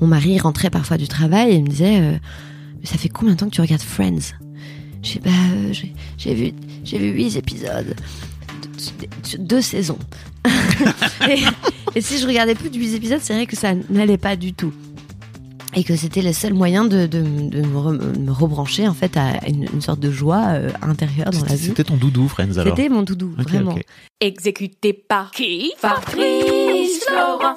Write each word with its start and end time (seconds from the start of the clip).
Mon 0.00 0.06
mari 0.06 0.38
rentrait 0.38 0.70
parfois 0.70 0.96
du 0.96 1.08
travail 1.08 1.50
et 1.50 1.54
il 1.56 1.62
me 1.64 1.68
disait 1.68 2.00
euh, 2.00 2.16
Ça 2.84 2.96
fait 2.98 3.08
combien 3.08 3.34
de 3.34 3.38
temps 3.38 3.46
que 3.46 3.54
tu 3.54 3.60
regardes 3.60 3.82
Friends? 3.82 4.34
Je 5.02 5.08
sais 5.12 5.20
bah, 5.24 5.30
euh, 5.52 5.72
j'ai- 6.16 6.34
vu, 6.34 6.52
j'ai 6.84 6.98
vu 6.98 7.10
huit 7.12 7.36
épisodes, 7.36 7.94
deux, 9.32 9.38
deux 9.38 9.60
saisons. 9.62 9.98
et, 11.28 11.38
et 11.94 12.00
si 12.00 12.18
je 12.18 12.26
regardais 12.26 12.54
plus 12.54 12.70
de 12.70 12.76
huit 12.78 12.94
épisodes, 12.94 13.20
c'est 13.22 13.34
vrai 13.34 13.46
que 13.46 13.56
ça 13.56 13.74
n'allait 13.90 14.18
pas 14.18 14.36
du 14.36 14.52
tout. 14.54 14.72
Et 15.74 15.84
que 15.84 15.94
c'était 15.96 16.22
le 16.22 16.32
seul 16.32 16.54
moyen 16.54 16.84
de, 16.86 17.06
de- 17.06 17.20
de 17.20 17.60
me, 17.60 17.76
re- 17.78 18.18
me 18.18 18.32
rebrancher 18.32 18.88
en 18.88 18.94
fait 18.94 19.16
à 19.16 19.46
une, 19.46 19.66
une 19.72 19.80
sorte 19.82 20.00
de 20.00 20.10
joie 20.10 20.44
euh, 20.48 20.70
intérieure 20.82 21.30
dans 21.30 21.44
la 21.44 21.54
vie. 21.54 21.66
C'était 21.66 21.84
ton 21.84 21.96
doudou, 21.96 22.26
Friends, 22.26 22.56
alors? 22.56 22.74
C'était 22.76 22.88
mon 22.88 23.02
doudou, 23.02 23.34
vraiment. 23.36 23.76
Exécuté 24.20 24.92
par 24.94 25.30
qui? 25.30 25.72
Fabrice 25.78 27.04
Florent. 27.06 27.56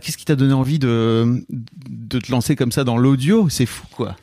Qu'est-ce 0.00 0.16
qui 0.16 0.24
t'a 0.24 0.36
donné 0.36 0.52
envie 0.52 0.78
de, 0.78 1.44
de 1.88 2.18
te 2.18 2.30
lancer 2.30 2.56
comme 2.56 2.72
ça 2.72 2.84
dans 2.84 2.96
l'audio? 2.96 3.48
C'est 3.48 3.66
fou 3.66 3.86
quoi. 3.90 4.16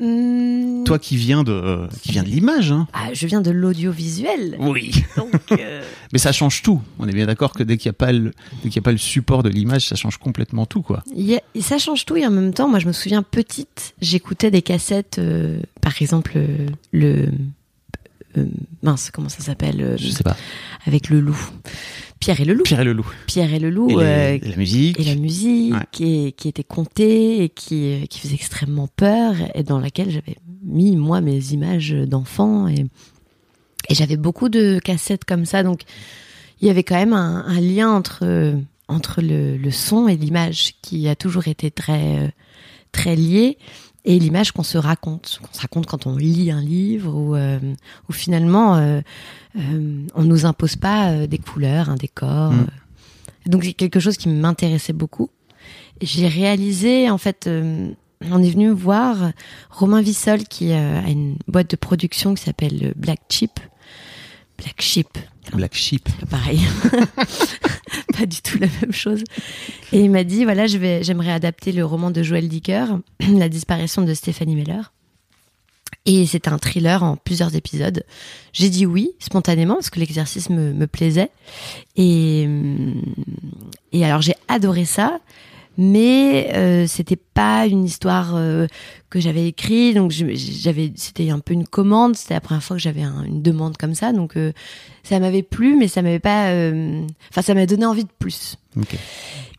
Hmm, 0.00 0.82
Toi 0.84 0.98
qui 0.98 1.16
viens 1.16 1.44
de, 1.44 1.86
qui 2.02 2.10
viens 2.10 2.24
de 2.24 2.28
l'image, 2.28 2.72
hein 2.72 2.88
ah, 2.92 3.10
je 3.12 3.26
viens 3.28 3.40
de 3.40 3.52
l'audiovisuel. 3.52 4.56
Oui. 4.58 4.92
Donc, 5.16 5.30
euh, 5.52 5.84
Mais 6.12 6.18
ça 6.18 6.32
change 6.32 6.62
tout. 6.62 6.82
On 6.98 7.06
est 7.06 7.12
bien 7.12 7.26
d'accord 7.26 7.52
que 7.52 7.62
dès 7.62 7.76
qu'il 7.76 7.88
n'y 7.90 7.94
a 7.94 7.98
pas 7.98 8.10
le, 8.10 8.32
dès 8.64 8.70
y 8.70 8.78
a 8.78 8.82
pas 8.82 8.90
le 8.90 8.98
support 8.98 9.44
de 9.44 9.48
l'image, 9.48 9.86
ça 9.86 9.94
change 9.94 10.16
complètement 10.16 10.66
tout, 10.66 10.82
quoi. 10.82 11.04
et 11.16 11.40
ça 11.60 11.78
change 11.78 12.06
tout 12.06 12.16
et 12.16 12.26
en 12.26 12.30
même 12.32 12.52
temps, 12.52 12.68
moi 12.68 12.80
je 12.80 12.88
me 12.88 12.92
souviens 12.92 13.22
petite, 13.22 13.94
j'écoutais 14.00 14.50
des 14.50 14.62
cassettes, 14.62 15.18
euh, 15.20 15.60
par 15.80 15.92
exemple 16.02 16.32
euh, 16.36 16.66
le 16.90 17.28
mince, 18.82 19.12
comment 19.12 19.28
ça 19.28 19.44
s'appelle 19.44 19.94
Je 19.96 20.10
sais 20.10 20.24
pas. 20.24 20.36
Avec 20.86 21.08
le 21.08 21.20
loup, 21.20 21.38
Pierre 22.24 22.40
et 22.40 22.44
le 22.44 22.54
loup, 22.54 22.62
Pierre 22.62 22.80
et 22.80 22.84
le 22.84 22.92
loup. 22.94 23.06
Pierre 23.26 23.52
et 23.52 23.58
le 23.58 23.68
loup, 23.70 23.90
Et, 23.90 23.94
les- 23.96 24.00
euh, 24.02 24.38
et 24.42 24.48
la 24.50 24.56
musique. 24.56 24.98
et 25.00 25.04
la 25.04 25.14
musique 25.14 25.74
Ouais. 25.74 25.80
qui, 25.92 26.32
qui 26.36 26.48
était 26.48 26.64
contée 26.64 27.44
et 27.44 27.48
qui, 27.50 27.92
euh, 27.92 28.06
qui 28.06 28.18
faisait 28.20 28.34
extrêmement 28.34 28.88
peur 28.96 29.34
et 29.54 29.62
dans 29.62 29.78
laquelle 29.78 30.10
j'avais 30.10 30.36
mis 30.62 30.96
moi 30.96 31.20
mes 31.20 31.38
images 31.52 31.90
d'enfants 31.92 32.66
et, 32.68 32.86
et 33.90 33.94
j'avais 33.94 34.16
beaucoup 34.16 34.48
de 34.48 34.78
cassettes 34.82 35.24
comme 35.26 35.44
ça 35.44 35.62
donc 35.62 35.82
il 36.60 36.66
y 36.66 36.70
avait 36.70 36.82
quand 36.84 36.94
même 36.96 37.12
un, 37.12 37.44
un 37.46 37.60
lien 37.60 37.90
entre 37.90 38.54
entre 38.88 39.20
le, 39.20 39.56
le 39.58 39.70
son 39.70 40.08
et 40.08 40.16
l'image 40.16 40.74
qui 40.82 41.08
a 41.08 41.16
toujours 41.16 41.48
été 41.48 41.70
très 41.70 42.18
euh, 42.18 42.28
très 42.92 43.16
lié 43.16 43.58
et 44.04 44.18
l'image 44.18 44.52
qu'on 44.52 44.62
se 44.62 44.76
raconte 44.78 45.40
qu'on 45.42 45.52
se 45.54 45.60
raconte 45.60 45.86
quand 45.86 46.06
on 46.06 46.16
lit 46.16 46.50
un 46.50 46.60
livre 46.60 47.14
ou 47.14 47.34
euh, 47.36 47.58
où 48.08 48.12
finalement 48.12 48.76
euh, 48.76 49.00
euh, 49.58 50.06
on 50.14 50.24
nous 50.24 50.44
impose 50.46 50.76
pas 50.76 51.10
euh, 51.10 51.26
des 51.26 51.38
couleurs 51.38 51.88
un 51.90 51.96
décor 51.96 52.52
Mm. 52.52 52.60
euh. 52.60 52.66
donc 53.50 53.64
c'est 53.64 53.72
quelque 53.72 54.00
chose 54.00 54.16
qui 54.16 54.28
m'intéressait 54.28 54.92
beaucoup 54.92 55.30
j'ai 56.02 56.28
réalisé 56.28 57.08
en 57.10 57.18
fait 57.18 57.46
euh, 57.46 57.90
on 58.30 58.42
est 58.42 58.50
venu 58.50 58.70
voir 58.70 59.16
Romain 59.70 60.00
Vissol 60.02 60.44
qui 60.44 60.72
euh, 60.72 61.00
a 61.00 61.08
une 61.10 61.36
boîte 61.48 61.70
de 61.70 61.76
production 61.76 62.34
qui 62.34 62.42
s'appelle 62.42 62.92
Black 62.96 63.20
Chip 63.30 63.58
Black 64.58 64.80
Chip 64.80 65.18
Black 65.52 65.74
Sheep. 65.74 66.08
pareil. 66.30 66.60
pas 68.18 68.26
du 68.26 68.40
tout 68.42 68.58
la 68.58 68.68
même 68.80 68.92
chose. 68.92 69.22
Et 69.92 70.00
il 70.00 70.10
m'a 70.10 70.24
dit 70.24 70.44
voilà, 70.44 70.66
je 70.66 70.78
vais, 70.78 71.02
j'aimerais 71.02 71.32
adapter 71.32 71.72
le 71.72 71.84
roman 71.84 72.10
de 72.10 72.22
Joël 72.22 72.48
Dicker, 72.48 72.86
La 73.34 73.48
disparition 73.48 74.02
de 74.02 74.14
Stéphanie 74.14 74.56
Meller. 74.56 74.82
Et 76.06 76.26
c'est 76.26 76.48
un 76.48 76.58
thriller 76.58 77.02
en 77.02 77.16
plusieurs 77.16 77.54
épisodes. 77.56 78.04
J'ai 78.52 78.68
dit 78.68 78.84
oui, 78.84 79.12
spontanément, 79.20 79.74
parce 79.74 79.90
que 79.90 80.00
l'exercice 80.00 80.50
me, 80.50 80.72
me 80.72 80.86
plaisait. 80.86 81.30
Et, 81.96 82.44
hum, 82.46 83.00
et 83.92 84.04
alors 84.04 84.20
j'ai 84.20 84.34
adoré 84.48 84.84
ça, 84.84 85.18
mais 85.76 86.50
euh, 86.54 86.86
c'était 86.86 87.16
pas 87.16 87.66
une 87.66 87.84
histoire 87.84 88.34
euh, 88.36 88.66
que 89.10 89.18
j'avais 89.20 89.48
écrite, 89.48 89.96
donc 89.96 90.10
j'avais, 90.12 90.92
c'était 90.96 91.30
un 91.30 91.38
peu 91.40 91.52
une 91.54 91.66
commande. 91.66 92.16
C'était 92.16 92.34
la 92.34 92.40
première 92.40 92.62
fois 92.62 92.76
que 92.76 92.82
j'avais 92.82 93.02
un- 93.02 93.24
une 93.24 93.42
demande 93.42 93.76
comme 93.76 93.94
ça, 93.94 94.12
donc 94.12 94.36
euh, 94.36 94.52
ça 95.02 95.18
m'avait 95.18 95.42
plu, 95.42 95.76
mais 95.76 95.88
ça 95.88 96.02
m'avait 96.02 96.18
pas, 96.20 96.48
enfin 97.30 97.42
ça 97.42 97.54
m'a 97.54 97.66
donné 97.66 97.86
envie 97.86 98.04
de 98.04 98.12
plus. 98.18 98.56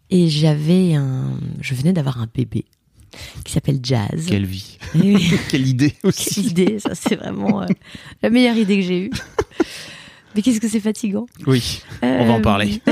Et 0.09 0.27
j'avais 0.29 0.94
un, 0.95 1.31
je 1.62 1.73
venais 1.75 1.91
d'avoir 1.94 2.21
un 2.21 2.27
bébé 2.33 2.65
qui 3.44 3.53
s'appelle 3.53 3.79
Jazz. 3.81 4.25
Quelle 4.27 4.45
vie. 4.45 4.77
Oui. 4.95 5.31
Quelle 5.50 5.68
idée 5.68 5.91
Quelle 5.91 6.09
aussi. 6.09 6.41
idée, 6.41 6.79
ça 6.79 6.95
c'est 6.95 7.15
vraiment 7.15 7.65
la 8.21 8.29
meilleure 8.29 8.57
idée 8.57 8.75
que 8.77 8.83
j'ai 8.83 9.00
eue. 9.06 9.11
Mais 10.35 10.41
qu'est-ce 10.41 10.59
que 10.59 10.68
c'est 10.68 10.81
fatigant. 10.81 11.25
Oui. 11.47 11.81
On 12.01 12.25
va 12.25 12.33
en 12.33 12.41
parler. 12.41 12.81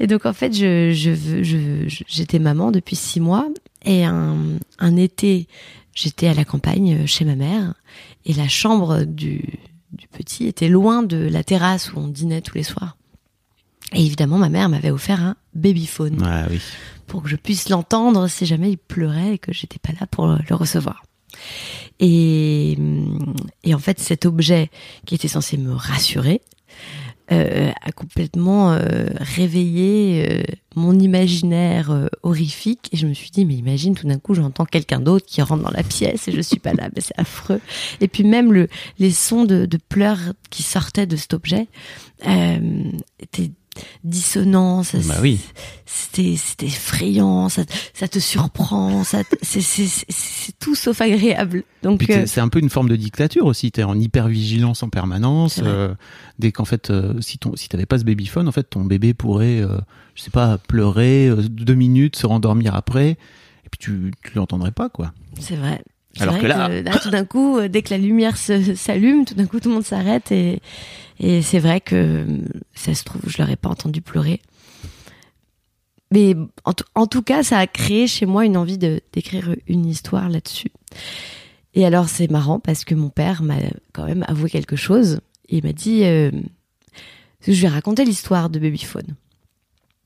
Et 0.00 0.06
donc 0.06 0.26
en 0.26 0.32
fait, 0.32 0.52
je, 0.52 0.92
je, 0.92 1.10
veux- 1.10 1.42
je, 1.42 1.88
je- 1.88 2.04
j'étais 2.06 2.38
maman 2.38 2.70
depuis 2.70 2.96
six 2.96 3.20
mois 3.20 3.48
et 3.84 4.04
un, 4.04 4.36
un 4.78 4.96
été, 4.96 5.48
j'étais 5.94 6.28
à 6.28 6.34
la 6.34 6.44
campagne 6.44 7.02
euh, 7.02 7.06
chez 7.06 7.24
ma 7.24 7.34
mère 7.36 7.74
et 8.24 8.32
la 8.34 8.48
chambre 8.48 9.04
du, 9.04 9.42
du 9.92 10.06
petit 10.08 10.46
était 10.46 10.68
loin 10.68 11.02
de 11.02 11.16
la 11.16 11.42
terrasse 11.44 11.92
où 11.92 11.98
on 11.98 12.08
dînait 12.08 12.42
tous 12.42 12.54
les 12.56 12.62
soirs. 12.62 12.96
Et 13.94 14.04
évidemment, 14.04 14.38
ma 14.38 14.50
mère 14.50 14.68
m'avait 14.68 14.90
offert 14.90 15.20
un 15.22 15.36
babyphone. 15.54 16.22
Ah 16.24 16.46
oui. 16.50 16.60
pour 17.06 17.22
que 17.22 17.28
je 17.28 17.36
puisse 17.36 17.68
l'entendre 17.70 18.28
si 18.28 18.44
jamais 18.46 18.70
il 18.72 18.76
pleurait 18.76 19.34
et 19.34 19.38
que 19.38 19.52
j'étais 19.52 19.78
pas 19.78 19.92
là 19.98 20.06
pour 20.06 20.26
le 20.26 20.54
recevoir. 20.54 21.02
Et, 22.00 22.76
et 23.64 23.74
en 23.74 23.78
fait, 23.78 23.98
cet 23.98 24.26
objet 24.26 24.70
qui 25.06 25.14
était 25.14 25.28
censé 25.28 25.56
me 25.56 25.72
rassurer 25.72 26.40
euh, 27.30 27.70
a 27.82 27.92
complètement 27.92 28.72
euh, 28.72 29.08
réveillé 29.18 30.26
euh, 30.28 30.42
mon 30.76 30.98
imaginaire 30.98 31.90
euh, 31.90 32.06
horrifique. 32.22 32.88
Et 32.92 32.96
je 32.96 33.06
me 33.06 33.14
suis 33.14 33.30
dit, 33.30 33.44
mais 33.44 33.54
imagine, 33.54 33.94
tout 33.94 34.06
d'un 34.06 34.18
coup, 34.18 34.34
j'entends 34.34 34.64
quelqu'un 34.64 35.00
d'autre 35.00 35.26
qui 35.26 35.42
rentre 35.42 35.62
dans 35.62 35.70
la 35.70 35.82
pièce 35.82 36.28
et 36.28 36.32
je 36.32 36.40
suis 36.40 36.58
pas 36.58 36.72
là. 36.72 36.88
Mais 36.94 37.00
c'est 37.00 37.18
affreux. 37.18 37.60
Et 38.00 38.08
puis 38.08 38.24
même 38.24 38.52
le, 38.52 38.68
les 38.98 39.10
sons 39.10 39.44
de, 39.44 39.66
de 39.66 39.78
pleurs 39.88 40.32
qui 40.50 40.62
sortaient 40.62 41.06
de 41.06 41.16
cet 41.16 41.34
objet 41.34 41.66
étaient 43.20 43.50
dissonants. 44.04 44.82
Ça, 44.82 44.98
Bah 45.06 45.16
oui. 45.20 45.40
C'était 45.86 46.36
c'était 46.36 46.66
effrayant. 46.66 47.48
Ça, 47.48 47.62
ça 47.94 48.08
te 48.08 48.18
surprend. 48.18 49.04
Ça, 49.04 49.22
c'est 49.42 50.58
tout 50.58 50.74
sauf 50.74 51.00
agréable. 51.00 51.64
Donc 51.82 52.08
euh, 52.10 52.24
c'est 52.26 52.40
un 52.40 52.48
peu 52.48 52.58
une 52.58 52.70
forme 52.70 52.88
de 52.88 52.96
dictature 52.96 53.46
aussi. 53.46 53.70
T'es 53.70 53.84
en 53.84 53.98
hypervigilance 53.98 54.82
en 54.82 54.88
permanence. 54.88 55.60
Euh, 55.62 55.94
dès 56.38 56.52
qu'en 56.52 56.64
fait, 56.64 56.90
euh, 56.90 57.20
si 57.20 57.38
ton, 57.38 57.56
si 57.56 57.68
t'avais 57.68 57.86
pas 57.86 57.98
ce 57.98 58.04
babyphone, 58.04 58.48
en 58.48 58.52
fait, 58.52 58.64
ton 58.64 58.84
bébé 58.84 59.14
pourrait, 59.14 59.62
je 60.14 60.22
sais 60.22 60.30
pas, 60.30 60.58
pleurer 60.58 61.30
deux 61.50 61.74
minutes, 61.74 62.16
se 62.16 62.26
rendormir 62.26 62.74
après, 62.74 63.10
et 63.10 63.68
puis 63.70 63.78
tu, 63.78 64.12
tu 64.22 64.34
l'entendrais 64.34 64.72
pas, 64.72 64.88
quoi. 64.88 65.12
C'est 65.40 65.56
vrai. 65.56 65.82
C'est 66.18 66.24
Alors 66.24 66.34
vrai 66.34 66.42
que 66.42 66.46
là- 66.84 66.98
tout 67.00 67.10
d'un 67.10 67.24
coup, 67.24 67.56
euh, 67.58 67.68
dès 67.68 67.80
que 67.82 67.90
la 67.90 67.98
lumière 67.98 68.36
s'allume, 68.36 69.24
tout 69.24 69.34
d'un 69.34 69.46
coup, 69.46 69.60
tout 69.60 69.68
le 69.70 69.76
monde 69.76 69.84
s'arrête 69.84 70.30
et, 70.32 70.60
et 71.20 71.40
c'est 71.42 71.58
vrai 71.60 71.80
que 71.80 71.94
euh, 71.94 72.26
ça 72.74 72.92
se 72.94 73.04
trouve, 73.04 73.22
je 73.26 73.38
l'aurais 73.40 73.56
pas 73.56 73.68
entendu 73.70 74.00
pleurer. 74.02 74.40
Mais 76.10 76.34
en, 76.64 76.72
tout- 76.72 76.84
en 76.94 77.06
tout 77.06 77.22
cas, 77.22 77.42
ça 77.42 77.58
a 77.58 77.66
créé 77.66 78.06
chez 78.06 78.26
moi 78.26 78.44
une 78.44 78.56
envie 78.56 78.78
de 78.78 79.00
d'écrire 79.12 79.54
une 79.66 79.86
histoire 79.86 80.28
là-dessus. 80.28 80.70
Et 81.74 81.84
alors, 81.84 82.08
c'est 82.08 82.30
marrant 82.30 82.58
parce 82.60 82.84
que 82.84 82.94
mon 82.94 83.10
père 83.10 83.42
m'a 83.42 83.56
quand 83.92 84.06
même 84.06 84.24
avoué 84.26 84.48
quelque 84.50 84.74
chose. 84.76 85.20
Il 85.50 85.62
m'a 85.64 85.72
dit, 85.72 86.04
euh, 86.04 86.30
je 87.46 87.52
lui 87.52 87.64
ai 87.64 87.68
raconté 87.68 88.04
l'histoire 88.04 88.48
de 88.50 88.58
Babyphone. 88.58 89.14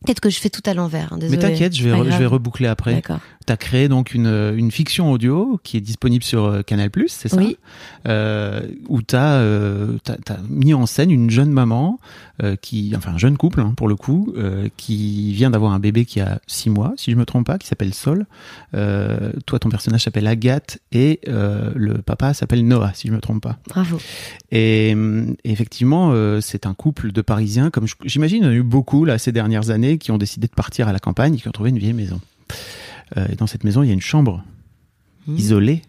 Peut-être 0.05 0.21
que 0.21 0.31
je 0.31 0.39
fais 0.39 0.51
tout 0.51 0.63
à 0.67 0.75
l'envers. 0.75 1.13
hein, 1.13 1.19
Mais 1.21 1.37
t'inquiète, 1.39 1.75
je 1.77 1.85
vais, 1.85 1.91
re- 1.93 2.11
je 2.11 2.19
vais 2.19 2.27
reboucler 2.27 2.67
après. 2.69 2.95
D'accord. 2.95 3.19
T'as 3.47 3.57
créé 3.57 3.89
donc 3.89 4.15
une, 4.15 4.27
une 4.57 4.71
fiction 4.71 5.11
audio 5.11 5.59
qui 5.65 5.77
est 5.77 5.81
disponible 5.81 6.23
sur 6.25 6.45
euh, 6.45 6.63
Canal+, 6.63 6.91
c'est 7.09 7.29
ça? 7.29 7.37
Oui. 7.37 7.57
euh, 8.09 8.63
Où 8.89 9.03
t'as 9.03 9.35
euh, 9.39 9.99
t'as- 10.05 10.17
t'as 10.25 10.37
mis 10.49 10.75
en 10.75 10.87
scène 10.87 11.11
une 11.11 11.29
jeune 11.31 11.51
maman, 11.51 11.99
euh, 12.43 12.57
qui, 12.57 12.93
enfin 12.97 13.13
un 13.13 13.19
jeune 13.19 13.37
couple 13.37 13.61
hein, 13.61 13.75
pour 13.77 13.89
le 13.89 13.97
coup, 13.97 14.33
euh, 14.37 14.69
qui 14.77 15.33
vient 15.33 15.51
d'avoir 15.51 15.73
un 15.73 15.79
bébé 15.79 16.05
qui 16.05 16.21
a 16.21 16.41
six 16.47 16.71
mois, 16.71 16.93
si 16.97 17.11
je 17.11 17.17
me 17.17 17.25
trompe 17.25 17.47
pas, 17.47 17.59
qui 17.59 17.67
s'appelle 17.67 17.95
Sol. 17.95 18.27
Euh, 18.75 19.33
toi, 19.47 19.59
ton 19.59 19.69
personnage 19.69 20.03
s'appelle 20.03 20.27
Agathe 20.27 20.79
et 20.93 21.21
le 21.27 21.95
papa 22.03 22.35
s'appelle 22.35 22.67
Noah, 22.67 22.93
si 22.95 23.09
je 23.09 23.13
me 23.13 23.21
trompe 23.21 23.43
pas. 23.43 23.59
Bravo. 23.69 23.99
Et, 24.51 24.95
effectivement, 25.45 26.13
c'est 26.41 26.67
un 26.67 26.75
couple 26.75 27.13
de 27.13 27.21
Parisiens, 27.21 27.71
comme 27.71 27.87
j'imagine, 28.05 28.43
il 28.43 28.47
y 28.47 28.49
en 28.49 28.53
a 28.53 28.55
eu 28.55 28.63
beaucoup 28.63 29.05
là 29.05 29.19
ces 29.19 29.33
dernières 29.33 29.71
années, 29.71 29.99
qui 29.99 30.11
ont 30.11 30.19
décidé 30.19 30.47
de 30.47 30.53
partir 30.55 30.89
à 30.89 30.93
la 30.93 30.99
campagne 30.99 31.35
et 31.35 31.39
qui 31.39 31.49
ont 31.49 31.53
trouvé 31.53 31.71
une 31.71 31.79
vieille 31.79 31.93
maison. 31.93 32.21
Et 33.17 33.37
dans 33.37 33.47
cette 33.47 33.65
maison, 33.65 33.83
il 33.83 33.89
y 33.89 33.91
a 33.91 33.95
une 33.95 34.01
chambre 34.01 34.43
Mhm. 35.27 35.37
isolée, 35.37 35.83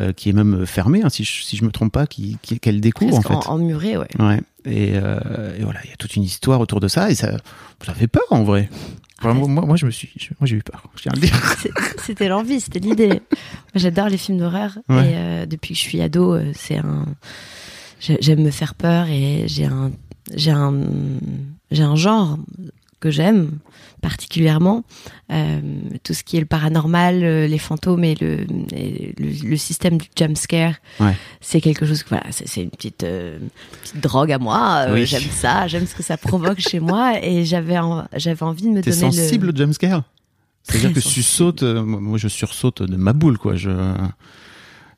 euh, 0.00 0.12
qui 0.12 0.28
est 0.28 0.32
même 0.32 0.66
fermée, 0.66 1.02
hein, 1.02 1.08
si, 1.08 1.24
je, 1.24 1.42
si 1.42 1.56
je 1.56 1.64
me 1.64 1.70
trompe 1.70 1.92
pas, 1.92 2.06
qui, 2.06 2.38
qui- 2.42 2.58
qu'elle 2.60 2.80
découvre 2.80 3.20
Presque 3.20 3.30
en 3.30 3.40
fait. 3.42 3.48
en, 3.48 3.60
ouais. 3.60 4.08
Ouais. 4.18 4.40
Et, 4.64 4.92
euh, 4.96 5.56
et 5.58 5.62
voilà, 5.62 5.80
il 5.84 5.90
y 5.90 5.92
a 5.92 5.96
toute 5.96 6.16
une 6.16 6.22
histoire 6.24 6.60
autour 6.60 6.80
de 6.80 6.88
ça 6.88 7.10
et 7.10 7.14
ça, 7.14 7.36
ça 7.84 7.94
fait 7.94 8.08
peur 8.08 8.24
en 8.30 8.42
vrai. 8.42 8.68
Vraiment, 9.22 9.48
moi, 9.48 9.64
moi, 9.64 9.76
je 9.76 9.86
me 9.86 9.90
suis, 9.90 10.10
je- 10.16 10.28
moi, 10.40 10.46
j'ai 10.46 10.56
eu 10.56 10.62
peur. 10.62 10.82
Je 10.96 11.02
tiens 11.02 11.12
à 11.12 11.14
le 11.14 11.20
dire. 11.22 11.56
C'était 12.04 12.28
l'envie, 12.28 12.60
c'était 12.60 12.80
l'idée. 12.80 13.22
J'adore 13.74 14.08
les 14.08 14.18
films 14.18 14.38
d'horreur 14.38 14.76
Ouais. 14.88 15.10
et 15.10 15.14
euh, 15.16 15.46
depuis 15.46 15.74
que 15.74 15.80
je 15.80 15.84
suis 15.84 16.00
ado, 16.02 16.36
c'est 16.54 16.76
un. 16.78 17.06
j'ai- 18.00 18.18
J'aime 18.20 18.42
me 18.42 18.50
faire 18.50 18.74
peur 18.74 19.06
et 19.08 19.44
j'ai 19.46 19.64
un, 19.66 19.90
j'ai 20.34 20.50
un, 20.50 20.74
j'ai 21.70 21.82
un 21.82 21.96
genre 21.96 22.38
que 23.00 23.10
j'aime 23.10 23.52
particulièrement. 24.10 24.84
Euh, 25.32 25.60
tout 26.04 26.14
ce 26.14 26.22
qui 26.22 26.36
est 26.36 26.40
le 26.40 26.46
paranormal, 26.46 27.24
euh, 27.24 27.46
les 27.48 27.58
fantômes 27.58 28.04
et 28.04 28.14
le, 28.20 28.46
et 28.72 29.14
le, 29.18 29.48
le 29.50 29.56
système 29.56 29.98
du 29.98 30.06
jump 30.16 30.36
scare, 30.36 30.74
Ouais. 31.00 31.16
c'est 31.40 31.60
quelque 31.60 31.84
chose 31.86 32.04
que 32.04 32.10
voilà, 32.10 32.26
c'est 32.30 32.46
c'est 32.46 32.62
une 32.62 32.70
petite, 32.70 33.02
euh, 33.02 33.38
petite 33.82 34.00
drogue 34.00 34.30
à 34.30 34.38
moi. 34.38 34.86
Oui. 34.92 35.06
J'aime 35.06 35.22
ça, 35.32 35.66
j'aime 35.66 35.86
ce 35.86 35.94
que 35.96 36.04
ça 36.04 36.16
provoque 36.16 36.60
chez 36.60 36.78
moi 36.78 37.14
et 37.20 37.44
j'avais, 37.44 37.78
en- 37.78 38.06
j'avais 38.14 38.44
envie 38.44 38.62
de 38.62 38.68
me 38.68 38.80
donner 38.82 38.96
sensible 38.96 39.46
le. 39.46 39.52
au 39.52 39.56
jumpscare 39.56 40.04
C'est-à-dire 40.62 40.92
que 40.92 41.00
tu 41.00 41.22
sautes, 41.24 41.62
moi 41.64 42.00
moi, 42.00 42.18
je 42.18 42.28
sursaute 42.28 42.82
de 42.82 42.96
ma 42.96 43.12
boule, 43.12 43.38
quoi. 43.38 43.56
Je, 43.56 43.70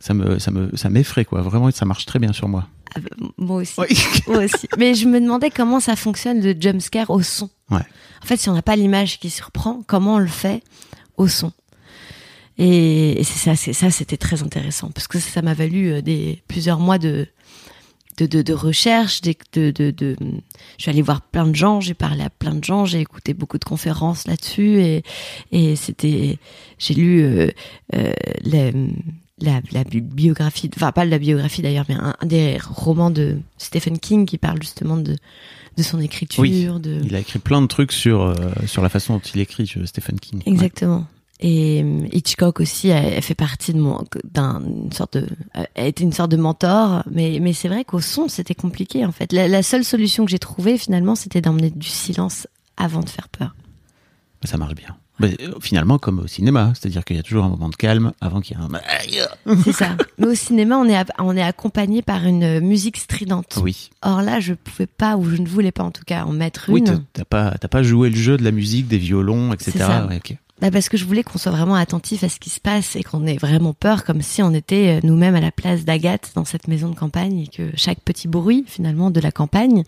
ça 0.00 0.12
me, 0.14 0.38
ça 0.38 0.50
me, 0.50 0.76
ça 0.76 0.90
m'effraie, 0.90 1.24
quoi. 1.24 1.40
Vraiment, 1.40 1.70
ça 1.70 1.86
marche 1.86 2.04
très 2.04 2.18
bien 2.18 2.32
sur 2.34 2.48
moi. 2.48 2.68
Ah 2.94 3.00
bah, 3.00 3.26
Moi 3.38 3.56
aussi. 3.62 3.74
Oui. 3.80 3.86
Moi 4.28 4.44
aussi. 4.44 4.68
Mais 4.78 4.94
je 4.94 5.06
me 5.08 5.18
demandais 5.20 5.50
comment 5.50 5.80
ça 5.80 5.96
fonctionne 5.96 6.40
le 6.42 6.54
jumpscare 6.58 7.08
au 7.10 7.22
son. 7.22 7.48
En 7.70 8.26
fait, 8.26 8.36
si 8.36 8.48
on 8.48 8.54
n'a 8.54 8.62
pas 8.62 8.76
l'image 8.76 9.18
qui 9.18 9.30
surprend, 9.30 9.82
comment 9.86 10.14
on 10.14 10.18
le 10.18 10.26
fait 10.26 10.62
au 11.16 11.28
son? 11.28 11.52
Et, 12.58 13.20
et 13.20 13.24
c'est 13.24 13.54
ça, 13.56 13.72
ça, 13.72 13.90
c'était 13.90 14.16
très 14.16 14.42
intéressant 14.42 14.90
parce 14.90 15.06
que 15.06 15.18
ça 15.20 15.42
m'a 15.42 15.54
valu 15.54 15.92
euh, 15.92 16.34
plusieurs 16.48 16.80
mois 16.80 16.98
de 16.98 17.28
de, 18.26 18.52
recherche, 18.52 19.20
je 19.24 19.32
suis 20.78 20.90
allée 20.90 21.02
voir 21.02 21.20
plein 21.22 21.46
de 21.46 21.54
gens, 21.54 21.80
j'ai 21.80 21.94
parlé 21.94 22.22
à 22.24 22.30
plein 22.30 22.54
de 22.54 22.64
gens, 22.64 22.84
j'ai 22.84 23.00
écouté 23.00 23.34
beaucoup 23.34 23.58
de 23.58 23.64
conférences 23.64 24.26
là-dessus 24.26 25.02
et, 25.52 25.76
c'était, 25.76 26.38
j'ai 26.78 26.94
lu 26.94 27.22
euh, 27.22 27.48
euh, 27.94 28.12
la, 28.42 28.70
la, 29.40 29.60
la 29.72 29.84
bi- 29.84 30.00
biographie, 30.00 30.70
enfin 30.76 30.92
pas 30.92 31.04
la 31.04 31.18
biographie 31.18 31.62
d'ailleurs, 31.62 31.84
mais 31.88 31.94
un, 31.94 32.14
un 32.20 32.26
des 32.26 32.58
romans 32.68 33.10
de 33.10 33.38
Stephen 33.58 33.98
King 33.98 34.26
qui 34.26 34.38
parle 34.38 34.60
justement 34.62 34.96
de, 34.96 35.16
de 35.76 35.82
son 35.82 36.00
écriture, 36.00 36.42
Oui. 36.42 36.64
de, 36.80 37.00
Il 37.04 37.14
a 37.14 37.20
écrit 37.20 37.38
plein 37.38 37.62
de 37.62 37.66
trucs 37.66 37.92
sur, 37.92 38.22
euh, 38.22 38.34
sur 38.66 38.82
la 38.82 38.88
façon 38.88 39.14
dont 39.14 39.22
il 39.34 39.40
écrit, 39.40 39.70
euh, 39.76 39.86
Stephen 39.86 40.18
King. 40.20 40.38
Ouais. 40.38 40.52
Exactement. 40.52 41.06
Et 41.40 41.82
euh, 41.84 42.08
Hitchcock 42.12 42.58
aussi, 42.58 42.88
elle 42.88 43.22
fait 43.22 43.36
partie 43.36 43.72
de 43.72 43.78
mon, 43.78 44.02
d'un 44.24 44.60
une 44.64 44.90
sorte 44.90 45.16
de, 45.18 45.28
a 45.54 45.86
été 45.86 46.02
une 46.02 46.12
sorte 46.12 46.32
de 46.32 46.36
mentor. 46.36 47.04
Mais, 47.10 47.38
mais 47.40 47.52
c'est 47.52 47.68
vrai 47.68 47.84
qu'au 47.84 48.00
son, 48.00 48.26
c'était 48.28 48.56
compliqué 48.56 49.06
en 49.06 49.12
fait. 49.12 49.32
La, 49.32 49.46
la 49.46 49.62
seule 49.62 49.84
solution 49.84 50.24
que 50.24 50.32
j'ai 50.32 50.40
trouvée 50.40 50.76
finalement, 50.78 51.14
c'était 51.14 51.40
d'emmener 51.40 51.70
du 51.70 51.86
silence 51.86 52.48
avant 52.76 53.00
de 53.02 53.08
faire 53.08 53.28
peur. 53.28 53.54
Ça 54.42 54.56
marche 54.56 54.74
bien. 54.74 54.96
Mais, 55.20 55.36
euh, 55.40 55.52
finalement, 55.60 55.98
comme 55.98 56.20
au 56.20 56.26
cinéma, 56.26 56.72
c'est-à-dire 56.74 57.04
qu'il 57.04 57.16
y 57.16 57.18
a 57.18 57.22
toujours 57.22 57.44
un 57.44 57.48
moment 57.48 57.68
de 57.68 57.76
calme 57.76 58.12
avant 58.20 58.40
qu'il 58.40 58.56
y 58.56 58.60
ait 58.60 59.20
un. 59.22 59.56
C'est 59.64 59.72
ça. 59.72 59.96
Mais 60.18 60.26
au 60.28 60.34
cinéma, 60.34 60.76
on 60.78 60.88
est, 60.88 60.96
on 61.18 61.36
est 61.36 61.42
accompagné 61.42 62.02
par 62.02 62.24
une 62.24 62.60
musique 62.60 62.96
stridente. 62.96 63.58
Oui. 63.62 63.90
Or 64.02 64.22
là, 64.22 64.40
je 64.40 64.54
pouvais 64.54 64.86
pas, 64.86 65.16
ou 65.16 65.24
je 65.28 65.36
ne 65.36 65.46
voulais 65.46 65.72
pas 65.72 65.82
en 65.84 65.90
tout 65.90 66.04
cas, 66.06 66.24
en 66.24 66.32
mettre 66.32 66.66
Oui, 66.68 66.80
une. 66.80 66.86
t'as- 66.86 67.00
t'as 67.12 67.24
pas, 67.24 67.50
pas 67.68 67.82
joué 67.82 68.10
le 68.10 68.16
jeu 68.16 68.36
de 68.36 68.44
la 68.44 68.52
musique, 68.52 68.86
des 68.88 68.98
violons, 68.98 69.52
etc. 69.52 69.72
Ça. 69.78 70.06
Ouais. 70.06 70.20
Bah, 70.60 70.70
parce 70.72 70.88
que 70.88 70.96
je 70.96 71.04
voulais 71.04 71.22
qu'on 71.22 71.38
soit 71.38 71.52
vraiment 71.52 71.76
attentif 71.76 72.24
à 72.24 72.28
ce 72.28 72.40
qui 72.40 72.50
se 72.50 72.58
passe 72.58 72.96
et 72.96 73.04
qu'on 73.04 73.24
ait 73.26 73.36
vraiment 73.36 73.74
peur, 73.74 74.04
comme 74.04 74.22
si 74.22 74.42
on 74.42 74.52
était 74.52 74.98
euh, 74.98 75.06
nous-mêmes 75.06 75.36
à 75.36 75.40
la 75.40 75.52
place 75.52 75.84
d'Agathe 75.84 76.32
dans 76.34 76.44
cette 76.44 76.66
maison 76.66 76.88
de 76.90 76.96
campagne 76.96 77.38
et 77.40 77.46
que 77.46 77.70
chaque 77.76 78.00
petit 78.00 78.26
bruit 78.26 78.64
finalement 78.66 79.10
de 79.12 79.20
la 79.20 79.30
campagne, 79.30 79.84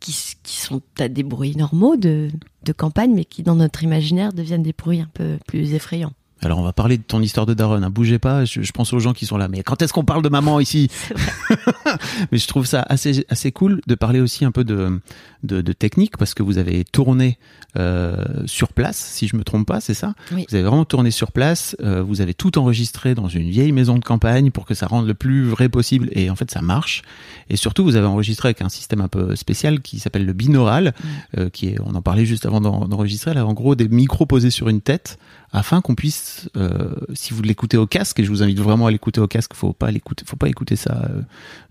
qui, 0.00 0.16
qui 0.42 0.58
sont 0.58 0.80
des 0.98 1.22
bruits 1.22 1.54
normaux 1.56 1.94
de, 1.94 2.28
de 2.64 2.72
campagne, 2.72 3.12
mais 3.14 3.24
qui 3.24 3.42
dans 3.42 3.54
notre 3.54 3.82
imaginaire 3.82 4.32
deviennent 4.32 4.62
des 4.62 4.74
bruits 4.76 5.00
un 5.00 5.08
peu 5.12 5.38
plus 5.46 5.74
effrayants. 5.74 6.12
Alors, 6.44 6.58
on 6.58 6.62
va 6.62 6.72
parler 6.72 6.98
de 6.98 7.02
ton 7.02 7.22
histoire 7.22 7.46
de 7.46 7.54
daronne. 7.54 7.84
Hein. 7.84 7.90
Bougez 7.90 8.18
pas. 8.18 8.44
Je, 8.44 8.62
je 8.62 8.72
pense 8.72 8.92
aux 8.92 8.98
gens 8.98 9.12
qui 9.12 9.26
sont 9.26 9.36
là. 9.36 9.46
Mais 9.46 9.62
quand 9.62 9.80
est-ce 9.80 9.92
qu'on 9.92 10.04
parle 10.04 10.22
de 10.22 10.28
maman 10.28 10.58
ici? 10.58 10.90
Mais 12.32 12.38
je 12.38 12.48
trouve 12.48 12.66
ça 12.66 12.84
assez 12.88 13.24
assez 13.28 13.52
cool 13.52 13.80
de 13.86 13.94
parler 13.94 14.20
aussi 14.20 14.44
un 14.44 14.50
peu 14.50 14.64
de 14.64 15.00
de, 15.42 15.60
de 15.60 15.72
technique 15.72 16.16
parce 16.16 16.34
que 16.34 16.42
vous 16.42 16.58
avez 16.58 16.84
tourné 16.84 17.38
euh, 17.76 18.16
sur 18.46 18.72
place, 18.72 18.96
si 18.96 19.28
je 19.28 19.36
me 19.36 19.44
trompe 19.44 19.66
pas, 19.66 19.80
c'est 19.80 19.94
ça 19.94 20.14
Oui. 20.32 20.44
Vous 20.48 20.54
avez 20.54 20.64
vraiment 20.64 20.84
tourné 20.84 21.10
sur 21.10 21.32
place. 21.32 21.74
euh, 21.80 22.02
vous 22.02 22.20
avez 22.20 22.34
tout 22.34 22.58
enregistré 22.58 23.14
dans 23.14 23.28
une 23.28 23.48
vieille 23.48 23.72
maison 23.72 23.98
de 23.98 24.04
campagne 24.04 24.50
pour 24.50 24.66
que 24.66 24.74
ça 24.74 24.86
rende 24.86 25.06
le 25.06 25.14
plus 25.14 25.44
vrai 25.48 25.68
possible. 25.68 26.08
Et 26.12 26.28
en 26.30 26.36
fait, 26.36 26.50
ça 26.50 26.60
marche. 26.62 27.02
Et 27.48 27.56
surtout, 27.56 27.84
vous 27.84 27.96
avez 27.96 28.06
enregistré 28.06 28.48
avec 28.48 28.62
un 28.62 28.68
système 28.68 29.00
un 29.00 29.08
peu 29.08 29.34
spécial 29.36 29.80
qui 29.80 29.98
s'appelle 29.98 30.26
le 30.26 30.32
binaural, 30.32 30.92
euh, 31.38 31.48
qui 31.48 31.68
est, 31.68 31.78
on 31.84 31.94
en 31.94 32.02
parlait 32.02 32.26
juste 32.26 32.46
avant 32.46 32.60
d'en- 32.60 32.86
d'enregistrer. 32.86 33.34
Là, 33.34 33.46
en 33.46 33.52
gros, 33.54 33.74
des 33.74 33.88
micros 33.88 34.26
posés 34.26 34.50
sur 34.50 34.68
une 34.68 34.80
tête 34.80 35.18
afin 35.54 35.82
qu'on 35.82 35.94
puisse, 35.94 36.48
euh, 36.56 36.94
si 37.12 37.34
vous 37.34 37.42
l'écoutez 37.42 37.76
au 37.76 37.86
casque, 37.86 38.18
et 38.20 38.24
je 38.24 38.30
vous 38.30 38.42
invite 38.42 38.58
vraiment 38.58 38.86
à 38.86 38.90
l'écouter 38.90 39.20
au 39.20 39.26
casque, 39.28 39.52
faut 39.52 39.74
pas 39.74 39.90
l'écouter, 39.90 40.24
faut 40.26 40.36
pas 40.36 40.48
écouter 40.48 40.76
ça, 40.76 41.02
euh, 41.10 41.20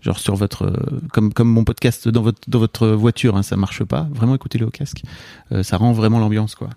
genre 0.00 0.20
sur 0.20 0.36
votre, 0.36 0.66
euh, 0.66 1.00
comme 1.12 1.32
comme 1.32 1.48
mon 1.48 1.64
podcast 1.64 2.06
dans 2.08 2.22
votre 2.22 2.38
dans 2.46 2.60
votre 2.60 2.86
voiture, 2.86 3.36
hein, 3.36 3.42
ça 3.42 3.56
marche 3.62 3.84
pas. 3.84 4.06
Vraiment, 4.12 4.34
écoutez-le 4.34 4.66
au 4.66 4.70
casque, 4.70 5.02
Euh, 5.52 5.62
ça 5.62 5.76
rend 5.76 5.92
vraiment 5.92 6.18
l'ambiance, 6.18 6.54
quoi. 6.54 6.70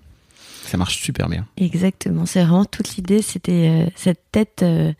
Ça 0.65 0.77
marche 0.77 0.97
super 1.01 1.27
bien. 1.29 1.45
Exactement. 1.57 2.25
C'est 2.25 2.41
vraiment 2.43 2.65
toute 2.65 2.95
l'idée. 2.95 3.21
C'était 3.21 3.67
euh, 3.69 3.89
cette 3.95 4.23
tête 4.31 4.61
euh, 4.63 4.93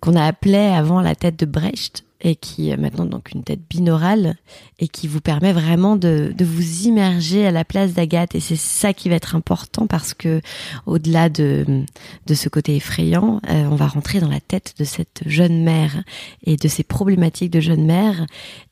qu'on 0.00 0.14
a 0.16 0.24
appelée 0.24 0.56
avant 0.82 1.00
la 1.00 1.14
tête 1.14 1.38
de 1.38 1.46
Brecht. 1.46 2.04
Et 2.20 2.36
qui 2.36 2.70
est 2.70 2.76
maintenant 2.76 3.06
donc 3.06 3.32
une 3.32 3.42
tête 3.42 3.60
binaurale 3.68 4.36
et 4.78 4.88
qui 4.88 5.08
vous 5.08 5.20
permet 5.20 5.52
vraiment 5.52 5.96
de, 5.96 6.32
de 6.36 6.44
vous 6.44 6.86
immerger 6.86 7.46
à 7.46 7.50
la 7.50 7.64
place 7.64 7.92
d'Agathe 7.94 8.34
et 8.34 8.40
c'est 8.40 8.56
ça 8.56 8.92
qui 8.92 9.08
va 9.08 9.16
être 9.16 9.34
important 9.34 9.86
parce 9.86 10.14
que 10.14 10.40
au-delà 10.86 11.28
de, 11.28 11.84
de 12.26 12.34
ce 12.34 12.48
côté 12.48 12.76
effrayant, 12.76 13.40
euh, 13.48 13.64
on 13.70 13.76
va 13.76 13.86
rentrer 13.86 14.20
dans 14.20 14.28
la 14.28 14.40
tête 14.40 14.74
de 14.78 14.84
cette 14.84 15.22
jeune 15.26 15.62
mère 15.62 16.02
et 16.44 16.56
de 16.56 16.68
ses 16.68 16.82
problématiques 16.82 17.50
de 17.50 17.60
jeune 17.60 17.84
mère 17.84 18.26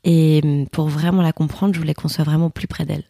et 0.04 0.40
hum, 0.44 0.66
pour 0.68 0.88
vraiment 0.88 1.22
la 1.22 1.32
comprendre, 1.32 1.74
je 1.74 1.78
voulais 1.80 1.94
qu'on 1.94 2.08
soit 2.08 2.24
vraiment 2.24 2.50
plus 2.50 2.66
près 2.66 2.84
d'elle. 2.84 3.04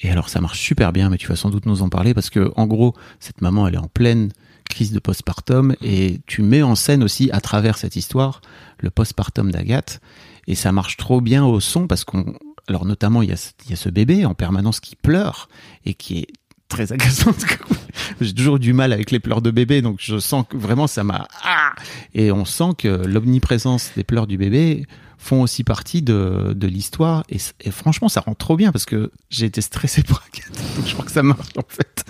Et 0.00 0.10
alors 0.10 0.28
ça 0.28 0.40
marche 0.40 0.60
super 0.60 0.92
bien, 0.92 1.10
mais 1.10 1.16
tu 1.16 1.28
vas 1.28 1.36
sans 1.36 1.50
doute 1.50 1.66
nous 1.66 1.82
en 1.82 1.88
parler 1.88 2.12
parce 2.14 2.30
que 2.30 2.52
en 2.56 2.66
gros, 2.66 2.94
cette 3.20 3.40
maman, 3.40 3.68
elle 3.68 3.74
est 3.74 3.78
en 3.78 3.88
pleine 3.88 4.32
crise 4.72 4.92
de 4.92 4.98
postpartum 4.98 5.76
et 5.82 6.20
tu 6.26 6.42
mets 6.42 6.62
en 6.62 6.74
scène 6.74 7.04
aussi 7.04 7.30
à 7.30 7.40
travers 7.40 7.76
cette 7.76 7.94
histoire 7.94 8.40
le 8.78 8.90
postpartum 8.90 9.50
d'Agathe 9.50 10.00
et 10.46 10.54
ça 10.54 10.72
marche 10.72 10.96
trop 10.96 11.20
bien 11.20 11.44
au 11.44 11.60
son 11.60 11.86
parce 11.86 12.04
qu'on 12.04 12.34
alors 12.68 12.86
notamment 12.86 13.22
il 13.22 13.28
y 13.28 13.32
a, 13.32 13.52
il 13.64 13.70
y 13.70 13.72
a 13.74 13.76
ce 13.76 13.90
bébé 13.90 14.24
en 14.24 14.34
permanence 14.34 14.80
qui 14.80 14.96
pleure 14.96 15.48
et 15.84 15.94
qui 15.94 16.20
est 16.20 16.28
très 16.68 16.90
agaçant. 16.90 17.34
J'ai 18.20 18.32
toujours 18.32 18.58
du 18.58 18.72
mal 18.72 18.94
avec 18.94 19.10
les 19.10 19.20
pleurs 19.20 19.42
de 19.42 19.50
bébé, 19.50 19.82
donc 19.82 19.98
je 20.00 20.18
sens 20.18 20.46
que 20.48 20.56
vraiment 20.56 20.86
ça 20.86 21.04
m'a 21.04 21.28
ah 21.44 21.74
et 22.14 22.32
on 22.32 22.46
sent 22.46 22.70
que 22.78 22.88
l'omniprésence 22.88 23.90
des 23.94 24.04
pleurs 24.04 24.26
du 24.26 24.38
bébé 24.38 24.86
font 25.18 25.42
aussi 25.42 25.64
partie 25.64 26.00
de, 26.00 26.54
de 26.56 26.66
l'histoire 26.66 27.24
et, 27.28 27.36
et 27.60 27.70
franchement 27.70 28.08
ça 28.08 28.20
rend 28.20 28.34
trop 28.34 28.56
bien 28.56 28.72
parce 28.72 28.86
que 28.86 29.12
j'ai 29.28 29.46
été 29.46 29.60
stressé 29.60 30.02
pour 30.02 30.22
Agathe, 30.26 30.76
donc 30.76 30.86
je 30.86 30.92
crois 30.94 31.04
que 31.04 31.12
ça 31.12 31.22
marche 31.22 31.50
en 31.58 31.64
fait. 31.68 32.04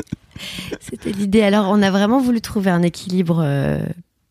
C'était 0.80 1.12
l'idée. 1.12 1.42
Alors, 1.42 1.66
on 1.70 1.82
a 1.82 1.90
vraiment 1.90 2.20
voulu 2.20 2.40
trouver 2.40 2.70
un 2.70 2.82
équilibre 2.82 3.40
euh, 3.44 3.84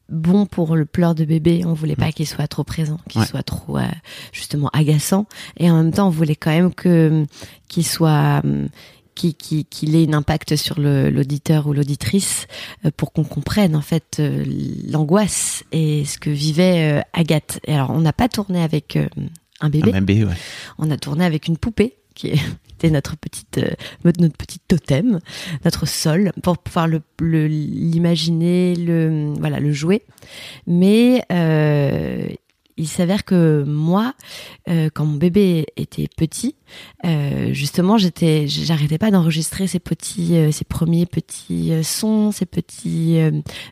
bon 0.10 0.46
pour 0.46 0.76
le 0.76 0.86
pleur 0.86 1.16
de 1.16 1.26
bébé. 1.26 1.64
On 1.66 1.74
voulait 1.74 1.96
pas 1.96 2.12
qu'il 2.12 2.28
soit 2.28 2.48
trop 2.48 2.64
présent, 2.64 3.00
qu'il 3.10 3.22
Ouais. 3.22 3.28
soit 3.28 3.44
trop 3.44 3.78
euh, 3.78 3.84
justement 4.32 4.70
agaçant, 4.74 5.26
et 5.58 5.70
en 5.72 5.78
même 5.78 5.92
temps, 5.92 6.08
on 6.08 6.12
voulait 6.12 6.36
quand 6.36 6.52
même 6.52 6.74
que 6.74 7.26
qu'il 7.68 7.86
soit 7.86 8.42
hum, 8.44 8.68
qui- 9.16 9.34
qui- 9.36 9.66
qu'il 9.66 9.96
ait 9.96 10.08
un 10.10 10.14
impact 10.14 10.56
sur 10.56 10.80
l'auditeur 10.80 11.68
ou 11.68 11.74
l'auditrice 11.74 12.48
euh, 12.86 12.92
pour 12.96 13.12
qu'on 13.14 13.24
comprenne 13.24 13.76
en 13.76 13.82
fait 13.82 14.18
euh, 14.20 14.44
l'angoisse 14.90 15.64
et 15.72 16.06
ce 16.06 16.18
que 16.18 16.30
vivait 16.30 17.00
euh, 17.00 17.02
Agathe. 17.14 17.60
Et 17.68 17.74
alors, 17.76 17.92
on 17.92 18.00
n'a 18.02 18.14
pas 18.14 18.28
tourné 18.30 18.62
avec 18.64 18.98
un 19.60 19.70
bébé, 19.70 19.92
Un 19.94 20.02
bébé, 20.02 20.26
ouais. 20.26 20.34
on 20.80 20.90
a 20.92 20.98
tourné 20.98 21.24
avec 21.24 21.48
une 21.48 21.58
poupée 21.58 21.98
qui 22.16 22.32
notre 22.90 23.16
petite 23.18 23.60
euh, 23.60 23.72
notre 24.06 24.36
petite 24.38 24.64
totem, 24.68 25.20
notre 25.64 25.86
sol 25.88 26.32
pour 26.44 26.58
pouvoir 26.58 26.88
le 26.88 27.02
le- 27.20 27.48
l'imaginer, 27.48 28.76
le 28.76 29.34
voilà, 29.40 29.60
le 29.60 29.72
jouer. 29.72 30.04
Mais 30.68 31.24
euh, 31.32 32.28
il 32.78 32.88
s'avère 32.88 33.26
que 33.26 33.64
moi, 33.68 34.14
euh, 34.70 34.90
quand 34.94 35.06
mon 35.06 35.18
bébé 35.18 35.68
était 35.78 36.08
petit, 36.18 36.56
euh, 37.06 37.54
justement, 37.54 37.98
j'étais, 37.98 38.48
j'arrêtais 38.48 38.98
pas 38.98 39.12
d'enregistrer 39.12 39.68
ces 39.68 39.80
petits, 39.80 40.36
euh, 40.36 40.52
ces 40.52 40.66
premiers 40.66 41.06
petits 41.06 41.72
euh, 41.72 41.84
sons, 41.84 42.32
ces 42.32 42.46
petits 42.46 43.18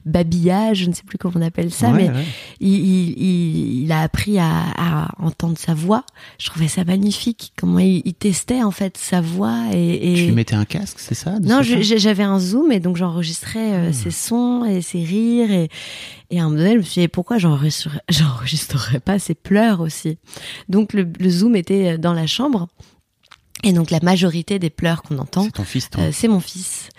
babillages, 0.06 0.80
je 0.80 0.86
ne 0.90 0.94
sais 0.94 1.04
plus 1.04 1.18
comment 1.18 1.36
on 1.38 1.42
appelle 1.42 1.72
ça, 1.72 1.92
Ouais, 1.92 1.98
mais 2.04 2.10
ouais. 2.10 2.26
il, 2.60 2.74
il, 2.74 3.10
il, 3.18 3.84
il 3.84 3.92
a 3.92 4.02
appris 4.02 4.40
à, 4.40 4.50
à 4.78 5.12
entendre 5.20 5.58
sa 5.58 5.74
voix. 5.74 6.04
Je 6.40 6.48
trouvais 6.48 6.68
ça 6.68 6.84
magnifique, 6.84 7.54
comment 7.58 7.80
il, 7.80 8.02
il 8.06 8.14
testait 8.14 8.64
en 8.64 8.72
fait 8.72 8.98
sa 8.98 9.22
voix 9.22 9.66
et, 9.74 10.12
et... 10.12 10.16
Tu 10.16 10.26
lui 10.26 10.32
mettais 10.32 10.56
un 10.56 10.66
casque, 10.66 11.00
c'est 11.00 11.16
ça 11.16 11.40
Non, 11.42 11.62
j'avais 11.62 12.24
un 12.24 12.40
zoom 12.40 12.72
et 12.72 12.80
donc 12.80 12.98
j'enregistrais 12.98 13.74
euh, 13.74 13.94
ses 13.94 14.12
sons 14.12 14.66
et 14.66 14.82
ses 14.82 15.04
rires 15.04 15.52
et, 15.52 15.70
et 16.32 16.40
à 16.40 16.44
un 16.44 16.46
moment 16.50 16.58
donné, 16.58 16.74
je 16.74 16.78
me 16.78 16.84
suis 16.84 17.02
dit 17.02 17.08
pourquoi 17.08 17.38
j'enregistrerais 17.38 18.02
j'enregistrerais 18.10 19.00
pas 19.00 19.20
ses 19.20 19.36
pleurs 19.36 19.80
aussi? 19.82 20.18
Donc 20.68 20.94
le, 20.94 21.08
le 21.20 21.30
zoom 21.30 21.56
était 21.56 21.98
dans 21.98 22.14
la 22.14 22.28
chambre 22.28 22.68
et 23.64 23.74
donc 23.74 23.92
la 23.92 24.00
majorité 24.02 24.60
des 24.60 24.70
pleurs 24.70 25.04
qu'on 25.04 25.18
entend, 25.18 25.48
C'est 26.12 26.28
euh, 26.28 26.32
mon 26.32 26.40
fils. 26.40 26.90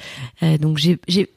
Euh, 0.43 0.59
donc 0.59 0.79
j'ai 0.79 1.31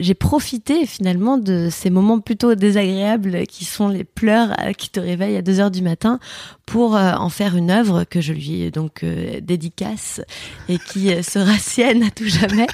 j'ai 0.00 0.14
profité 0.14 0.86
finalement 0.86 1.38
de 1.38 1.68
ces 1.70 1.90
moments 1.90 2.18
plutôt 2.20 2.54
désagréables 2.54 3.46
qui 3.46 3.64
sont 3.64 3.88
les 3.88 4.04
pleurs 4.04 4.54
euh, 4.60 4.72
qui 4.72 4.90
te 4.90 4.98
réveillent 5.00 5.36
à 5.36 5.42
2 5.42 5.60
heures 5.60 5.70
du 5.70 5.82
matin 5.82 6.18
pour 6.66 6.96
euh, 6.96 7.12
en 7.14 7.28
faire 7.28 7.56
une 7.56 7.70
œuvre 7.70 8.04
que 8.04 8.20
je 8.20 8.32
lui 8.32 8.70
donc 8.70 9.02
euh, 9.02 9.40
dédicace 9.40 10.20
et 10.68 10.78
qui 10.78 11.12
euh, 11.12 11.22
sera 11.22 11.52
sienne 11.58 12.02
à 12.02 12.10
tout 12.10 12.26
jamais. 12.26 12.66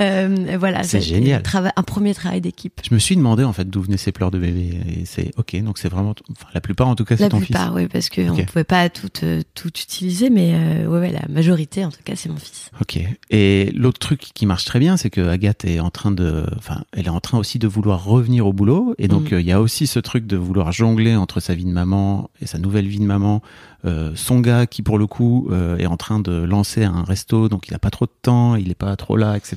Euh, 0.00 0.56
voilà, 0.58 0.82
C'est 0.82 1.00
génial. 1.00 1.42
trava- 1.42 1.72
un 1.76 1.82
premier 1.82 2.14
travail 2.14 2.40
d'équipe. 2.40 2.80
Je 2.88 2.94
me 2.94 2.98
suis 2.98 3.16
demandé 3.16 3.44
en 3.44 3.52
fait 3.52 3.68
d'où 3.68 3.82
venaient 3.82 3.96
ces 3.96 4.12
pleurs 4.12 4.30
de 4.30 4.38
bébé 4.38 4.78
et 4.88 5.04
c'est 5.04 5.30
ok 5.36 5.60
donc 5.62 5.78
c'est 5.78 5.88
vraiment 5.88 6.14
enfin, 6.30 6.46
la 6.54 6.60
plupart 6.60 6.88
en 6.88 6.94
tout 6.94 7.04
cas 7.04 7.16
c'est 7.16 7.24
La 7.24 7.28
ton 7.28 7.38
plupart, 7.40 7.74
oui, 7.74 7.86
parce 7.88 8.08
qu'on 8.08 8.34
ne 8.34 8.42
pouvait 8.44 8.64
pas 8.64 8.88
tout, 8.88 9.08
euh, 9.22 9.42
tout 9.54 9.68
utiliser, 9.68 10.30
mais 10.30 10.54
ouais, 10.86 10.98
ouais, 10.98 11.10
la 11.12 11.22
majorité, 11.28 11.84
en 11.84 11.90
tout 11.90 12.00
cas, 12.04 12.14
c'est 12.16 12.28
mon 12.28 12.36
fils. 12.36 12.48
fils. 12.48 12.70
Ok. 12.80 12.98
Et 13.30 13.70
l'autre 13.74 13.98
truc 13.98 14.20
qui 14.34 14.46
marche 14.46 14.64
très 14.64 14.78
bien 14.78 14.96
c'est 14.96 15.10
que 15.10 15.20
Agathe 15.28 15.64
est 15.64 15.80
en 15.80 15.90
train 15.90 16.10
de 16.10 16.44
enfin 16.56 16.82
elle 16.92 17.06
est 17.06 17.10
en 17.10 17.20
train 17.20 17.38
aussi 17.38 17.58
de 17.58 17.66
vouloir 17.68 18.04
revenir 18.04 18.46
au 18.46 18.52
boulot 18.52 18.94
et 18.98 19.08
donc 19.08 19.30
Mm. 19.32 19.34
euh, 19.34 19.40
il 19.40 19.46
y 19.46 19.52
a 19.52 19.60
aussi 19.60 19.86
ce 19.86 19.98
truc 19.98 20.26
de 20.26 20.36
vouloir 20.36 20.72
jongler 20.72 21.16
entre 21.16 21.40
sa 21.40 21.54
vie 21.54 21.64
de 21.64 21.70
maman 21.70 22.30
et 22.40 22.46
sa 22.46 22.58
nouvelle 22.58 22.86
vie 22.86 22.98
de 23.00 23.04
maman. 23.04 23.42
Euh, 23.84 24.12
son 24.14 24.40
gars 24.40 24.66
qui 24.66 24.82
pour 24.82 24.98
le 24.98 25.06
coup 25.06 25.48
euh, 25.50 25.76
est 25.76 25.86
en 25.86 25.96
train 25.96 26.20
de 26.20 26.32
lancer 26.32 26.84
un 26.84 27.02
resto 27.04 27.48
donc 27.48 27.68
il 27.68 27.74
a 27.74 27.78
pas 27.78 27.90
trop 27.90 28.06
de 28.06 28.12
temps 28.22 28.56
il 28.56 28.70
est 28.70 28.74
pas 28.74 28.96
trop 28.96 29.16
là 29.16 29.36
etc. 29.36 29.56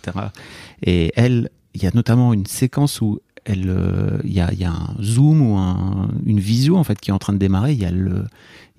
Et 0.83 1.12
elle 1.15 1.50
il 1.74 1.81
y 1.83 1.88
a 1.88 1.91
notamment 1.93 2.33
une 2.33 2.45
séquence 2.45 3.01
où 3.01 3.19
elle, 3.45 3.69
euh, 3.69 4.19
il 4.24 4.33
y 4.33 4.39
a, 4.41 4.51
il 4.53 4.60
y 4.60 4.65
a 4.65 4.71
un 4.71 4.95
zoom 5.01 5.41
ou 5.41 5.55
un, 5.57 6.10
une 6.25 6.39
visio 6.39 6.77
en 6.77 6.83
fait 6.83 7.00
qui 7.00 7.10
est 7.10 7.13
en 7.13 7.17
train 7.17 7.33
de 7.33 7.39
démarrer. 7.39 7.71
Il 7.74 7.79
y 7.79 7.86
a 7.86 7.91
le- 7.91 8.25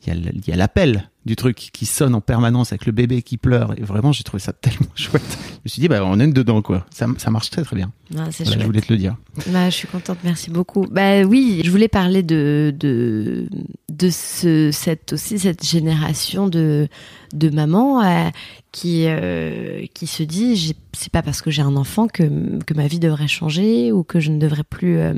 il 0.07 0.43
y 0.49 0.53
a 0.53 0.57
l'appel 0.57 1.09
du 1.25 1.37
truc 1.37 1.57
qui 1.73 1.87
sonne 1.87 2.15
en 2.15 2.21
permanence 2.21 2.73
avec 2.73 2.87
le 2.87 2.93
bébé 2.93 3.23
qui 3.23 3.37
pleure. 3.37 3.79
Et 3.79 3.83
vraiment, 3.83 4.13
j'ai 4.13 4.25
trouvé 4.25 4.41
ça 4.41 4.53
tellement 4.53 4.89
chouette. 4.95 5.39
Je 5.51 5.61
me 5.65 5.69
suis 5.69 5.81
dit, 5.81 5.89
bah, 5.89 6.05
on 6.05 6.19
est 6.19 6.27
dedans 6.27 6.63
quoi. 6.63 6.85
Ça, 6.91 7.07
ça 7.19 7.31
marche 7.31 7.51
très 7.51 7.63
très 7.63 7.77
bien. 7.77 7.93
Ah, 8.17 8.29
Voilà, 8.41 8.61
je 8.61 8.67
voulais 8.67 8.81
te 8.81 8.93
le 8.93 8.99
dire. 8.99 9.17
Bah, 9.49 9.71
je 9.71 9.77
suis 9.77 9.89
contente, 9.89 10.19
merci 10.25 10.51
beaucoup. 10.51 10.87
Bah 10.91 11.23
oui, 11.23 11.63
je 11.65 11.71
voulais 11.71 11.89
parler 11.89 12.23
de 12.23 12.75
de 12.79 13.47
de 13.91 14.11
ce 14.11 14.71
cette 14.73 15.13
aussi 15.13 15.39
cette 15.39 15.65
génération 15.67 16.49
de 16.49 16.89
de 17.33 17.51
mamans 17.51 18.03
euh, 18.03 18.29
qui 18.73 19.05
euh, 19.07 19.87
qui 19.95 20.07
se 20.07 20.23
dit 20.23 20.75
c'est 20.93 21.13
pas 21.13 21.23
parce 21.23 21.43
que 21.43 21.51
j'ai 21.51 21.63
un 21.63 21.77
enfant 21.77 22.09
que 22.09 22.25
que 22.65 22.75
ma 22.75 22.87
vie 22.87 22.99
devrait 22.99 23.29
changer 23.29 23.93
ou 23.93 24.03
que 24.03 24.21
je 24.21 24.31
ne 24.31 24.39
devrais 24.39 24.65
plus 24.65 24.99
euh, 24.99 25.15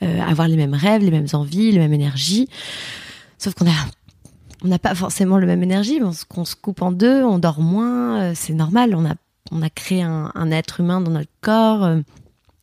avoir 0.00 0.48
les 0.48 0.56
mêmes 0.56 0.74
rêves, 0.74 1.02
les 1.02 1.10
mêmes 1.10 1.28
envies, 1.32 1.72
la 1.72 1.80
même 1.80 1.92
énergie. 1.92 2.48
Sauf 3.38 3.54
qu'on 3.54 3.66
a 3.66 3.74
on 4.64 4.68
n'a 4.68 4.78
pas 4.78 4.94
forcément 4.94 5.38
le 5.38 5.46
même 5.46 5.62
énergie, 5.62 6.00
on 6.02 6.12
se, 6.12 6.24
qu'on 6.24 6.44
se 6.44 6.54
coupe 6.56 6.82
en 6.82 6.92
deux, 6.92 7.22
on 7.24 7.38
dort 7.38 7.60
moins, 7.60 8.20
euh, 8.20 8.32
c'est 8.34 8.52
normal. 8.52 8.94
On 8.94 9.04
a 9.06 9.14
on 9.52 9.62
a 9.62 9.70
créé 9.70 10.02
un, 10.02 10.30
un 10.34 10.50
être 10.52 10.80
humain 10.80 11.00
dans 11.00 11.10
notre 11.10 11.30
corps. 11.40 11.82
euh, 11.84 12.00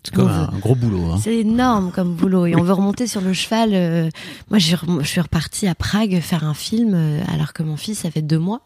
C'est 0.03 0.13
comme 0.13 0.27
veut- 0.29 0.33
un, 0.55 0.59
gros 0.59 0.75
boulot. 0.75 1.11
Hein. 1.11 1.19
c'est 1.21 1.35
énorme 1.37 1.91
comme 1.91 2.13
boulot 2.15 2.45
et 2.45 2.55
on 2.55 2.63
veut 2.63 2.71
remonter 2.73 3.07
sur 3.07 3.19
le 3.21 3.33
cheval. 3.33 3.71
euh, 3.73 4.09
moi, 4.49 4.57
je 4.59 4.65
suis 4.67 4.75
rem- 4.75 4.99
je 5.01 5.07
suis 5.07 5.19
repartie 5.21 5.67
à 5.67 5.75
Prague 5.75 6.19
faire 6.21 6.45
un 6.45 6.53
film 6.53 6.93
alors 7.33 7.51
que 7.53 7.63
mon 7.63 7.75
fils 7.77 8.05
avait 8.05 8.21
deux 8.21 8.39
mois. 8.39 8.61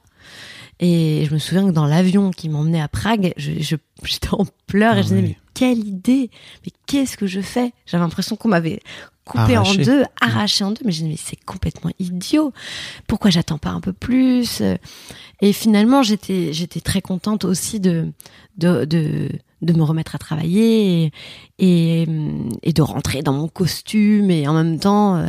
Et 0.80 1.26
je 1.28 1.34
me 1.34 1.40
souviens 1.40 1.66
que 1.68 1.72
dans 1.72 1.86
l'avion 1.86 2.32
qui 2.32 2.50
m'emmenait 2.50 2.82
à 2.82 2.88
Prague, 2.88 3.34
je, 3.38 3.52
je- 3.60 3.76
j'étais 4.04 4.30
en 4.34 4.46
pleurs 4.68 4.96
et 4.96 5.00
Ah 5.00 5.02
je 5.04 5.08
disais 5.08 5.16
oui. 5.22 5.28
mais 5.30 5.38
quelle 5.54 5.80
idée 5.88 6.30
Mais 6.66 6.72
qu'est-ce 6.88 7.18
que 7.18 7.28
je 7.28 7.40
fais? 7.42 7.72
J'avais 7.86 8.04
l'impression 8.04 8.36
qu'on 8.36 8.50
m'avait 8.50 8.82
coupé 9.26 9.56
Arraché. 9.56 9.82
en 9.82 9.84
deux, 9.84 10.04
arraché 10.20 10.64
en 10.64 10.72
deux. 10.72 10.82
Mais 10.86 10.92
je 10.92 10.98
disais 11.00 11.10
mais 11.10 11.18
c'est 11.18 11.44
complètement 11.46 11.92
idiot. 12.00 12.54
Pourquoi 13.08 13.32
j'attends 13.32 13.58
pas 13.58 13.72
un 13.72 13.82
peu 13.82 13.94
plus? 13.94 14.62
Et 15.42 15.54
finalement, 15.54 16.04
j'étais 16.04 16.54
j'étais 16.54 16.82
très 16.82 17.02
contente 17.02 17.46
aussi 17.46 17.80
de 17.80 18.12
de 18.58 18.86
de, 18.86 19.30
de 19.62 19.74
me 19.74 19.84
remettre 19.84 20.16
à 20.16 20.18
travailler 20.18 21.06
et, 21.06 21.12
et, 21.60 22.08
et 22.64 22.74
de 22.74 22.82
rentrer 22.82 23.22
dans 23.22 23.34
mon 23.34 23.48
costume 23.48 24.30
et 24.30 24.48
en 24.48 24.54
même 24.54 24.80
temps 24.80 25.16
euh, 25.16 25.28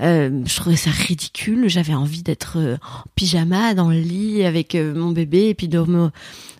euh, 0.00 0.42
je 0.44 0.56
trouvais 0.56 0.76
ça 0.76 0.90
ridicule 0.90 1.68
j'avais 1.68 1.94
envie 1.94 2.22
d'être 2.22 2.58
euh, 2.58 2.76
en 2.82 3.04
pyjama 3.14 3.74
dans 3.74 3.88
le 3.90 4.00
lit 4.00 4.44
avec 4.44 4.74
mon 4.74 5.12
bébé 5.12 5.48
et 5.50 5.54
puis 5.54 5.68
de 5.68 5.78
me 5.80 6.10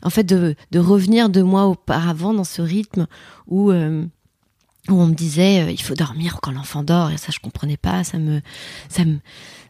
en 0.02 0.10
fait 0.10 0.24
de, 0.24 0.54
de 0.70 0.78
revenir 0.78 1.28
deux 1.28 1.42
mois 1.44 1.66
auparavant 1.66 2.34
dans 2.34 2.44
ce 2.44 2.62
rythme 2.62 3.06
où 3.48 3.70
euh, 3.70 4.04
où 4.88 4.94
on 5.00 5.06
me 5.06 5.14
disait 5.14 5.62
euh, 5.62 5.70
il 5.70 5.80
faut 5.82 5.94
dormir 5.94 6.38
quand 6.42 6.52
l'enfant 6.52 6.82
dort 6.82 7.10
et 7.10 7.16
ça 7.16 7.32
je 7.32 7.38
comprenais 7.40 7.76
pas 7.76 8.04
ça 8.04 8.18
me 8.18 8.40
ça 8.88 9.04
me 9.04 9.18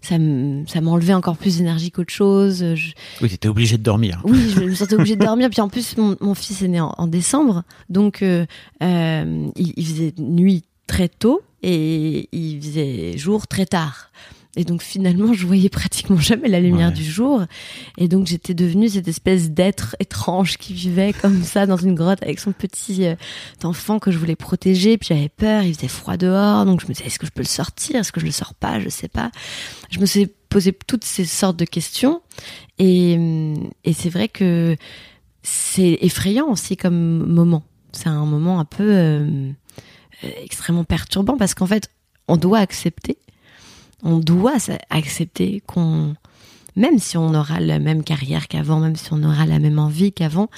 ça 0.03 0.19
me 0.19 0.65
ça 0.67 0.81
m'enlevait 0.81 1.15
encore 1.15 1.37
plus 1.37 1.57
d'énergie 1.59 1.91
qu'autre 1.91 2.13
chose 2.13 2.59
je, 2.75 2.93
Oui, 3.23 3.29
t'étais 3.29 3.49
obligé 3.49 3.77
de 3.79 3.83
dormir. 3.83 4.21
oui, 4.25 4.51
je 4.55 4.61
me 4.61 4.75
sentais 4.75 4.95
obligée 4.95 5.17
de 5.17 5.25
dormir. 5.25 5.49
Puis 5.51 5.61
en 5.61 5.69
plus, 5.69 5.97
mon, 5.97 6.17
mon 6.21 6.35
fils 6.35 6.63
est 6.63 6.69
né 6.69 6.81
en, 6.81 6.95
en 6.97 7.07
décembre, 7.07 7.63
donc 7.89 8.23
euh, 8.23 8.47
euh, 8.83 9.49
il, 9.57 9.73
il 9.77 9.87
faisait 9.87 10.15
nuit 10.19 10.63
très 10.87 11.09
tôt 11.09 11.41
et 11.63 12.29
il 12.33 12.61
faisait 12.63 13.17
jour 13.19 13.47
très 13.49 13.67
tard. 13.67 14.11
Et 14.57 14.65
donc 14.65 14.83
finalement, 14.83 15.33
je 15.35 15.47
voyais 15.47 15.69
pratiquement 15.71 16.19
jamais 16.19 16.49
la 16.49 16.61
lumière 16.61 16.89
Ouais. 16.89 16.95
du 16.95 17.05
jour. 17.05 17.43
Et 17.99 18.09
donc 18.09 18.27
j'étais 18.27 18.55
devenue 18.55 18.89
cette 18.89 19.07
espèce 19.09 19.51
d'être 19.51 19.95
étrange 20.01 20.57
qui 20.57 20.73
vivait 20.73 21.13
comme 21.13 21.43
ça 21.45 21.67
dans 21.67 21.77
une 21.77 21.95
grotte 21.95 22.23
avec 22.23 22.41
son 22.41 22.53
petit 22.53 23.05
euh, 23.07 23.15
enfant 23.63 23.99
que 23.99 24.11
je 24.11 24.19
voulais 24.19 24.37
protéger. 24.37 24.97
Puis 24.99 25.09
j'avais 25.11 25.29
peur, 25.29 25.63
il 25.63 25.75
faisait 25.75 25.89
froid 25.89 26.17
dehors, 26.17 26.65
donc 26.65 26.81
je 26.81 26.87
me 26.87 26.93
disais 26.93 27.07
est-ce 27.07 27.19
que 27.19 27.27
je 27.27 27.33
peux 27.33 27.43
le 27.43 27.47
sortir, 27.47 27.97
est-ce 27.97 28.13
que 28.13 28.21
je 28.21 28.27
le 28.27 28.33
sors 28.33 28.55
pas, 28.55 28.81
je 28.81 28.89
sais 28.89 29.09
pas. 29.09 29.31
Je 29.91 29.99
me 30.01 30.07
suis 30.07 30.27
posé 30.49 30.73
toutes 30.87 31.05
ces 31.05 31.25
sortes 31.27 31.57
de 31.59 31.65
questions. 31.67 32.23
Et, 32.79 33.19
et 33.85 33.93
c'est 33.93 34.09
vrai 34.11 34.29
que 34.29 34.77
c'est 35.43 35.99
effrayant 36.01 36.49
aussi 36.49 36.77
comme 36.77 37.27
moment. 37.27 37.63
C'est 37.93 38.09
un 38.09 38.25
moment 38.27 38.59
un 38.61 38.65
peu 38.65 38.83
euh, 38.85 39.51
euh, 40.25 40.29
extrêmement 40.43 40.85
perturbant 40.85 41.37
parce 41.37 41.55
qu'en 41.55 41.67
fait, 41.67 41.89
on 42.29 42.37
doit 42.37 42.59
accepter, 42.59 43.19
on 44.03 44.19
doit 44.19 44.57
accepter 44.91 45.63
qu'on, 45.67 46.15
même 46.77 46.99
si 46.99 47.17
on 47.17 47.35
aura 47.35 47.61
la 47.61 47.79
même 47.79 48.05
carrière 48.05 48.49
qu'avant, 48.49 48.81
même 48.81 48.97
si 48.97 49.13
on 49.13 49.23
aura 49.23 49.47
la 49.47 49.59
même 49.59 49.79
envie 49.79 50.13
qu'avant, 50.13 50.49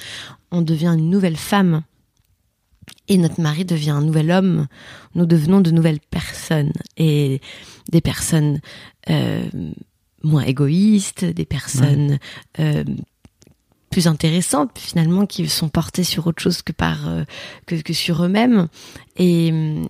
on 0.51 0.61
devient 0.61 0.95
une 0.97 1.09
nouvelle 1.09 1.37
femme. 1.37 1.83
Et 3.07 3.17
notre 3.17 3.41
mari 3.41 3.65
devient 3.65 3.91
un 3.91 4.01
nouvel 4.01 4.31
homme. 4.31 4.67
Nous 5.15 5.25
devenons 5.25 5.61
de 5.61 5.71
nouvelles 5.71 5.99
personnes. 5.99 6.73
Et 6.97 7.39
des 7.91 8.01
personnes 8.01 8.59
euh, 9.09 9.43
moins 10.23 10.43
égoïstes, 10.43 11.25
des 11.25 11.45
personnes 11.45 12.19
euh, 12.59 12.83
plus 13.89 14.07
intéressantes 14.07 14.77
finalement 14.77 15.25
qui 15.25 15.47
sont 15.49 15.69
portées 15.69 16.03
sur 16.03 16.27
autre 16.27 16.41
chose 16.41 16.61
que 16.61 16.71
par 16.71 17.07
euh, 17.07 17.23
que, 17.65 17.75
que 17.75 17.93
sur 17.93 18.23
eux-mêmes 18.23 18.67
et 19.17 19.51
hum, 19.51 19.89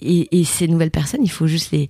Et, 0.00 0.40
et 0.40 0.44
ces 0.44 0.68
nouvelles 0.68 0.90
personnes, 0.90 1.22
il 1.22 1.30
faut 1.30 1.46
juste 1.46 1.72
les 1.72 1.88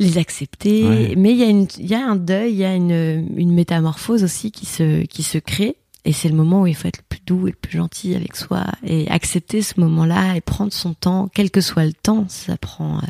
les 0.00 0.18
accepter. 0.18 0.88
Ouais. 0.88 1.14
Mais 1.16 1.30
il 1.30 1.38
y 1.38 1.44
a 1.44 1.48
une, 1.48 1.68
il 1.78 1.86
y 1.86 1.94
a 1.94 2.04
un 2.04 2.16
deuil, 2.16 2.52
il 2.52 2.58
y 2.58 2.64
a 2.64 2.74
une, 2.74 3.28
une 3.36 3.52
métamorphose 3.52 4.24
aussi 4.24 4.50
qui 4.50 4.66
se, 4.66 5.04
qui 5.04 5.22
se 5.22 5.38
crée. 5.38 5.76
Et 6.04 6.12
c'est 6.12 6.28
le 6.28 6.34
moment 6.34 6.62
où 6.62 6.66
il 6.66 6.74
faut 6.74 6.88
être 6.88 6.98
le 6.98 7.04
plus 7.08 7.20
doux 7.24 7.46
et 7.46 7.50
le 7.52 7.56
plus 7.56 7.78
gentil 7.78 8.14
avec 8.14 8.36
soi 8.36 8.66
et 8.84 9.08
accepter 9.08 9.62
ce 9.62 9.80
moment-là 9.80 10.36
et 10.36 10.42
prendre 10.42 10.72
son 10.72 10.92
temps, 10.92 11.30
quel 11.32 11.50
que 11.50 11.62
soit 11.62 11.86
le 11.86 11.94
temps. 11.94 12.26
Ça 12.28 12.58
prend 12.58 12.98
euh, 12.98 13.06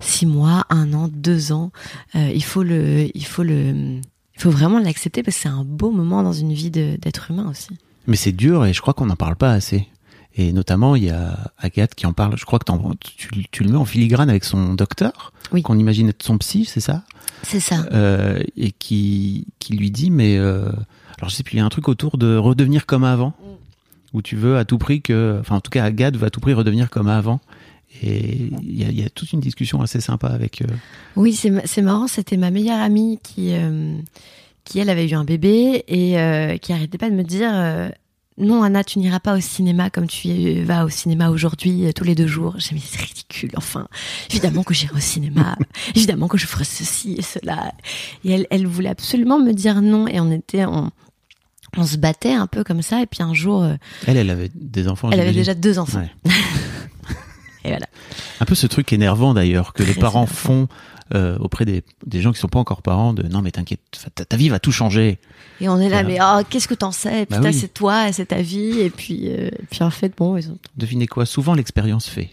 six 0.00 0.26
mois, 0.26 0.66
un 0.68 0.92
an, 0.92 1.08
deux 1.08 1.52
ans. 1.52 1.70
Euh, 2.14 2.30
il 2.34 2.44
faut 2.44 2.62
le, 2.62 3.08
il 3.14 3.24
faut 3.24 3.42
le, 3.42 4.00
il 4.34 4.40
faut 4.40 4.50
vraiment 4.50 4.78
l'accepter 4.78 5.22
parce 5.22 5.36
que 5.36 5.42
c'est 5.44 5.48
un 5.48 5.64
beau 5.64 5.90
moment 5.90 6.22
dans 6.22 6.34
une 6.34 6.52
vie 6.52 6.70
d'être 6.70 7.30
humain 7.30 7.48
aussi. 7.48 7.68
Mais 8.06 8.16
c'est 8.16 8.32
dur 8.32 8.66
et 8.66 8.74
je 8.74 8.82
crois 8.82 8.92
qu'on 8.92 9.06
n'en 9.06 9.16
parle 9.16 9.36
pas 9.36 9.52
assez. 9.52 9.88
Et 10.38 10.52
notamment, 10.52 10.96
il 10.96 11.04
y 11.04 11.10
a 11.10 11.38
Agathe 11.58 11.94
qui 11.94 12.06
en 12.06 12.12
parle. 12.12 12.36
Je 12.36 12.44
crois 12.44 12.58
que 12.58 12.64
tu, 13.00 13.28
tu 13.50 13.64
le 13.64 13.70
mets 13.70 13.76
en 13.78 13.86
filigrane 13.86 14.28
avec 14.28 14.44
son 14.44 14.74
docteur, 14.74 15.32
Oui. 15.52 15.62
qu'on 15.62 15.78
imagine 15.78 16.10
être 16.10 16.22
son 16.22 16.36
psy, 16.38 16.66
c'est 16.66 16.80
ça? 16.80 17.04
C'est 17.42 17.60
ça. 17.60 17.86
Euh, 17.92 18.42
Et 18.56 18.72
qui, 18.72 19.46
qui 19.58 19.74
lui 19.76 19.90
dit, 19.90 20.10
mais... 20.10 20.36
euh, 20.36 20.68
alors 21.18 21.30
je 21.30 21.34
sais 21.34 21.42
plus, 21.42 21.54
il 21.54 21.58
y 21.58 21.60
a 21.60 21.64
un 21.64 21.70
truc 21.70 21.88
autour 21.88 22.18
de 22.18 22.36
redevenir 22.36 22.84
comme 22.84 23.04
avant, 23.04 23.32
où 24.12 24.20
tu 24.20 24.36
veux 24.36 24.58
à 24.58 24.64
tout 24.66 24.76
prix 24.78 25.00
que... 25.00 25.38
Enfin, 25.40 25.56
en 25.56 25.60
tout 25.62 25.70
cas, 25.70 25.84
Agathe 25.84 26.16
veut 26.16 26.26
à 26.26 26.30
tout 26.30 26.40
prix 26.40 26.52
redevenir 26.52 26.90
comme 26.90 27.08
avant. 27.08 27.40
Et 28.02 28.50
il 28.62 28.78
y 28.78 28.84
a, 28.84 28.88
il 28.90 29.00
y 29.00 29.04
a 29.04 29.08
toute 29.08 29.32
une 29.32 29.40
discussion 29.40 29.80
assez 29.80 30.00
sympa 30.02 30.26
avec... 30.28 30.60
euh, 30.60 30.66
Oui, 31.16 31.32
c'est 31.32 31.48
ma- 31.50 31.64
c'est 31.66 31.80
marrant. 31.80 32.08
C'était 32.08 32.36
ma 32.36 32.50
meilleure 32.50 32.80
amie 32.80 33.18
qui, 33.22 33.54
qui 34.64 34.78
elle 34.80 34.90
avait 34.90 35.08
eu 35.08 35.14
un 35.14 35.24
bébé 35.24 35.82
et 35.88 36.18
euh, 36.20 36.58
qui 36.58 36.74
arrêtait 36.74 36.98
pas 36.98 37.08
de 37.08 37.14
me 37.14 37.22
dire 37.22 37.50
euh, 37.54 37.88
non 38.38 38.62
Anna, 38.62 38.84
tu 38.84 38.98
n'iras 38.98 39.20
pas 39.20 39.34
au 39.36 39.40
cinéma 39.40 39.88
comme 39.90 40.06
tu 40.06 40.62
vas 40.62 40.84
au 40.84 40.88
cinéma 40.90 41.30
aujourd'hui 41.30 41.86
euh, 41.86 41.92
tous 41.92 42.04
les 42.04 42.14
deux 42.14 42.26
jours. 42.26 42.54
J'ai 42.58 42.70
dit 42.70 42.74
mais 42.74 42.80
c'est 42.84 43.00
ridicule. 43.00 43.50
Enfin, 43.56 43.88
évidemment 44.30 44.62
que 44.62 44.74
j'irai 44.74 44.94
au 44.94 45.00
cinéma. 45.00 45.56
évidemment 45.94 46.28
que 46.28 46.36
je 46.38 46.46
ferai 46.46 46.64
ceci 46.64 47.14
et 47.18 47.22
cela. 47.22 47.72
Et 48.24 48.32
elle, 48.32 48.46
elle 48.50 48.66
voulait 48.66 48.90
absolument 48.90 49.38
me 49.38 49.52
dire 49.52 49.80
non 49.80 50.06
et 50.06 50.20
on 50.20 50.30
était 50.30 50.64
on, 50.66 50.90
on 51.76 51.84
se 51.86 51.96
battait 51.96 52.34
un 52.34 52.46
peu 52.46 52.62
comme 52.64 52.82
ça 52.82 53.00
et 53.02 53.06
puis 53.06 53.22
un 53.22 53.32
jour 53.34 53.62
euh, 53.62 53.74
Elle, 54.06 54.16
elle 54.18 54.30
avait 54.30 54.50
des 54.54 54.86
enfants. 54.88 55.10
elle 55.10 55.20
avait 55.20 55.32
déjà 55.32 55.54
deux 55.54 55.78
enfants 55.78 56.00
Ouais. 56.00 56.10
et 57.64 57.68
voilà. 57.68 57.86
Un 58.40 58.44
peu 58.44 58.54
ce 58.54 58.66
truc 58.66 58.92
énervant 58.92 59.32
d'ailleurs 59.34 59.72
que 59.72 59.82
les 59.82 59.94
parents 59.94 60.24
énervant. 60.24 60.34
font 60.34 60.68
euh, 61.14 61.38
auprès 61.38 61.64
des, 61.64 61.84
des 62.04 62.20
gens 62.20 62.32
qui 62.32 62.40
sont 62.40 62.48
pas 62.48 62.58
encore 62.58 62.82
parents 62.82 63.12
de 63.12 63.22
non 63.22 63.40
mais 63.40 63.52
t'inquiète 63.52 63.80
ta, 64.14 64.24
ta 64.24 64.36
vie 64.36 64.48
va 64.48 64.58
tout 64.58 64.72
changer 64.72 65.18
Et 65.60 65.68
on 65.68 65.78
est 65.78 65.88
là, 65.88 66.02
mais 66.02 66.18
oh, 66.20 66.40
qu'est-ce 66.50 66.66
que 66.66 66.74
t'en 66.74 66.90
sais? 66.90 67.26
Bah 67.30 67.36
Putain, 67.36 67.50
oui. 67.50 67.54
c'est 67.54 67.72
toi, 67.72 68.12
c'est 68.12 68.26
ta 68.26 68.42
vie. 68.42 68.80
Et 68.80 68.90
puis, 68.90 69.28
euh, 69.28 69.48
et 69.48 69.66
puis 69.70 69.82
en 69.82 69.90
fait, 69.90 70.12
bon, 70.16 70.36
ils 70.36 70.50
ont 70.50 70.58
devinez 70.76 71.06
quoi 71.06 71.24
souvent 71.24 71.54
l'expérience 71.54 72.08
fait 72.08 72.30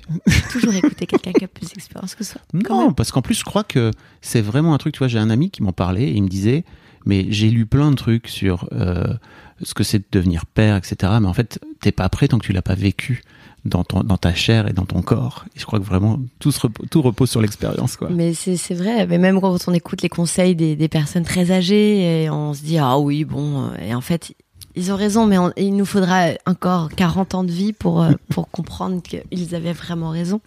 toujours 0.52 0.74
écouté 0.74 1.06
quelqu'un 1.06 1.34
qui 1.34 1.44
a 1.44 1.48
plus 1.48 1.68
d'expérience 1.70 2.16
que 2.16 2.24
soi. 2.24 2.42
Quand 2.64 2.86
non 2.86 2.94
parce 2.94 3.12
qu'en 3.12 3.22
plus 3.22 3.36
je 3.36 3.44
crois 3.44 3.64
que 3.64 3.92
c'est 4.22 4.42
vraiment 4.42 4.74
un 4.74 4.78
truc 4.78 4.94
tu 4.94 5.00
vois 5.00 5.08
j'ai 5.08 5.20
un 5.20 5.30
ami 5.30 5.50
qui 5.50 5.64
m'en 5.64 5.74
parlait 5.74 6.04
et 6.04 6.16
il 6.16 6.24
me 6.24 6.30
disait 6.30 6.64
mais 7.06 7.28
j'ai 7.30 7.50
lu 7.50 7.66
plein 7.66 7.92
de 7.92 7.96
trucs 7.96 8.28
sur 8.28 8.68
euh, 8.72 9.14
ce 9.62 9.74
que 9.74 9.84
c'est 9.84 10.00
de 10.00 10.06
devenir 10.12 10.46
père 10.46 10.76
etc 10.76 11.14
mais 11.22 11.28
en 11.28 11.34
fait 11.34 11.60
t'es 11.82 11.92
pas 11.92 12.10
prêt 12.10 12.28
tant 12.28 12.40
que 12.40 12.46
tu 12.46 12.54
l'as 12.54 12.62
pas 12.62 12.76
vécu 12.76 13.24
dans 13.66 13.84
ton 13.84 14.02
dans 14.04 14.18
ta 14.18 14.34
chair 14.34 14.68
et 14.68 14.74
dans 14.74 14.86
ton 14.86 15.02
corps. 15.02 15.46
Et 15.56 15.60
je 15.60 15.66
crois 15.66 15.80
que 15.80 15.86
vraiment 15.86 16.20
tout 16.40 16.52
se 16.52 16.60
repo- 16.60 16.88
tout 16.90 17.02
repose 17.02 17.30
sur 17.30 17.42
l'expérience 17.42 17.96
quoi. 17.96 18.10
Mais 18.10 18.34
c'est 18.34 18.58
c'est 18.58 18.74
vrai, 18.76 19.08
mais 19.08 19.18
même 19.18 19.40
quand 19.40 19.58
on 19.68 19.74
écoute 19.74 20.02
les 20.02 20.10
conseils 20.10 20.56
des, 20.56 20.76
des 20.76 20.88
personnes 20.90 21.24
très 21.24 21.52
âgées, 21.52 22.24
et 22.24 22.30
on 22.30 22.54
se 22.54 22.62
dit, 22.62 22.78
ah 22.78 22.98
oui, 23.00 23.24
bon, 23.26 23.64
euh, 23.64 23.68
et 23.82 23.96
en 23.96 24.02
fait, 24.02 24.34
ils 24.76 24.92
ont 24.92 24.96
raison, 24.98 25.26
mais 25.26 25.38
on- 25.38 25.54
il 25.56 25.76
nous 25.76 25.86
faudra 25.86 26.30
encore 26.46 26.90
40 26.90 27.36
ans 27.36 27.44
de 27.44 27.52
vie 27.52 27.74
pour, 27.74 28.02
euh, 28.02 28.12
pour 28.30 28.50
comprendre 28.50 29.02
qu'ils 29.02 29.56
avaient 29.56 29.74
vraiment 29.74 30.10
raison. 30.10 30.42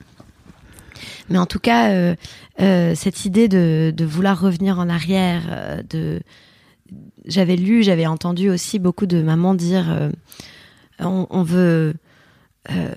Mais 1.29 1.38
en 1.38 1.46
tout 1.46 1.59
cas, 1.59 1.90
euh, 1.90 2.14
euh, 2.61 2.94
cette 2.94 3.24
idée 3.24 3.48
de, 3.48 3.92
de 3.96 4.05
vouloir 4.05 4.40
revenir 4.40 4.79
en 4.79 4.88
arrière, 4.88 5.42
euh, 5.50 5.83
de, 5.90 6.20
j'avais 7.26 7.57
lu, 7.57 7.83
j'avais 7.83 8.07
entendu 8.07 8.48
aussi 8.50 8.79
beaucoup 8.79 9.07
de 9.07 9.20
mamans 9.22 9.55
dire, 9.55 10.11
on, 11.00 11.26
on 11.31 11.42
veut, 11.42 11.94
euh, 12.70 12.94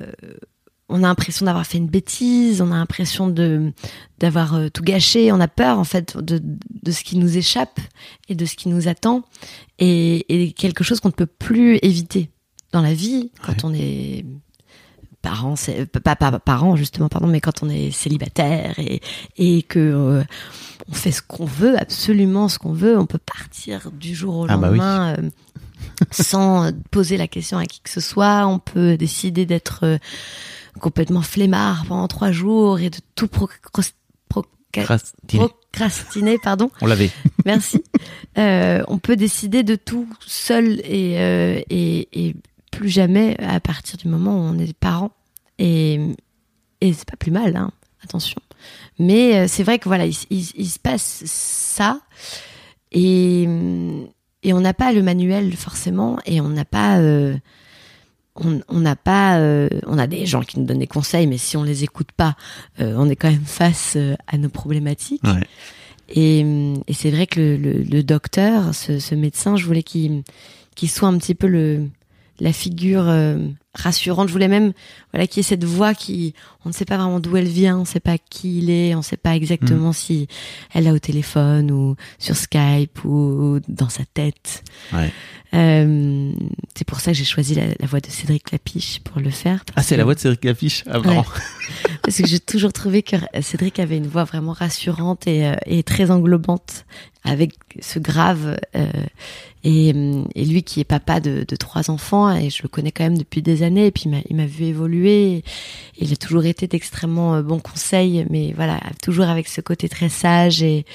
on 0.91 1.03
a 1.03 1.07
l'impression 1.07 1.45
d'avoir 1.45 1.65
fait 1.67 1.77
une 1.77 1.87
bêtise, 1.87 2.61
on 2.61 2.71
a 2.71 2.75
l'impression 2.77 3.27
de 3.27 3.71
d'avoir 4.19 4.55
euh, 4.55 4.69
tout 4.69 4.81
gâché, 4.83 5.31
on 5.31 5.39
a 5.39 5.47
peur 5.47 5.77
en 5.77 5.83
fait 5.83 6.17
de, 6.17 6.41
de 6.43 6.91
ce 6.91 7.03
qui 7.03 7.17
nous 7.17 7.37
échappe 7.37 7.79
et 8.27 8.35
de 8.35 8.45
ce 8.45 8.55
qui 8.55 8.69
nous 8.69 8.87
attend 8.87 9.23
et, 9.77 10.25
et 10.43 10.51
quelque 10.51 10.83
chose 10.83 10.99
qu'on 10.99 11.09
ne 11.09 11.13
peut 11.13 11.27
plus 11.27 11.77
éviter 11.83 12.29
dans 12.71 12.81
la 12.81 12.93
vie 12.93 13.31
quand 13.45 13.63
on 13.63 13.73
est 13.73 14.25
parent, 15.21 15.55
c'est 15.57 15.85
pas, 15.85 15.99
pas, 15.99 16.15
pas 16.15 16.39
parent 16.39 16.75
justement 16.75 17.09
pardon, 17.09 17.27
mais 17.27 17.41
quand 17.41 17.61
on 17.61 17.69
est 17.69 17.91
célibataire 17.91 18.79
et 18.79 19.01
et 19.37 19.63
que 19.63 19.79
euh, 19.79 20.23
on 20.89 20.93
fait 20.93 21.11
ce 21.11 21.21
qu'on 21.21 21.45
veut, 21.45 21.77
absolument 21.77 22.47
ce 22.47 22.57
qu'on 22.57 22.71
veut, 22.73 22.97
on 22.97 23.05
peut 23.05 23.19
partir 23.19 23.91
du 23.91 24.15
jour 24.15 24.37
au 24.37 24.45
Ah 24.49 24.55
bah 24.57 24.69
oui. 24.71 24.77
lendemain 24.77 25.15
euh, 25.19 25.29
sans 26.11 26.71
poser 26.91 27.17
la 27.17 27.27
question 27.27 27.57
à 27.57 27.65
qui 27.65 27.81
que 27.81 27.89
ce 27.89 27.99
soit. 28.01 28.45
On 28.47 28.59
peut 28.59 28.97
décider 28.97 29.45
d'être 29.45 29.79
euh, 29.83 29.97
complètement 30.79 31.21
flemmard 31.21 31.85
pendant 31.87 32.07
trois 32.07 32.31
jours 32.31 32.79
et 32.79 32.89
de 32.89 32.97
tout 33.15 33.27
procrastiner, 35.71 36.37
pardon. 36.43 36.69
on 36.81 36.85
l'avait 36.87 37.11
Merci. 37.45 37.83
Euh, 38.37 38.83
on 38.87 38.99
peut 38.99 39.15
décider 39.17 39.63
de 39.63 39.75
tout 39.75 40.07
seul 40.25 40.79
et, 40.85 41.19
euh, 41.19 41.59
et, 41.69 42.07
et 42.13 42.35
plus 42.71 42.87
jamais 42.87 43.35
à 43.43 43.59
partir 43.59 43.97
du 43.97 44.07
moment 44.07 44.35
où 44.35 44.39
on 44.41 44.57
est 44.57 44.71
parent. 44.73 45.11
Et, 45.57 45.99
et 46.79 46.93
c'est 46.93 47.09
pas 47.09 47.17
plus 47.17 47.31
mal, 47.31 47.57
hein, 47.57 47.71
attention. 48.01 48.39
Mais 48.97 49.35
euh, 49.39 49.45
c'est 49.49 49.63
vrai 49.63 49.77
que 49.77 49.89
voilà, 49.89 50.05
il, 50.05 50.15
il- 50.29 50.51
il 50.55 50.69
se 50.69 50.79
passe 50.79 51.23
ça. 51.25 51.99
Et, 52.93 53.45
et 54.43 54.53
on 54.53 54.59
n'a 54.61 54.73
pas 54.73 54.91
le 54.93 55.01
manuel 55.03 55.53
forcément. 55.55 56.17
Et 56.25 56.39
on 56.41 56.49
n'a 56.49 56.65
pas. 56.65 56.97
euh, 56.99 57.35
on 58.35 58.79
n'a 58.79 58.95
pas. 58.95 59.37
euh, 59.39 59.67
on 59.85 59.97
a 59.97 60.07
des 60.07 60.25
gens 60.25 60.41
qui 60.41 60.59
nous 60.59 60.65
donnent 60.65 60.79
des 60.79 60.87
conseils, 60.87 61.27
mais 61.27 61.37
si 61.37 61.57
on 61.57 61.63
les 61.63 61.83
écoute 61.83 62.11
pas, 62.15 62.35
euh, 62.79 62.93
on 62.97 63.09
est 63.09 63.15
quand 63.17 63.29
même 63.31 63.43
face 63.45 63.93
euh, 63.97 64.15
à 64.27 64.37
nos 64.37 64.49
problématiques. 64.49 65.23
Ouais. 65.25 65.45
Et, 66.09 66.39
et 66.87 66.93
c'est 66.93 67.11
vrai 67.11 67.27
que 67.27 67.39
le, 67.39 67.57
le- 67.57 67.83
le 67.83 68.01
docteur, 68.03 68.73
ce, 68.73 68.97
ce 68.99 69.13
médecin, 69.13 69.57
je 69.57 69.65
voulais 69.65 69.83
qu'il 69.83 70.23
qu'il 70.75 70.89
soit 70.89 71.09
un 71.09 71.17
petit 71.17 71.35
peu 71.35 71.47
le 71.47 71.87
la 72.39 72.53
figure 72.53 73.05
euh, 73.07 73.37
rassurante. 73.73 74.27
Je 74.27 74.33
voulais 74.33 74.47
même 74.47 74.73
voilà 75.13 75.27
qu'il 75.27 75.37
y 75.37 75.39
ait 75.41 75.43
cette 75.49 75.63
voix 75.63 75.93
qui 75.93 76.33
on 76.65 76.69
ne 76.69 76.73
sait 76.73 76.85
pas 76.85 76.97
vraiment 76.97 77.19
d'où 77.19 77.35
elle 77.37 77.47
vient, 77.47 77.77
on 77.77 77.81
ne 77.81 77.85
sait 77.85 77.99
pas 77.99 78.17
qui 78.17 78.59
il 78.59 78.69
est, 78.69 78.95
on 78.95 78.99
ne 78.99 79.03
sait 79.03 79.17
pas 79.17 79.35
exactement 79.35 79.93
si 79.93 80.27
elle 80.73 80.87
est 80.87 80.91
au 80.91 80.99
téléphone 80.99 81.71
ou 81.71 81.95
sur 82.17 82.35
Skype 82.35 83.03
ou 83.05 83.59
dans 83.67 83.89
sa 83.89 84.03
tête. 84.05 84.63
Ouais. 84.93 85.11
Euh, 85.53 86.31
c'est 86.75 86.85
pour 86.85 86.99
ça 86.99 87.11
que 87.11 87.17
j'ai 87.17 87.25
choisi 87.25 87.55
la, 87.55 87.63
la 87.79 87.87
voix 87.87 87.99
de 87.99 88.07
Cédric 88.07 88.51
Lapiche 88.51 88.99
pour 88.99 89.19
le 89.19 89.31
faire. 89.31 89.63
Ah, 89.75 89.81
c'est 89.81 89.97
la 89.97 90.03
voix 90.03 90.13
de 90.13 90.19
Cédric 90.19 90.45
Lafiche 90.45 90.83
Ah, 90.87 90.99
marrant. 90.99 91.25
Parce 92.03 92.17
que 92.17 92.27
j'ai 92.27 92.39
toujours 92.39 92.73
trouvé 92.73 93.01
que 93.01 93.15
Cédric 93.41 93.79
avait 93.79 93.97
une 93.97 94.07
voix 94.07 94.25
vraiment 94.25 94.53
rassurante 94.53 95.27
et, 95.27 95.47
euh, 95.47 95.55
et 95.65 95.81
très 95.83 96.11
englobante, 96.11 96.85
avec 97.29 97.51
ce 97.81 97.99
grave. 97.99 98.59
euh, 98.75 98.91
et, 99.65 99.89
et 100.35 100.45
lui 100.45 100.63
qui 100.63 100.79
est 100.79 100.85
papa 100.85 101.19
de, 101.19 101.43
de 101.45 101.55
trois 101.57 101.89
enfants, 101.89 102.33
et 102.33 102.49
je 102.49 102.63
le 102.63 102.69
connais 102.69 102.91
quand 102.93 103.03
même 103.03 103.17
depuis 103.17 103.41
des 103.41 103.61
années, 103.63 103.87
et 103.87 103.91
puis 103.91 104.05
il 104.29 104.35
m'a- 104.37 104.45
vu 104.45 104.63
évoluer. 104.63 105.33
Et 105.35 105.43
il 105.99 106.13
a 106.13 106.15
toujours 106.15 106.45
été 106.45 106.65
d'extrêmement 106.67 107.35
euh, 107.35 107.41
bons 107.41 107.59
conseils, 107.59 108.25
mais 108.29 108.53
voilà, 108.55 108.79
toujours 109.03 109.25
avec 109.25 109.49
ce 109.49 109.59
côté 109.59 109.89
très 109.89 110.07
sage. 110.07 110.63
Et, 110.63 110.77
et 110.77 110.85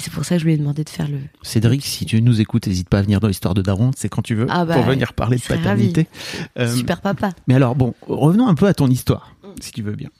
c'est 0.00 0.12
pour 0.12 0.24
ça 0.24 0.34
que 0.34 0.40
je 0.40 0.44
lui 0.46 0.54
ai 0.54 0.56
demandé 0.56 0.82
de 0.82 0.88
faire 0.90 1.06
le. 1.08 1.18
Cédric, 1.42 1.84
si 1.84 2.04
tu 2.04 2.20
nous 2.20 2.40
écoutes, 2.40 2.66
n'hésite 2.66 2.88
pas 2.88 2.98
à 2.98 3.02
venir 3.02 3.20
dans 3.20 3.28
l'histoire 3.28 3.54
de 3.54 3.62
Daron, 3.62 3.92
c'est 3.96 4.08
quand 4.08 4.22
tu 4.22 4.34
veux, 4.34 4.46
Ah 4.50 4.64
bah, 4.64 4.74
pour 4.74 4.82
venir 4.84 5.12
parler 5.12 5.36
de 5.36 5.42
paternité. 5.42 6.08
Euh, 6.58 6.74
Super 6.74 7.00
papa. 7.00 7.30
Mais 7.46 7.54
alors, 7.54 7.76
bon, 7.76 7.94
revenons 8.08 8.48
un 8.48 8.54
peu 8.56 8.66
à 8.66 8.74
ton 8.74 8.88
histoire, 8.88 9.36
si 9.60 9.70
tu 9.70 9.82
veux 9.82 9.94
bien. 9.94 10.10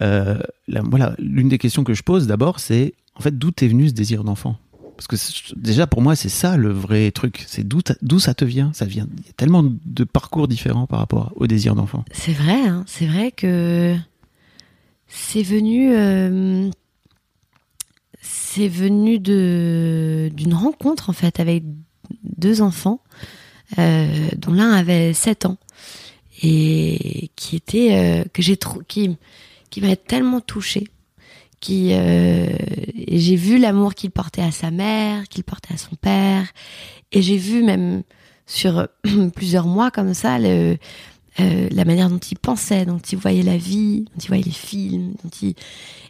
Euh, 0.00 0.38
là, 0.68 0.82
voilà, 0.84 1.14
l'une 1.18 1.48
des 1.48 1.58
questions 1.58 1.82
que 1.82 1.92
je 1.94 2.04
pose 2.04 2.28
d'abord, 2.28 2.60
c'est 2.60 2.94
en 3.16 3.20
fait 3.20 3.36
d'où 3.36 3.50
t'es 3.50 3.66
venu 3.66 3.88
ce 3.88 3.94
désir 3.94 4.22
d'enfant? 4.22 4.56
Parce 5.00 5.06
que 5.06 5.54
déjà 5.56 5.86
pour 5.86 6.02
moi, 6.02 6.14
c'est 6.14 6.28
ça 6.28 6.58
le 6.58 6.70
vrai 6.70 7.10
truc. 7.10 7.44
C'est 7.46 7.66
d'où 7.66 8.18
ça 8.18 8.34
te 8.34 8.44
vient? 8.44 8.70
Ça 8.74 8.84
vient. 8.84 9.08
Il 9.16 9.26
y 9.26 9.30
a 9.30 9.32
tellement 9.32 9.64
de 9.64 10.04
parcours 10.04 10.46
différents 10.46 10.86
par 10.86 10.98
rapport 10.98 11.32
au 11.36 11.46
désir 11.46 11.74
d'enfant. 11.74 12.04
C'est 12.12 12.34
vrai, 12.34 12.68
hein, 12.68 12.84
c'est 12.86 13.06
vrai 13.06 13.32
que 13.32 13.96
c'est 15.08 15.42
venu, 15.42 15.94
euh, 15.96 16.68
venu 18.58 19.18
d'une 19.18 20.54
rencontre 20.54 21.08
en 21.08 21.14
fait 21.14 21.40
avec 21.40 21.64
deux 22.22 22.60
enfants, 22.60 23.00
euh, 23.78 24.28
dont 24.36 24.52
l'un 24.52 24.70
avait 24.70 25.14
7 25.14 25.46
ans 25.46 25.56
et 26.42 27.30
qui 27.36 27.56
était 27.56 27.94
euh, 27.94 28.24
que 28.34 28.42
j'ai 28.42 28.58
qui 28.86 29.16
qui 29.70 29.80
m'a 29.80 29.96
tellement 29.96 30.40
touchée, 30.40 30.88
qui 31.60 31.90
euh, 31.92 32.46
j'ai 33.08 33.36
vu 33.36 33.58
l'amour 33.58 33.94
qu'il 33.94 34.10
portait 34.10 34.42
à 34.42 34.50
sa 34.50 34.70
mère, 34.70 35.28
qu'il 35.28 35.44
portait 35.44 35.74
à 35.74 35.76
son 35.76 35.94
père, 35.96 36.46
et 37.12 37.22
j'ai 37.22 37.36
vu 37.36 37.62
même 37.62 38.02
sur 38.46 38.88
plusieurs 39.34 39.66
mois 39.66 39.90
comme 39.90 40.14
ça 40.14 40.38
le 40.38 40.76
euh, 41.38 41.68
la 41.70 41.84
manière 41.84 42.10
dont 42.10 42.18
il 42.18 42.36
pensait, 42.36 42.84
dont 42.84 42.98
il 42.98 43.16
voyait 43.16 43.42
la 43.42 43.56
vie, 43.56 44.00
dont 44.00 44.20
il 44.20 44.26
voyait 44.26 44.42
les 44.42 44.50
films, 44.50 45.12
dont 45.22 45.30
il... 45.42 45.54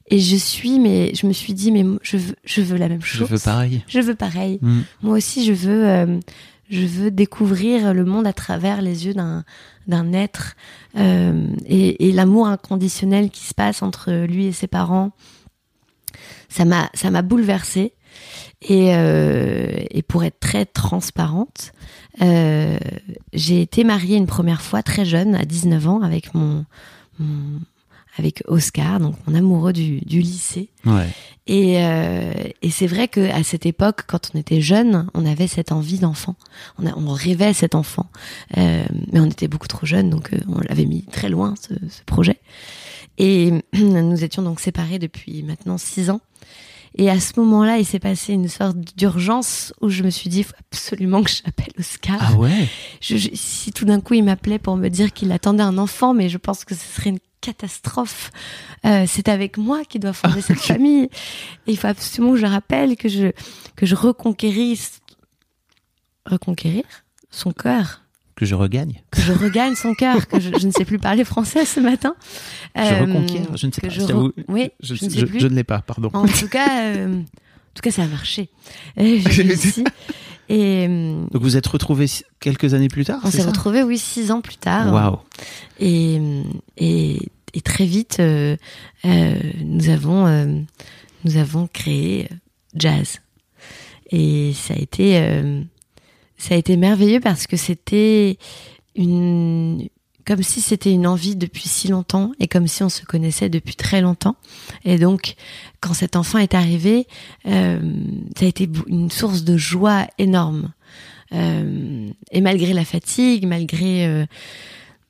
Et 0.09 0.19
je 0.19 0.35
suis, 0.37 0.81
mais 0.81 1.13
je 1.15 1.27
me 1.27 1.33
suis 1.33 1.53
dit, 1.53 1.71
mais 1.71 1.85
je 2.03 2.17
veux, 2.17 2.35
je 2.43 2.63
veux 2.63 2.79
la 2.79 2.89
même 2.89 3.03
Je 3.03 3.19
chose. 3.19 3.31
veux 3.31 3.39
pareil. 3.39 3.85
Je 3.87 4.01
veux 4.01 4.15
pareil. 4.15 4.59
Mm. 4.63 4.81
Moi 5.03 5.19
aussi, 5.19 5.45
je 5.45 5.53
veux, 5.53 5.87
euh, 5.87 6.19
je 6.71 6.85
veux 6.87 7.11
découvrir 7.11 7.93
le 7.93 8.05
monde 8.05 8.27
à 8.27 8.33
travers 8.33 8.81
les 8.83 9.07
yeux 9.07 9.15
d'un 9.15 9.45
d'un 9.87 10.13
être 10.13 10.55
euh, 10.97 11.47
et, 11.67 12.09
et 12.09 12.13
l'amour 12.13 12.47
inconditionnel 12.47 13.31
qui 13.31 13.45
se 13.45 13.55
passe 13.55 13.83
entre 13.83 14.13
lui 14.27 14.47
et 14.47 14.53
ses 14.53 14.69
parents. 14.69 15.11
Ça 16.51 16.65
m'a, 16.67 16.91
ça 16.95 17.11
m'a 17.11 17.23
bouleversée. 17.23 17.95
Et, 18.61 18.95
euh, 18.95 19.71
et 19.91 20.03
pour 20.03 20.25
être 20.25 20.39
très 20.41 20.67
transparente, 20.67 21.73
euh, 22.21 22.77
j'ai 23.33 23.63
été 23.63 23.85
mariée 23.85 24.17
une 24.17 24.27
première 24.27 24.61
fois 24.61 24.83
très 24.83 25.05
jeune, 25.07 25.35
à 25.35 25.45
19 25.45 25.87
ans, 25.89 26.03
avec 26.03 26.35
mon, 26.35 26.67
mon- 27.19 27.61
avec 28.19 28.43
Oscar, 28.49 28.99
donc 29.01 29.15
mon 29.27 29.35
amoureux 29.37 29.73
du, 29.73 30.01
du 30.01 30.21
lycée. 30.21 30.69
Ouais. 30.85 31.09
Et, 31.47 31.83
euh, 31.85 32.33
et 32.61 32.71
c'est 32.71 32.89
vrai 32.89 33.09
que 33.09 33.31
à 33.33 33.43
cette 33.45 33.65
époque, 33.65 34.03
quand 34.07 34.31
on 34.35 34.39
était 34.39 34.61
jeune, 34.61 35.07
on 35.15 35.25
avait 35.25 35.47
cette 35.47 35.73
envie 35.73 35.99
d'enfant. 36.01 36.35
On, 36.79 36.87
a- 36.87 36.95
on 36.99 37.13
rêvait 37.15 37.55
cet 37.55 37.75
enfant, 37.77 38.11
mais 38.57 39.21
on 39.21 39.27
était 39.27 39.49
beaucoup 39.49 39.69
trop 39.69 39.87
jeunes, 39.87 40.11
donc 40.11 40.31
on 40.49 40.61
l'avait 40.69 40.85
mis 40.87 41.05
très 41.05 41.29
loin 41.31 41.55
ce, 41.63 41.73
ce 41.89 42.03
projet. 42.05 42.41
Et 43.19 43.53
nous 43.75 44.25
étions 44.25 44.43
donc 44.43 44.61
séparés 44.61 44.99
depuis 44.99 45.43
maintenant 45.43 45.79
six 45.79 46.11
ans. 46.11 46.21
Et 46.99 47.09
à 47.09 47.21
ce 47.21 47.39
moment-là, 47.39 47.79
il 47.79 47.85
s'est 47.87 48.01
passé 48.01 48.33
une 48.33 48.49
sorte 48.49 48.77
d'urgence 48.97 49.73
où 49.81 49.89
je 49.91 50.03
me 50.03 50.11
suis 50.11 50.29
dit, 50.29 50.39
il 50.39 50.45
faut 50.45 50.55
absolument 50.73 51.23
que 51.23 51.31
j'appelle 51.31 51.73
Oscar. 51.79 52.19
Ah 52.21 52.35
ouais? 52.35 52.69
Je- 53.01 53.17
je- 53.17 53.31
si 53.35 53.71
tout 53.73 53.85
d'un 53.85 54.01
coup 54.01 54.15
il 54.15 54.25
m'appelait 54.25 54.59
pour 54.59 54.77
me 54.77 54.89
dire 54.89 55.13
qu'il 55.13 55.31
attendait 55.31 55.63
un 55.63 55.79
enfant, 55.79 56.15
mais 56.15 56.29
je 56.29 56.37
pense 56.37 56.65
que 56.65 56.75
ce 56.75 56.85
serait 56.85 57.11
une 57.11 57.21
catastrophe. 57.41 58.31
Euh, 58.85 59.05
c'est 59.07 59.29
avec 59.29 59.57
moi 59.57 59.85
qu'il 59.85 60.01
doit 60.01 60.13
fonder 60.13 60.41
cette 60.43 60.59
famille. 60.59 61.05
Et 61.69 61.73
il 61.73 61.77
faut 61.79 61.87
absolument 61.87 62.33
que 62.33 62.39
je 62.41 62.47
rappelle 62.47 62.97
que 62.97 63.09
je 63.09 63.31
que 63.77 63.87
je 63.87 63.95
reconquérisse 63.95 65.01
reconquérir 66.27 66.83
son 67.31 67.53
cœur, 67.53 68.00
Que 68.41 68.47
je 68.47 68.55
regagne? 68.55 69.03
que 69.11 69.21
je 69.21 69.33
regagne 69.33 69.75
son 69.75 69.93
cœur, 69.93 70.27
que 70.27 70.41
je, 70.41 70.49
je 70.59 70.67
ne 70.67 70.73
sais 70.73 70.87
plus 70.87 70.99
parler 70.99 71.25
français 71.25 71.67
ce 71.67 71.79
matin. 71.79 72.15
Je 72.75 72.81
Euh, 72.81 73.01
reconquiers. 73.03 73.43
Je 73.55 73.67
ne 73.67 73.73
sais 73.73 73.83
pas. 73.83 73.89
je 73.91 74.01
je 74.01 74.07
re- 74.07 74.33
Oui, 74.49 74.71
Je, 74.81 74.95
je 74.95 75.05
ne 75.05 75.11
sais 75.11 75.19
je- 75.21 75.27
plus. 75.27 75.41
je 75.41 75.47
ne 75.47 75.55
l'ai 75.55 75.63
pas. 75.63 75.81
Pardon. 75.83 76.09
En 76.15 76.27
tout 76.27 76.49
cas, 76.49 76.85
euh, 76.87 77.19
en 77.21 77.23
tout 77.75 77.83
cas, 77.83 77.91
ça 77.91 78.03
a 78.05 78.07
marché. 78.07 78.49
Et 78.97 79.19
réussi. 79.27 79.85
Et 80.49 80.87
euh, 80.89 81.23
Donc 81.31 81.43
vous 81.43 81.59
êtes 81.59 81.67
retrouvés 81.67 82.07
quelques 82.41 82.73
années 82.73 82.89
plus 82.89 83.05
tard. 83.05 83.21
on 83.25 83.31
s'est 83.31 83.43
retrouvés, 83.43 83.83
oui, 83.83 83.99
six 83.99 84.31
ans 84.31 84.41
plus 84.41 84.57
tard. 84.57 84.91
Waouh. 84.91 85.19
Et, 85.79 86.19
et, 86.79 87.19
et 87.53 87.61
très 87.61 87.85
vite, 87.85 88.17
euh, 88.21 88.57
euh, 89.05 89.35
nous 89.67 89.91
avons 89.91 90.27
euh, 90.27 90.47
nous 91.25 91.37
avons 91.37 91.69
créé 91.71 92.25
euh, 92.33 92.35
Jazz. 92.75 93.19
Et 94.11 94.53
ça 94.55 94.73
a 94.75 94.79
été 94.79 95.19
euh, 95.19 95.61
ça 96.41 96.55
a 96.55 96.57
été 96.57 96.77
merveilleux 96.77 97.21
parce 97.21 97.47
que 97.47 97.57
c'était 97.57 98.39
une 98.97 99.89
comme 100.27 100.43
si 100.43 100.61
c'était 100.61 100.93
une 100.93 101.07
envie 101.07 101.35
depuis 101.35 101.69
si 101.69 101.89
longtemps 101.89 102.33
et 102.39 102.47
comme 102.47 102.67
si 102.69 102.83
on 102.83 102.89
se 102.89 103.05
connaissait 103.05 103.49
depuis 103.49 103.75
très 103.75 104.01
longtemps. 104.01 104.37
Et 104.85 104.97
donc, 104.97 105.35
quand 105.81 105.95
cet 105.95 106.15
enfant 106.15 106.39
est 106.39 106.55
arrivé, 106.55 107.07
euh, 107.47 107.81
ça 108.39 108.45
a 108.45 108.49
été 108.49 108.69
une 108.87 109.11
source 109.11 109.43
de 109.43 109.57
joie 109.57 110.07
énorme. 110.19 110.73
Euh, 111.33 112.09
et 112.31 112.41
malgré 112.41 112.75
la 112.75 112.85
fatigue, 112.85 113.47
malgré 113.47 114.07
euh, 114.07 114.25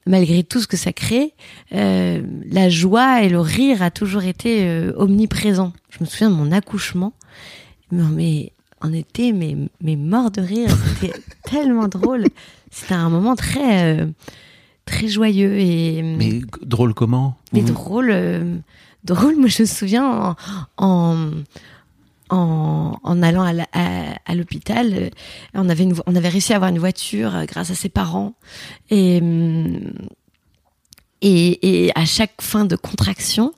malgré 0.07 0.43
tout 0.43 0.61
ce 0.61 0.67
que 0.67 0.77
ça 0.77 0.93
crée, 0.93 1.35
euh, 1.73 2.23
la 2.51 2.69
joie 2.69 3.23
et 3.23 3.29
le 3.29 3.41
rire 3.41 3.83
a 3.83 3.91
toujours 3.91 4.25
été 4.25 4.65
euh, 4.65 4.93
omniprésent. 4.97 5.73
Je 5.91 5.99
me 6.01 6.07
souviens 6.07 6.31
de 6.31 6.35
mon 6.35 6.53
accouchement, 6.53 7.13
mais, 7.93 8.05
mais 8.11 8.53
on 8.83 8.93
était 8.93 9.33
mais, 9.33 9.57
mais 9.83 9.97
mort 9.97 10.31
de 10.31 10.41
rire. 10.41 10.71
C'était 11.01 11.13
tellement 11.45 11.89
drôle. 11.89 12.27
C'était 12.71 12.95
un 12.95 13.09
moment 13.11 13.37
très 13.37 14.01
euh, 14.01 14.07
très 14.87 15.09
joyeux 15.09 15.59
et 15.59 16.03
Mais 16.03 16.41
drôle 16.63 16.95
comment? 16.95 17.37
Mais 17.53 17.61
Vous- 17.61 17.73
drôle, 17.73 18.11
euh, 18.11 18.57
drôle. 19.05 19.37
Moi, 19.37 19.49
je 19.49 19.63
me 19.63 19.67
souviens 19.67 20.07
en 20.07 20.37
en, 20.79 21.31
en, 22.31 22.97
en 23.03 23.23
allant 23.23 23.43
à, 23.43 23.53
la- 23.53 23.67
à, 23.73 24.15
à 24.25 24.35
l'hôpital, 24.35 25.11
on 25.55 25.69
avait 25.69 25.83
une, 25.85 25.95
on 26.07 26.15
avait 26.15 26.29
réussi 26.29 26.53
à 26.53 26.57
avoir 26.57 26.71
une 26.71 26.79
voiture 26.79 27.35
euh, 27.35 27.45
grâce 27.45 27.71
à 27.71 27.75
ses 27.75 27.89
parents 27.89 28.35
et 28.91 29.19
hum, 29.21 29.93
et, 31.23 31.87
et 31.87 31.93
à 31.99 32.05
chaque 32.07 32.41
fin 32.41 32.65
de 32.65 32.77
contraction, 32.77 33.53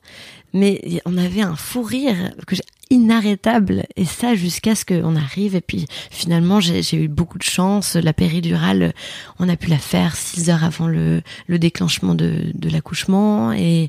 mais 0.53 1.01
on 1.05 1.17
avait 1.17 1.43
un 1.43 1.55
fou 1.55 1.83
rire 1.83 2.33
que 2.47 2.57
j'ai 2.57 2.63
inarrêtable. 2.93 3.85
Et 3.97 4.05
ça 4.05 4.35
jusqu'à 4.35 4.75
ce 4.75 4.85
qu'on 4.85 5.17
arrive. 5.17 5.57
Et 5.57 5.61
puis 5.61 5.87
finalement 6.11 6.61
j'ai 6.61 6.97
eu 6.97 7.09
beaucoup 7.09 7.39
de 7.39 7.43
chance. 7.43 7.97
La 7.97 8.13
péridurale 8.13 8.93
on 9.39 9.49
a 9.49 9.57
pu 9.57 9.69
la 9.69 9.79
faire 9.79 10.15
six 10.15 10.51
heures 10.51 10.63
avant 10.63 10.87
le, 10.87 11.23
le 11.47 11.59
déclenchement 11.59 12.15
de, 12.15 12.53
de 12.55 12.69
l'accouchement. 12.69 13.53
Et, 13.53 13.89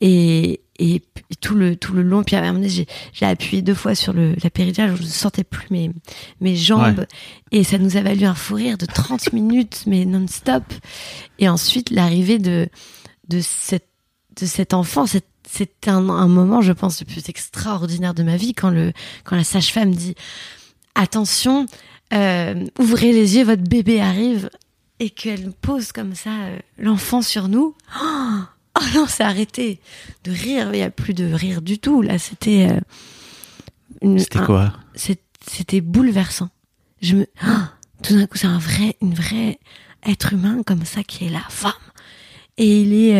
et 0.00 0.60
et 0.80 1.02
tout 1.40 1.56
le 1.56 1.74
tout 1.74 1.92
le 1.92 2.02
long. 2.02 2.22
Puis 2.22 2.36
à 2.36 2.42
un 2.42 2.52
moment 2.52 2.64
j'ai 2.68 2.86
j'ai 3.12 3.26
appuyé 3.26 3.60
deux 3.60 3.74
fois 3.74 3.96
sur 3.96 4.12
le 4.12 4.36
la 4.42 4.50
péridurale. 4.50 4.96
Je 4.96 5.02
ne 5.02 5.08
sentais 5.08 5.44
plus 5.44 5.66
mes 5.70 5.90
mes 6.40 6.54
jambes. 6.54 7.06
Et 7.50 7.64
ça 7.64 7.78
nous 7.78 7.96
a 7.96 8.02
valu 8.02 8.24
un 8.24 8.34
fou 8.36 8.54
rire 8.54 8.78
de 8.78 8.86
30 8.86 9.32
minutes 9.32 9.82
mais 9.86 10.04
non-stop. 10.04 10.62
Et 11.40 11.48
ensuite 11.48 11.90
l'arrivée 11.90 12.38
de 12.38 12.68
de 13.28 13.40
cette 13.40 13.88
de 14.40 14.46
cet 14.46 14.74
enfant. 14.74 15.06
C'est 15.06 15.24
c'est 15.50 15.88
un, 15.88 16.08
un 16.08 16.28
moment, 16.28 16.60
je 16.60 16.72
pense, 16.72 17.00
le 17.00 17.06
plus 17.06 17.28
extraordinaire 17.28 18.12
de 18.14 18.22
ma 18.22 18.36
vie 18.36 18.52
quand 18.54 18.70
le 18.70 18.92
quand 19.24 19.36
la 19.36 19.44
sage-femme 19.44 19.94
dit 19.94 20.14
attention, 20.94 21.66
euh, 22.12 22.66
ouvrez 22.78 23.12
les 23.12 23.36
yeux, 23.36 23.44
votre 23.44 23.62
bébé 23.62 24.00
arrive 24.00 24.50
et 25.00 25.10
qu'elle 25.10 25.52
pose 25.52 25.92
comme 25.92 26.14
ça 26.14 26.30
euh, 26.30 26.58
l'enfant 26.78 27.22
sur 27.22 27.48
nous. 27.48 27.74
Oh, 28.02 28.40
oh 28.80 28.84
non, 28.94 29.06
c'est 29.08 29.22
arrêté 29.22 29.80
de 30.24 30.30
rire. 30.32 30.68
Il 30.72 30.76
n'y 30.78 30.82
a 30.82 30.90
plus 30.90 31.14
de 31.14 31.32
rire 31.32 31.62
du 31.62 31.78
tout. 31.78 32.02
Là, 32.02 32.18
c'était. 32.18 32.68
euh, 32.70 32.80
une- 34.02 34.18
C'était 34.18 34.38
un- 34.40 34.46
quoi? 34.46 34.72
C'était 34.94 35.80
bouleversant. 35.80 36.50
Je 37.00 37.14
me. 37.16 37.26
Oh, 37.46 37.50
tout 38.02 38.14
d'un 38.16 38.26
coup, 38.26 38.36
c'est 38.38 38.46
un 38.46 38.58
vrai, 38.58 38.96
une 39.00 39.14
vraie 39.14 39.58
être 40.06 40.32
humain 40.32 40.62
comme 40.66 40.84
ça 40.84 41.02
qui 41.02 41.24
est 41.26 41.30
la 41.30 41.42
femme. 41.48 41.72
Et 42.56 42.80
il 42.82 42.92
est 42.92 43.14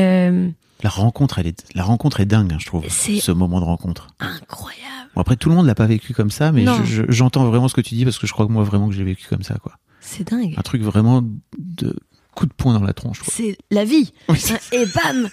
La 0.82 0.90
rencontre, 0.90 1.38
elle 1.38 1.48
est, 1.48 1.64
la 1.74 1.82
rencontre 1.82 2.20
est 2.20 2.26
dingue, 2.26 2.52
hein, 2.52 2.58
je 2.60 2.66
trouve. 2.66 2.84
Ce 2.88 3.32
moment 3.32 3.58
de 3.60 3.64
rencontre. 3.64 4.08
incroyable. 4.20 4.84
Bon, 5.14 5.20
après, 5.22 5.36
tout 5.36 5.48
le 5.48 5.54
monde 5.56 5.66
l'a 5.66 5.74
pas 5.74 5.86
vécu 5.86 6.14
comme 6.14 6.30
ça, 6.30 6.52
mais 6.52 6.62
Non. 6.62 6.78
je- 6.84 7.02
je- 7.02 7.02
j'entends 7.08 7.44
vraiment 7.46 7.66
ce 7.68 7.74
que 7.74 7.80
tu 7.80 7.94
dis 7.96 8.04
parce 8.04 8.18
que 8.18 8.26
je 8.26 8.32
crois 8.32 8.46
que 8.46 8.52
moi, 8.52 8.62
vraiment, 8.62 8.88
que 8.88 8.94
j'ai 8.94 9.02
vécu 9.04 9.26
comme 9.28 9.42
ça, 9.42 9.54
quoi. 9.62 9.72
C'est 10.00 10.28
dingue. 10.30 10.54
Un 10.56 10.62
truc 10.62 10.82
vraiment 10.82 11.22
de 11.58 11.96
coup 12.34 12.46
de 12.46 12.52
poing 12.52 12.74
dans 12.78 12.84
la 12.86 12.92
tronche. 12.92 13.22
C'est 13.28 13.58
la 13.70 13.84
vie. 13.84 14.12
Oui, 14.28 14.38
Et 14.72 14.84
bam 14.86 15.28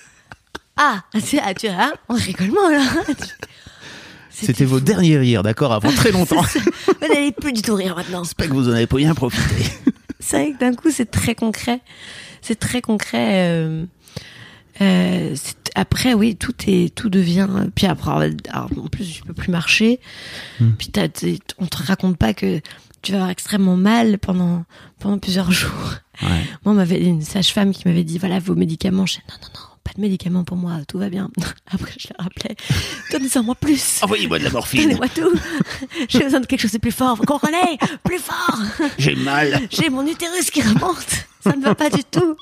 Ah, 0.77 1.03
c'est, 1.21 1.39
ah, 1.39 1.53
tu 1.53 1.67
vois, 1.67 1.93
on 2.10 2.15
rigole 2.15 2.49
moins 2.51 2.71
là. 2.71 2.84
C'était 4.29 4.65
vos 4.65 4.79
fou. 4.79 4.84
derniers 4.84 5.17
rires, 5.17 5.43
d'accord, 5.43 5.71
avant 5.71 5.91
très 5.91 6.12
longtemps. 6.12 6.41
Vous 6.41 7.08
n'allez 7.08 7.31
plus 7.31 7.53
du 7.53 7.62
tout 7.62 7.75
rire 7.75 7.95
maintenant. 7.95 8.23
J'espère 8.23 8.49
que 8.49 8.53
vous 8.53 8.67
en 8.67 8.73
avez 8.73 8.88
pas 8.88 8.97
bien 8.97 9.13
profité. 9.13 9.63
C'est 10.19 10.38
vrai 10.38 10.51
que 10.53 10.58
d'un 10.60 10.73
coup, 10.73 10.89
c'est 10.91 11.10
très 11.12 11.36
concret. 11.36 11.81
C'est 12.41 12.60
très 12.60 12.81
concret. 12.81 13.47
euh, 13.51 13.86
euh, 14.82 15.36
après, 15.76 16.14
oui, 16.14 16.36
tout 16.36 16.54
est, 16.68 16.94
tout 16.96 17.10
devient. 17.10 17.48
Puis 17.76 17.86
après, 17.86 18.12
alors, 18.50 18.70
en 18.78 18.88
plus, 18.88 19.04
je 19.06 19.24
peux 19.24 19.34
plus 19.34 19.52
marcher. 19.52 20.00
Hmm. 20.60 20.72
Puis 20.78 20.90
t'as- 20.90 21.08
on 21.58 21.66
te 21.68 21.78
raconte 21.84 22.18
pas 22.18 22.34
que 22.34 22.62
tu 23.02 23.12
vas 23.12 23.18
avoir 23.20 23.30
extrêmement 23.32 23.76
mal 23.78 24.18
pendant 24.18 24.64
pendant 25.00 25.18
plusieurs 25.20 25.52
jours. 25.52 25.94
Ouais. 26.22 26.30
Moi, 26.64 26.74
on 26.74 26.74
m'avait 26.74 27.00
une 27.02 27.22
sage-femme 27.22 27.72
qui 27.74 27.88
m'avait 27.88 28.04
dit 28.06 28.18
voilà 28.18 28.40
vos 28.40 28.56
médicaments. 28.56 29.06
Je 29.06 29.16
dis, 29.16 29.22
non, 29.30 29.36
non, 29.42 29.48
non, 29.54 29.68
pas 29.84 29.92
de 29.96 30.02
médicaments 30.02 30.44
pour 30.46 30.58
moi, 30.58 30.80
tout 30.88 30.98
va 30.98 31.10
bien. 31.10 31.30
Après, 31.72 31.92
je 32.00 32.08
leur 32.18 32.26
rappelais 32.26 32.56
donnez-en 33.12 33.44
moi 33.44 33.56
plus. 33.56 34.00
Envoyez-moi 34.02 34.40
de 34.40 34.46
la 34.46 34.50
morphine. 34.50 34.82
Donnez-moi 34.84 35.08
tout. 35.10 35.34
J'ai 36.10 36.20
besoin 36.24 36.40
de 36.40 36.46
quelque 36.48 36.62
chose 36.62 36.72
de 36.72 36.78
plus 36.80 36.92
fort. 36.94 37.16
Vous 37.18 37.24
comprenez 37.26 37.78
Plus 38.04 38.20
fort. 38.20 38.60
J'ai 38.98 39.16
mal. 39.16 39.60
J'ai 39.70 39.90
mon 39.90 40.08
utérus 40.08 40.50
qui 40.52 40.62
remonte. 40.62 41.28
Ça 41.44 41.56
ne 41.56 41.62
va 41.62 41.76
pas 41.76 41.90
du 41.92 42.04
tout. 42.04 42.36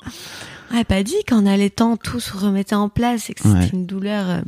On 0.74 0.78
n'a 0.78 0.84
pas 0.84 1.02
dit 1.04 1.14
qu'en 1.28 1.46
allaitant, 1.46 1.96
tout 1.96 2.18
se 2.20 2.36
remettait 2.36 2.74
en 2.74 2.88
place 2.88 3.30
et 3.30 3.34
que 3.34 3.42
c'était 3.42 3.54
Ouais. 3.54 3.70
une 3.72 3.86
douleur 3.86 4.28
euh, 4.28 4.40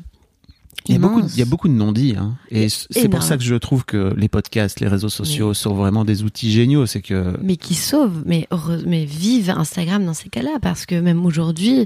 Il 0.88 0.92
y 0.94 0.96
a 0.96 0.98
beaucoup, 0.98 1.18
immense. 1.20 1.34
il 1.34 1.38
y 1.38 1.42
a 1.42 1.46
beaucoup 1.46 1.68
de 1.68 1.72
non-dits, 1.74 2.14
hein. 2.18 2.34
Et 2.50 2.68
c'est 2.68 3.08
pour 3.08 3.22
ça 3.22 3.36
que 3.36 3.44
je 3.44 3.54
trouve 3.54 3.84
que 3.84 4.12
les 4.16 4.28
podcasts, 4.28 4.80
les 4.80 4.88
réseaux 4.88 5.08
sociaux 5.08 5.54
sont 5.54 5.74
vraiment 5.74 6.04
des 6.04 6.24
outils 6.24 6.50
géniaux. 6.50 6.84
C'est 6.86 7.00
que 7.00 7.36
mais 7.42 7.56
qui 7.56 7.74
sauvent, 7.74 8.22
mais 8.26 8.46
heureux, 8.50 8.82
mais 8.86 9.04
vive 9.04 9.50
Instagram 9.50 10.04
dans 10.04 10.14
ces 10.14 10.28
cas-là, 10.28 10.58
parce 10.60 10.84
que 10.84 10.96
même 10.96 11.24
aujourd'hui, 11.26 11.84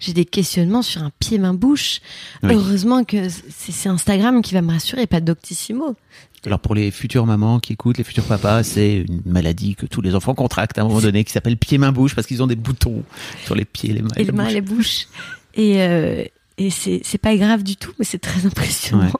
j'ai 0.00 0.12
des 0.14 0.24
questionnements 0.24 0.82
sur 0.82 1.02
un 1.02 1.10
pied 1.18 1.38
main 1.38 1.52
bouche. 1.54 2.00
Oui. 2.42 2.54
Heureusement 2.54 3.04
que 3.04 3.28
c'est 3.50 3.88
Instagram 3.90 4.40
qui 4.42 4.54
va 4.54 4.62
me 4.62 4.70
rassurer, 4.72 5.06
pas 5.06 5.20
Doctissimo. 5.20 5.96
Alors 6.44 6.58
pour 6.58 6.74
les 6.74 6.90
futures 6.90 7.24
mamans 7.24 7.60
qui 7.60 7.72
écoutent, 7.74 7.98
les 7.98 8.04
futurs 8.04 8.24
papas, 8.24 8.64
c'est 8.64 9.04
une 9.08 9.22
maladie 9.26 9.76
que 9.76 9.86
tous 9.86 10.00
les 10.00 10.14
enfants 10.14 10.34
contractent 10.34 10.78
à 10.78 10.82
un 10.82 10.88
moment 10.88 11.00
donné 11.00 11.22
qui 11.24 11.32
s'appelle 11.32 11.56
pied-main-bouche 11.56 12.14
parce 12.16 12.26
qu'ils 12.26 12.42
ont 12.42 12.48
des 12.48 12.56
boutons 12.56 13.04
sur 13.44 13.54
les 13.54 13.64
pieds, 13.64 13.92
les 13.92 14.02
mains 14.02 14.08
et, 14.16 14.20
les 14.20 14.24
la 14.26 14.32
mains 14.32 14.48
et 14.48 14.60
bouche. 14.60 14.64
les 14.70 14.76
bouches. 14.76 15.06
Et 15.54 15.82
euh, 15.82 16.24
et 16.58 16.70
c'est 16.70 17.00
c'est 17.04 17.18
pas 17.18 17.36
grave 17.36 17.62
du 17.62 17.76
tout, 17.76 17.92
mais 17.98 18.04
c'est 18.04 18.18
très 18.18 18.44
impressionnant. 18.46 19.04
Ouais. 19.04 19.10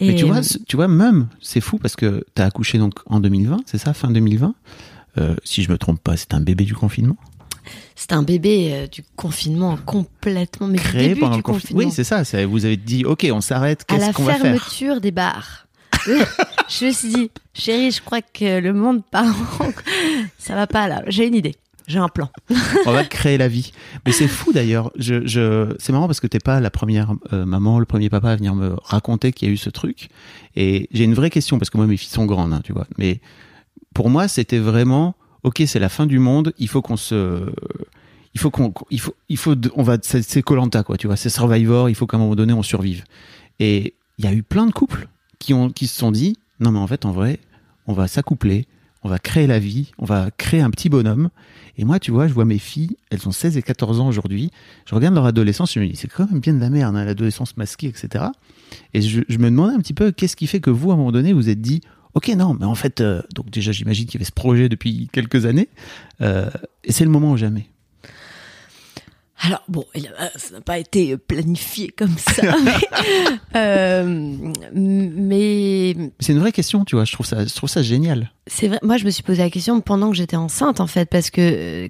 Et, 0.00 0.08
Mais 0.08 0.14
tu 0.14 0.26
vois, 0.26 0.38
euh, 0.38 0.58
tu 0.68 0.76
vois, 0.76 0.86
même, 0.86 1.26
c'est 1.40 1.60
fou 1.60 1.76
parce 1.78 1.96
que 1.96 2.24
t'as 2.34 2.46
accouché 2.46 2.78
donc 2.78 2.94
en 3.06 3.18
2020, 3.18 3.56
c'est 3.66 3.78
ça, 3.78 3.92
fin 3.94 4.10
2020. 4.10 4.54
Euh, 5.18 5.34
si 5.42 5.64
je 5.64 5.70
me 5.72 5.76
trompe 5.78 6.00
pas, 6.00 6.16
c'est 6.16 6.34
un 6.34 6.40
bébé 6.40 6.62
du 6.64 6.74
confinement? 6.74 7.16
C'est 7.96 8.12
un 8.12 8.22
bébé 8.22 8.70
euh, 8.72 8.86
du 8.86 9.02
confinement 9.16 9.76
complètement, 9.84 10.68
mais 10.68 10.78
du 10.78 10.84
créé 10.84 11.08
début 11.08 11.20
pendant 11.20 11.32
du 11.32 11.38
le 11.38 11.42
confinement. 11.42 11.82
confinement. 11.82 11.88
Oui, 11.88 11.92
c'est 11.92 12.04
ça. 12.04 12.46
Vous 12.46 12.64
avez 12.64 12.76
dit, 12.76 13.04
ok, 13.04 13.26
on 13.32 13.40
s'arrête. 13.40 13.84
à 13.88 13.94
Qu'est-ce 13.94 14.06
la 14.06 14.12
qu'on 14.12 14.22
va 14.22 14.34
faire? 14.34 14.42
fermeture 14.42 15.00
des 15.00 15.10
bars. 15.10 15.66
Je 16.68 16.86
me 16.86 16.90
suis 16.92 17.08
dit, 17.08 17.30
chérie, 17.54 17.90
je 17.90 18.02
crois 18.02 18.22
que 18.22 18.60
le 18.60 18.72
monde 18.72 19.02
part 19.10 19.34
en... 19.60 19.70
Ça 20.38 20.54
va 20.54 20.66
pas 20.66 20.88
là, 20.88 21.02
j'ai 21.06 21.26
une 21.26 21.34
idée, 21.34 21.54
j'ai 21.88 21.98
un 21.98 22.08
plan. 22.08 22.30
On 22.86 22.92
va 22.92 23.04
créer 23.04 23.38
la 23.38 23.48
vie. 23.48 23.72
Mais 24.04 24.12
c'est 24.12 24.28
fou 24.28 24.52
d'ailleurs. 24.52 24.92
C'est 24.98 25.90
marrant 25.90 26.06
parce 26.06 26.20
que 26.20 26.26
t'es 26.26 26.38
pas 26.38 26.60
la 26.60 26.70
première 26.70 27.14
euh, 27.32 27.46
maman, 27.46 27.78
le 27.78 27.86
premier 27.86 28.10
papa 28.10 28.30
à 28.30 28.36
venir 28.36 28.54
me 28.54 28.76
raconter 28.84 29.32
qu'il 29.32 29.48
y 29.48 29.50
a 29.50 29.54
eu 29.54 29.56
ce 29.56 29.70
truc. 29.70 30.10
Et 30.54 30.88
j'ai 30.92 31.04
une 31.04 31.14
vraie 31.14 31.30
question 31.30 31.58
parce 31.58 31.70
que 31.70 31.78
moi 31.78 31.86
mes 31.86 31.96
filles 31.96 32.10
sont 32.10 32.26
grandes, 32.26 32.52
hein, 32.52 32.60
tu 32.62 32.72
vois. 32.72 32.86
Mais 32.98 33.20
pour 33.94 34.10
moi 34.10 34.28
c'était 34.28 34.58
vraiment, 34.58 35.16
ok, 35.44 35.62
c'est 35.66 35.78
la 35.78 35.88
fin 35.88 36.06
du 36.06 36.18
monde. 36.18 36.52
Il 36.58 36.68
faut 36.68 36.82
qu'on 36.82 36.98
se, 36.98 37.50
il 38.34 38.40
faut 38.40 38.50
qu'on, 38.50 38.74
il 38.90 39.00
faut, 39.00 39.14
il 39.30 39.38
faut, 39.38 39.54
on 39.74 39.82
va, 39.82 39.96
c'est 40.02 40.42
Colanta 40.42 40.82
quoi, 40.82 40.98
tu 40.98 41.06
vois. 41.06 41.16
C'est 41.16 41.30
Survivor. 41.30 41.88
Il 41.88 41.94
faut 41.94 42.06
qu'à 42.06 42.18
un 42.18 42.20
moment 42.20 42.36
donné 42.36 42.52
on 42.52 42.62
survive. 42.62 43.04
Et 43.60 43.94
il 44.18 44.24
y 44.26 44.28
a 44.28 44.32
eu 44.34 44.42
plein 44.42 44.66
de 44.66 44.72
couples 44.72 45.08
qui 45.38 45.54
ont, 45.54 45.70
qui 45.70 45.86
se 45.86 45.98
sont 45.98 46.12
dit, 46.12 46.36
non 46.60 46.72
mais 46.72 46.78
en 46.78 46.86
fait 46.86 47.04
en 47.04 47.12
vrai, 47.12 47.40
on 47.86 47.92
va 47.92 48.08
s'accoupler. 48.08 48.66
On 49.02 49.08
va 49.08 49.18
créer 49.18 49.46
la 49.46 49.58
vie, 49.58 49.92
on 49.98 50.04
va 50.04 50.30
créer 50.36 50.60
un 50.60 50.70
petit 50.70 50.88
bonhomme. 50.88 51.30
Et 51.76 51.84
moi, 51.84 52.00
tu 52.00 52.10
vois, 52.10 52.26
je 52.26 52.34
vois 52.34 52.44
mes 52.44 52.58
filles, 52.58 52.96
elles 53.10 53.28
ont 53.28 53.32
16 53.32 53.56
et 53.56 53.62
14 53.62 54.00
ans 54.00 54.08
aujourd'hui. 54.08 54.50
Je 54.86 54.94
regarde 54.94 55.14
leur 55.14 55.24
adolescence, 55.24 55.72
je 55.72 55.80
me 55.80 55.86
dis, 55.86 55.94
c'est 55.94 56.08
quand 56.08 56.28
même 56.28 56.40
bien 56.40 56.52
de 56.52 56.58
la 56.58 56.68
merde, 56.68 56.96
hein, 56.96 57.04
l'adolescence 57.04 57.56
masquée, 57.56 57.86
etc. 57.86 58.24
Et 58.94 59.00
je, 59.00 59.20
me 59.20 59.50
demandais 59.50 59.74
un 59.74 59.78
petit 59.78 59.94
peu, 59.94 60.10
qu'est-ce 60.10 60.34
qui 60.34 60.48
fait 60.48 60.60
que 60.60 60.70
vous, 60.70 60.90
à 60.90 60.94
un 60.94 60.96
moment 60.96 61.12
donné, 61.12 61.32
vous 61.32 61.48
êtes 61.48 61.60
dit, 61.60 61.80
ok, 62.14 62.28
non, 62.36 62.54
mais 62.58 62.66
en 62.66 62.74
fait, 62.74 63.00
euh, 63.00 63.22
donc 63.34 63.50
déjà, 63.50 63.70
j'imagine 63.70 64.06
qu'il 64.06 64.14
y 64.14 64.18
avait 64.18 64.24
ce 64.24 64.32
projet 64.32 64.68
depuis 64.68 65.08
quelques 65.12 65.46
années, 65.46 65.68
euh, 66.20 66.50
et 66.82 66.90
c'est 66.90 67.04
le 67.04 67.10
moment 67.10 67.30
ou 67.30 67.36
jamais. 67.36 67.68
Alors 69.40 69.62
bon, 69.68 69.84
a- 69.94 70.36
ça 70.38 70.54
n'a 70.54 70.60
pas 70.60 70.78
été 70.78 71.16
planifié 71.16 71.88
comme 71.88 72.16
ça, 72.18 72.42
mais, 72.64 72.74
euh, 73.56 74.52
mais 74.74 75.94
C'est 76.20 76.32
une 76.32 76.40
vraie 76.40 76.52
question, 76.52 76.84
tu 76.84 76.96
vois, 76.96 77.04
je 77.04 77.12
trouve 77.12 77.26
ça, 77.26 77.44
je 77.44 77.54
trouve 77.54 77.68
ça 77.68 77.82
génial. 77.82 78.32
c'est 78.46 78.68
vrai. 78.68 78.78
Moi, 78.82 78.96
je 78.96 79.04
me 79.04 79.10
suis 79.10 79.22
posé 79.22 79.42
la 79.42 79.50
question 79.50 79.80
pendant 79.80 80.10
que 80.10 80.16
j'étais 80.16 80.36
enceinte, 80.36 80.80
en 80.80 80.86
fait, 80.86 81.06
parce 81.08 81.30
que 81.30 81.40
euh, 81.40 81.88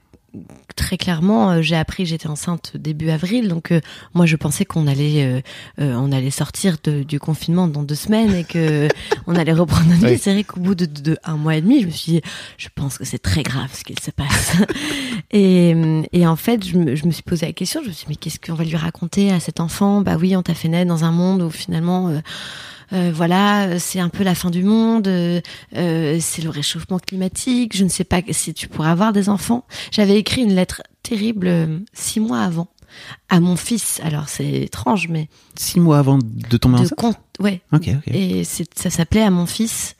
très 0.88 0.96
clairement, 0.96 1.50
euh, 1.50 1.60
j'ai 1.60 1.76
appris 1.76 2.06
j'étais 2.06 2.28
enceinte 2.28 2.72
début 2.74 3.10
avril, 3.10 3.48
donc 3.48 3.72
euh, 3.72 3.80
moi, 4.14 4.24
je 4.24 4.36
pensais 4.36 4.64
qu'on 4.64 4.86
allait, 4.86 5.22
euh, 5.22 5.40
euh, 5.82 5.94
on 5.98 6.12
allait 6.12 6.30
sortir 6.30 6.78
de- 6.82 7.02
du 7.02 7.20
confinement 7.20 7.68
dans 7.68 7.82
deux 7.82 7.94
semaines 7.94 8.34
et 8.34 8.44
que 8.44 8.88
on 9.26 9.34
allait 9.36 9.52
reprendre 9.52 9.84
notre 9.88 10.00
vie. 10.06 10.12
Oui. 10.14 10.18
C'est 10.18 10.32
vrai 10.32 10.44
qu'au 10.44 10.60
bout 10.60 10.74
de, 10.74 10.86
de 10.86 11.18
un 11.24 11.36
mois 11.36 11.56
et 11.56 11.60
demi, 11.60 11.82
je 11.82 11.86
me 11.88 11.90
suis 11.90 12.12
dit, 12.12 12.22
je 12.56 12.68
pense 12.74 12.96
que 12.96 13.04
c'est 13.04 13.18
très 13.18 13.42
grave 13.42 13.68
ce 13.74 13.84
qu'il 13.84 14.00
se 14.00 14.10
passe. 14.10 14.54
et, 15.30 15.74
et 16.14 16.26
en 16.26 16.36
fait, 16.36 16.66
je 16.66 16.78
me, 16.78 16.96
je 16.96 17.04
me 17.04 17.10
suis 17.10 17.22
posé 17.22 17.44
la 17.44 17.52
question. 17.52 17.82
Je 17.82 17.88
me 17.88 17.92
suis 17.92 18.06
dit, 18.06 18.10
mais 18.12 18.16
qu'est-ce 18.16 18.38
qu'on 18.40 18.54
va 18.56 18.64
lui 18.64 18.76
raconter 18.76 19.30
à 19.30 19.40
cet 19.40 19.60
enfant? 19.60 20.00
Bah 20.00 20.16
oui, 20.18 20.36
on 20.36 20.42
t'a 20.42 20.54
fait 20.54 20.68
naître 20.68 20.88
dans 20.88 21.04
un 21.04 21.12
monde 21.12 21.42
où 21.42 21.50
finalement. 21.50 22.10
Euh, 22.92 23.10
voilà, 23.14 23.78
c'est 23.78 24.00
un 24.00 24.08
peu 24.08 24.24
la 24.24 24.34
fin 24.34 24.50
du 24.50 24.62
monde, 24.62 25.08
euh, 25.08 25.40
euh, 25.76 26.18
c'est 26.20 26.42
le 26.42 26.50
réchauffement 26.50 26.98
climatique, 26.98 27.76
je 27.76 27.84
ne 27.84 27.88
sais 27.88 28.04
pas 28.04 28.20
si 28.30 28.54
tu 28.54 28.68
pourras 28.68 28.90
avoir 28.90 29.12
des 29.12 29.28
enfants. 29.28 29.66
J'avais 29.90 30.18
écrit 30.18 30.42
une 30.42 30.54
lettre 30.54 30.82
terrible 31.02 31.46
euh, 31.48 31.78
six 31.92 32.20
mois 32.20 32.40
avant 32.40 32.68
à 33.28 33.40
mon 33.40 33.56
fils. 33.56 34.00
Alors 34.02 34.28
c'est 34.28 34.50
étrange, 34.50 35.08
mais 35.08 35.28
Six 35.56 35.80
mois 35.80 35.98
avant 35.98 36.18
de 36.18 36.56
tomber 36.56 36.76
de 36.76 36.82
enceinte? 36.82 37.20
Ouais. 37.38 37.60
Ok, 37.72 37.88
ok. 37.88 38.14
Et 38.14 38.44
ça 38.44 38.90
s'appelait 38.90 39.22
à 39.22 39.30
mon 39.30 39.46
fils, 39.46 39.96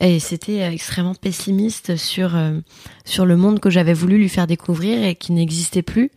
et 0.00 0.18
c'était 0.18 0.62
euh, 0.62 0.70
extrêmement 0.70 1.14
pessimiste 1.14 1.96
sur 1.96 2.36
euh, 2.36 2.58
sur 3.04 3.26
le 3.26 3.36
monde 3.36 3.60
que 3.60 3.70
j'avais 3.70 3.92
voulu 3.92 4.18
lui 4.18 4.28
faire 4.28 4.46
découvrir 4.46 5.04
et 5.04 5.14
qui 5.14 5.32
n'existait 5.32 5.82
plus. 5.82 6.10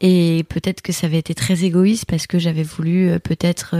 Et 0.00 0.44
peut-être 0.48 0.82
que 0.82 0.92
ça 0.92 1.06
avait 1.06 1.18
été 1.18 1.34
très 1.34 1.64
égoïste 1.64 2.06
parce 2.06 2.26
que 2.26 2.38
j'avais 2.38 2.62
voulu 2.62 3.08
euh, 3.08 3.18
peut-être 3.18 3.76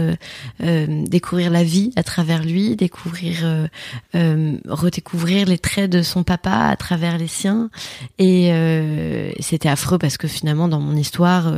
euh, 0.61 1.03
découvrir 1.05 1.49
la 1.51 1.63
vie 1.63 1.91
à 1.95 2.03
travers 2.03 2.43
lui, 2.43 2.75
découvrir, 2.75 3.67
redécouvrir 4.13 5.47
les 5.47 5.57
traits 5.57 5.89
de 5.89 6.01
son 6.01 6.23
papa 6.23 6.51
à 6.51 6.75
travers 6.75 7.17
les 7.17 7.27
siens. 7.27 7.69
Et 8.17 8.51
euh, 8.51 9.31
c'était 9.39 9.69
affreux 9.69 9.97
parce 9.97 10.17
que 10.17 10.27
finalement, 10.27 10.67
dans 10.67 10.79
mon 10.79 10.95
histoire, 10.95 11.53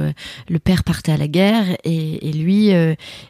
le 0.50 0.60
père 0.60 0.84
partait 0.84 1.12
à 1.12 1.18
la 1.18 1.28
guerre 1.28 1.66
et, 1.84 2.28
et 2.28 2.34
lui, 2.34 2.72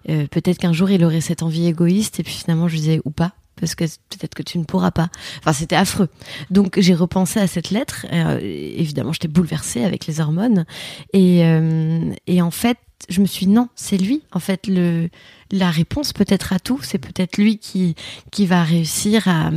peut-être 0.06 0.58
qu'un 0.58 0.74
jour, 0.74 0.90
il 0.90 1.04
aurait 1.04 1.22
cette 1.22 1.37
envie 1.44 1.68
égoïste 1.68 2.20
et 2.20 2.24
puis 2.24 2.34
finalement, 2.34 2.68
je 2.68 2.76
disais 2.76 3.02
ou 3.06 3.12
pas. 3.12 3.34
Parce 3.60 3.74
que 3.74 3.86
peut-être 3.86 4.36
que 4.36 4.44
tu 4.44 4.60
ne 4.60 4.66
pourras 4.66 4.92
pas. 4.92 5.10
Enfin, 5.40 5.52
c'était 5.52 5.76
affreux. 5.76 6.10
Donc, 6.52 6.80
j'ai 6.80 6.94
repensé 6.94 7.40
à 7.40 7.48
cette 7.48 7.72
lettre. 7.72 8.06
Euh, 8.14 8.40
évidemment, 8.42 9.14
j'étais 9.14 9.28
bouleversée 9.28 9.84
avec 9.84 10.06
les 10.06 10.20
hormones. 10.20 10.66
Et, 11.12 11.44
euh, 11.44 12.14
et 12.28 12.42
en 12.44 12.52
fait, 12.52 12.78
je 13.10 13.22
me 13.22 13.26
suis 13.26 13.46
dit, 13.46 13.52
non, 13.52 13.70
c'est 13.76 13.98
lui. 13.98 14.24
En 14.32 14.40
fait, 14.40 14.68
le, 14.68 15.10
la 15.52 15.72
réponse 15.72 16.14
peut-être 16.14 16.52
à 16.52 16.60
tout, 16.60 16.80
c'est 16.82 16.98
peut-être 16.98 17.38
lui 17.38 17.58
qui, 17.58 17.96
qui 18.32 18.46
va 18.46 18.64
réussir 18.64 19.28
à, 19.28 19.52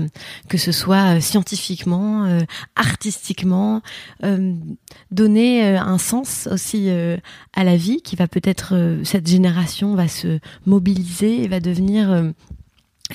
que 0.49 0.59
ce 0.59 0.73
soit 0.73 1.17
euh, 1.17 1.21
scientifiquement, 1.21 2.25
euh, 2.27 2.41
artistiquement, 2.77 3.83
euh, 4.23 4.55
donner 5.11 5.77
un 5.77 5.99
sens 5.99 6.49
aussi 6.51 6.91
à 6.91 7.65
la 7.65 7.77
vie, 7.77 8.03
qui 8.03 8.17
va 8.17 8.29
peut-être, 8.29 9.01
cette 9.05 9.27
génération 9.27 9.95
va 9.95 10.09
se 10.09 10.39
mobiliser 10.67 11.43
et 11.43 11.49
va 11.49 11.61
devenir 11.61 12.33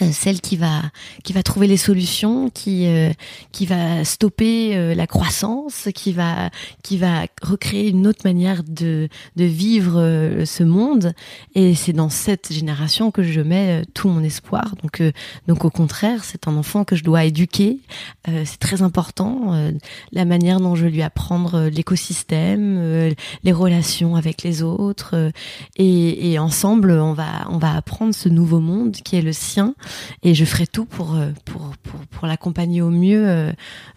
euh, 0.01 0.11
celle 0.11 0.41
qui 0.41 0.57
va 0.57 0.81
qui 1.23 1.33
va 1.33 1.43
trouver 1.43 1.67
les 1.67 1.77
solutions, 1.77 2.49
qui 2.49 2.87
euh, 2.87 3.11
qui 3.51 3.65
va 3.65 4.03
stopper 4.03 4.75
euh, 4.75 4.93
la 4.93 5.07
croissance, 5.07 5.89
qui 5.95 6.11
va 6.11 6.49
qui 6.83 6.97
va 6.97 7.25
recréer 7.41 7.89
une 7.89 8.07
autre 8.07 8.21
manière 8.25 8.63
de 8.63 9.07
de 9.35 9.43
vivre 9.45 9.99
euh, 9.99 10.45
ce 10.45 10.63
monde. 10.63 11.13
Et 11.53 11.75
c'est 11.75 11.93
dans 11.93 12.09
cette 12.09 12.51
génération 12.51 13.11
que 13.11 13.23
je 13.23 13.41
mets 13.41 13.81
euh, 13.81 13.85
tout 13.93 14.09
mon 14.09 14.23
espoir. 14.23 14.75
Donc 14.83 15.01
donc 15.47 15.65
au 15.65 15.69
contraire, 15.69 16.23
c'est 16.23 16.47
un 16.47 16.55
enfant 16.57 16.83
que 16.83 16.95
je 16.95 17.03
dois 17.03 17.23
éduquer. 17.25 17.79
C'est 18.27 18.59
très 18.59 18.81
important 18.81 19.71
la 20.11 20.25
manière 20.25 20.59
dont 20.59 20.75
je 20.75 20.85
lui 20.87 21.01
apprendre 21.01 21.67
l'écosystème, 21.67 23.13
les 23.43 23.51
relations 23.51 24.15
avec 24.15 24.43
les 24.43 24.63
autres, 24.63 25.31
et, 25.75 26.31
et 26.31 26.39
ensemble 26.39 26.91
on 26.91 27.13
va 27.13 27.47
on 27.49 27.57
va 27.57 27.75
apprendre 27.75 28.13
ce 28.15 28.29
nouveau 28.29 28.59
monde 28.59 28.95
qui 29.03 29.15
est 29.15 29.21
le 29.21 29.33
sien 29.33 29.75
et 30.23 30.33
je 30.33 30.45
ferai 30.45 30.67
tout 30.67 30.85
pour 30.85 31.15
euh, 31.15 31.31
pour 31.45 31.75
pour, 31.83 31.99
pour 32.07 32.27
l'accompagner 32.27 32.81
au 32.81 32.89
mieux 32.89 33.27
euh, 33.27 33.51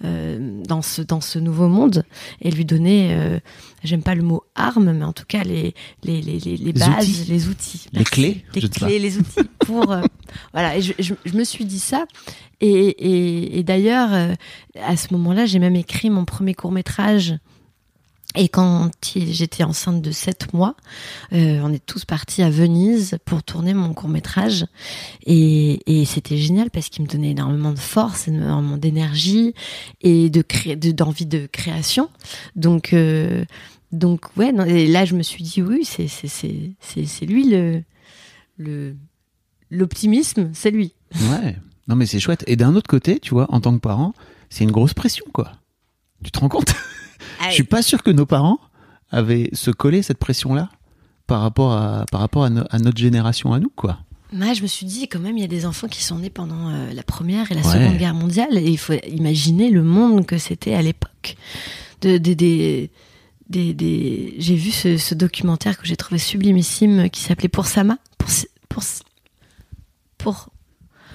euh, 0.05 0.62
dans 0.66 0.83
ce 0.83 1.03
dans 1.03 1.20
ce 1.20 1.38
nouveau 1.38 1.68
monde 1.68 2.05
et 2.40 2.51
lui 2.51 2.64
donner 2.64 3.38
j'aime 3.85 4.03
pas 4.03 4.14
le 4.14 4.22
mot 4.22 4.44
arme 4.55 4.92
mais 4.92 5.05
en 5.05 5.12
tout 5.12 5.24
cas 5.27 5.42
les 5.44 5.74
les 6.03 6.20
les 6.20 6.38
les, 6.38 6.57
les 6.57 6.72
bases 6.72 7.09
outils. 7.09 7.24
les 7.29 7.48
outils. 7.48 7.87
Les 7.92 8.05
clés, 8.05 8.44
les 8.55 8.61
je 8.61 8.66
clés 8.66 8.98
les 8.98 9.18
outils 9.18 9.48
pour 9.61 9.94
voilà. 10.53 10.77
Et 10.77 10.83
je, 10.83 10.92
je, 10.98 11.14
je 11.24 11.37
me 11.37 11.44
suis 11.44 11.64
dit 11.64 11.81
ça. 11.81 12.07
Et 12.61 12.68
et, 12.68 13.59
et 13.59 13.62
d'ailleurs 13.62 14.11
à 14.85 14.96
ce 14.96 15.12
moment-là 15.12 15.46
j'ai 15.46 15.59
même 15.59 15.77
écrit 15.77 16.11
mon 16.11 16.24
premier 16.24 16.55
court 16.55 16.72
métrage 16.72 17.37
et 18.37 18.49
quand 18.49 18.91
j'étais 19.14 19.64
enceinte 19.64 20.03
de 20.03 20.11
7 20.11 20.53
mois, 20.53 20.77
euh, 21.33 21.61
on 21.62 21.73
est 21.73 21.85
tous 21.85 22.05
partis 22.05 22.43
à 22.43 22.51
Venise 22.51 23.17
pour 23.25 23.43
tourner 23.43 23.73
mon 23.73 23.95
court 23.95 24.11
métrage. 24.11 24.67
Et, 25.25 25.81
et 25.87 26.05
c'était 26.05 26.37
génial 26.37 26.71
parce 26.71 26.91
qu'il 26.91 27.05
me 27.05 27.09
donnait 27.09 27.31
énormément 27.31 27.73
de 27.73 27.79
force, 27.79 28.29
énormément 28.29 28.77
d'énergie 28.77 29.55
et 30.03 30.29
de 30.29 30.45
d'envie 30.93 31.27
de 31.27 31.47
création. 31.51 32.11
Donc, 32.55 32.93
euh, 32.93 33.45
donc 33.93 34.37
ouais, 34.37 34.53
non, 34.53 34.64
et 34.64 34.87
là 34.87 35.07
je 35.07 35.14
me 35.14 35.23
suis 35.23 35.43
dit 35.43 35.62
oui, 35.62 35.85
c'est 35.85 37.27
lui 37.27 37.49
le 37.49 37.83
le 38.59 38.95
l'optimisme, 39.71 40.51
c'est 40.53 40.71
lui. 40.71 40.93
Ouais. 41.31 41.57
Non, 41.88 41.97
mais 41.97 42.05
c'est 42.05 42.21
chouette. 42.21 42.45
Et 42.47 42.57
d'un 42.57 42.75
autre 42.75 42.88
côté, 42.88 43.19
tu 43.19 43.31
vois, 43.31 43.47
en 43.49 43.61
tant 43.61 43.73
que 43.75 43.81
parent, 43.81 44.12
c'est 44.51 44.64
une 44.64 44.71
grosse 44.71 44.95
pression, 44.95 45.25
quoi. 45.33 45.53
Tu 46.23 46.31
te 46.31 46.38
rends 46.38 46.49
compte? 46.49 46.75
Je 47.48 47.55
suis 47.55 47.64
pas 47.64 47.83
sûr 47.83 48.03
que 48.03 48.11
nos 48.11 48.27
parents 48.27 48.59
avaient 49.11 49.51
se 49.53 49.70
collé 49.70 50.03
cette 50.03 50.18
pression-là 50.18 50.68
par 51.27 51.40
rapport 51.40 51.72
à 51.72 52.05
par 52.11 52.20
rapport 52.20 52.44
à, 52.44 52.51
no- 52.51 52.64
à 52.70 52.79
notre 52.79 52.98
génération 52.98 53.53
à 53.53 53.61
nous, 53.61 53.70
quoi. 53.74 53.98
Moi, 54.33 54.53
je 54.53 54.61
me 54.61 54.66
suis 54.66 54.85
dit, 54.85 55.09
quand 55.09 55.20
même, 55.20 55.38
il 55.38 55.40
y 55.40 55.44
a 55.44 55.48
des 55.48 55.64
enfants 55.64 55.88
qui 55.88 56.03
sont 56.03 56.18
nés 56.18 56.29
pendant 56.29 56.68
euh, 56.68 56.92
la 56.92 57.03
Première 57.03 57.51
et 57.51 57.55
la 57.55 57.62
Ouais. 57.62 57.72
Seconde 57.72 57.96
Guerre 57.96 58.12
mondiale, 58.14 58.59
et 58.59 58.68
il 58.68 58.77
faut 58.77 58.92
imaginer 59.09 59.70
le 59.70 59.83
monde 59.83 60.27
que 60.27 60.37
c'était 60.37 60.74
à 60.74 60.83
l'époque. 60.83 61.37
De, 62.03 62.18
des, 62.18 62.35
des, 62.35 62.90
des, 63.48 63.72
des- 63.72 64.35
J'ai 64.38 64.55
vu 64.57 64.70
ce, 64.70 64.98
ce 64.98 65.14
documentaire 65.14 65.79
que 65.79 65.87
j'ai 65.87 65.96
trouvé 65.96 66.18
sublimissime, 66.18 67.09
qui 67.09 67.22
s'appelait 67.22 67.48
Pour 67.48 67.64
Sama. 67.66 67.96
Pour, 68.18 68.29
pour, 68.68 68.83
pour, 70.18 70.48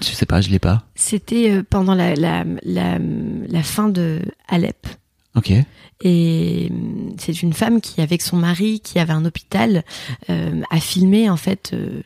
Je 0.00 0.06
sais 0.08 0.26
pas, 0.26 0.40
je 0.40 0.50
l'ai 0.50 0.58
pas. 0.58 0.82
c'était 0.96 1.52
euh, 1.52 1.62
pendant 1.68 1.94
la, 1.94 2.16
la, 2.16 2.44
la, 2.64 2.98
la 2.98 3.62
fin 3.62 3.88
de 3.88 4.22
Alep. 4.48 4.88
Ok. 5.36 5.52
Et 6.02 6.68
hum, 6.70 7.14
c'est 7.18 7.42
une 7.42 7.52
femme 7.52 7.80
qui, 7.80 8.00
avec 8.00 8.22
son 8.22 8.36
mari, 8.36 8.80
qui 8.80 8.98
avait 8.98 9.12
un 9.12 9.24
hôpital, 9.24 9.84
euh, 10.30 10.60
a 10.70 10.80
filmé 10.80 11.28
en 11.30 11.36
fait 11.36 11.70
euh, 11.72 12.02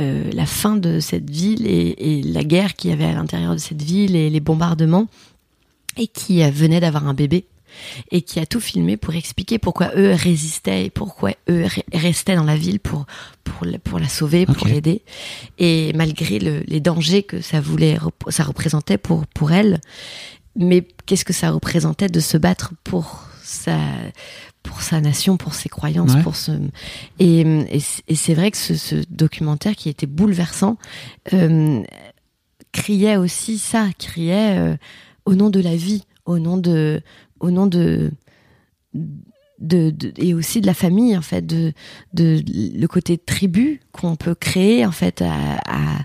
euh, 0.00 0.24
la 0.32 0.46
fin 0.46 0.76
de 0.76 1.00
cette 1.00 1.28
ville 1.30 1.66
et, 1.66 2.18
et 2.18 2.22
la 2.22 2.44
guerre 2.44 2.74
qu'il 2.74 2.90
y 2.90 2.92
avait 2.92 3.04
à 3.04 3.12
l'intérieur 3.12 3.52
de 3.54 3.60
cette 3.60 3.82
ville 3.82 4.16
et 4.16 4.30
les 4.30 4.40
bombardements, 4.40 5.06
et 5.96 6.06
qui 6.06 6.42
euh, 6.42 6.50
venait 6.50 6.80
d'avoir 6.80 7.06
un 7.06 7.14
bébé 7.14 7.44
et 8.10 8.20
qui 8.20 8.38
a 8.38 8.44
tout 8.44 8.60
filmé 8.60 8.98
pour 8.98 9.14
expliquer 9.14 9.58
pourquoi 9.58 9.92
eux 9.96 10.12
résistaient 10.12 10.84
et 10.86 10.90
pourquoi 10.90 11.30
eux 11.48 11.64
re- 11.64 11.82
restaient 11.94 12.36
dans 12.36 12.44
la 12.44 12.56
ville 12.56 12.80
pour 12.80 13.06
pour 13.44 13.64
la, 13.64 13.78
pour 13.78 13.98
la 13.98 14.08
sauver, 14.08 14.44
pour 14.44 14.66
l'aider. 14.66 15.00
Et 15.58 15.92
malgré 15.94 16.38
le- 16.38 16.64
les 16.66 16.80
dangers 16.80 17.22
que 17.22 17.40
ça 17.40 17.60
voulait 17.62 17.96
ça 18.28 18.44
représentait 18.44 18.98
pour 18.98 19.26
pour 19.28 19.52
elle, 19.52 19.80
mais 20.56 20.86
qu'est-ce 21.06 21.24
que 21.24 21.32
ça 21.32 21.50
représentait 21.50 22.08
de 22.08 22.20
se 22.20 22.36
battre 22.36 22.72
pour 22.84 23.24
sa 23.42 23.78
pour 24.62 24.80
sa 24.82 25.00
nation, 25.00 25.36
pour 25.36 25.54
ses 25.54 25.68
croyances, 25.68 26.14
Ouais. 26.14 26.22
pour 26.22 26.36
ce 26.36 26.52
et, 27.18 27.40
et 28.06 28.14
c'est 28.14 28.34
vrai 28.34 28.50
que 28.52 28.56
ce, 28.56 28.74
ce 28.76 28.96
documentaire 29.10 29.74
qui 29.74 29.88
était 29.88 30.06
bouleversant 30.06 30.76
euh, 31.32 31.82
criait 32.70 33.16
aussi 33.16 33.58
ça, 33.58 33.88
criait 33.98 34.56
euh, 34.58 34.76
au 35.24 35.34
nom 35.34 35.50
de 35.50 35.58
la 35.60 35.74
vie, 35.74 36.04
au 36.26 36.38
nom 36.38 36.56
de 36.58 37.00
au 37.40 37.50
nom 37.50 37.66
de 37.66 38.12
de, 38.94 39.90
de- 39.90 40.12
et 40.16 40.34
aussi 40.34 40.60
de 40.60 40.66
la 40.66 40.74
famille 40.74 41.16
en 41.16 41.22
fait 41.22 41.44
de 41.46 41.72
de 42.14 42.42
le 42.46 42.86
côté 42.86 43.18
tribu 43.18 43.80
qu'on 43.92 44.16
peut 44.16 44.34
créer 44.34 44.84
en 44.86 44.92
fait 44.92 45.22
à, 45.22 45.32
à- 45.66 46.04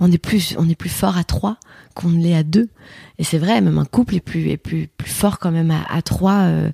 on 0.00 0.10
est 0.12 0.18
plus 0.18 0.54
on 0.58 0.68
est 0.68 0.74
plus 0.74 0.88
fort 0.90 1.16
à 1.16 1.24
trois 1.24 1.58
qu'on 1.94 2.08
ne 2.10 2.22
l'est 2.22 2.34
à 2.34 2.42
deux 2.42 2.68
et 3.18 3.24
c'est 3.24 3.38
vrai 3.38 3.60
même 3.60 3.78
un 3.78 3.84
couple 3.84 4.16
est 4.16 4.20
plus 4.20 4.48
est 4.48 4.56
plus 4.56 4.88
plus 4.88 5.10
fort 5.10 5.38
quand 5.38 5.50
même 5.52 5.70
à, 5.70 5.82
à 5.88 6.02
trois 6.02 6.40
euh, 6.42 6.70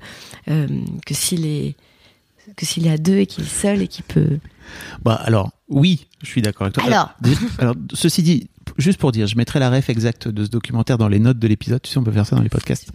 euh, 0.49 0.67
que 1.07 1.15
s'il 1.15 1.45
est 1.47 1.77
que 2.57 2.67
s'il 2.67 2.87
est 2.87 2.91
à 2.91 2.99
deux 2.99 3.19
et 3.19 3.27
qu'il 3.27 3.45
est 3.45 3.49
seul 3.49 3.83
et 3.83 3.87
qu'il 3.89 4.05
peut 4.05 4.39
Bah 5.05 5.15
alors, 5.15 5.53
oui, 5.69 6.07
je 6.23 6.27
suis 6.27 6.43
d'accord 6.43 6.63
avec 6.63 6.75
toi. 6.75 6.85
Alors. 6.85 7.11
Dé- 7.21 7.37
alors, 7.59 7.77
ceci 7.95 8.23
dit, 8.25 8.49
juste 8.77 8.99
pour 8.99 9.13
dire, 9.13 9.29
je 9.29 9.37
mettrai 9.37 9.61
la 9.61 9.71
ref 9.71 9.89
exacte 9.89 10.27
de 10.27 10.45
ce 10.45 10.51
documentaire 10.51 10.99
dans 10.99 11.07
les 11.07 11.21
notes 11.21 11.39
de 11.39 11.47
l'épisode. 11.47 11.81
Tu 11.81 11.91
sais, 11.93 11.99
on 11.99 12.03
peut 12.03 12.11
faire 12.11 12.27
ça 12.27 12.35
dans 12.35 12.43
les 12.43 12.49
podcasts. 12.49 12.91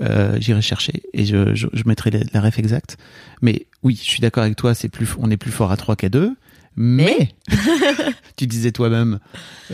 Euh, 0.00 0.36
J'irai 0.40 0.60
chercher 0.60 1.02
et 1.14 1.24
je, 1.24 1.54
je, 1.54 1.68
je 1.72 1.82
mettrai 1.86 2.10
la, 2.10 2.20
la 2.34 2.40
ref 2.42 2.58
exacte. 2.58 2.98
Mais 3.40 3.66
oui, 3.82 3.96
je 3.96 4.08
suis 4.08 4.20
d'accord 4.20 4.42
avec 4.42 4.56
toi. 4.56 4.74
C'est 4.74 4.88
plus, 4.90 5.08
on 5.18 5.30
est 5.30 5.38
plus 5.38 5.52
fort 5.52 5.72
à 5.72 5.76
trois 5.78 5.96
qu'à 5.96 6.10
deux. 6.10 6.36
Mais, 6.80 7.30
tu 8.36 8.46
disais 8.46 8.70
toi-même, 8.70 9.18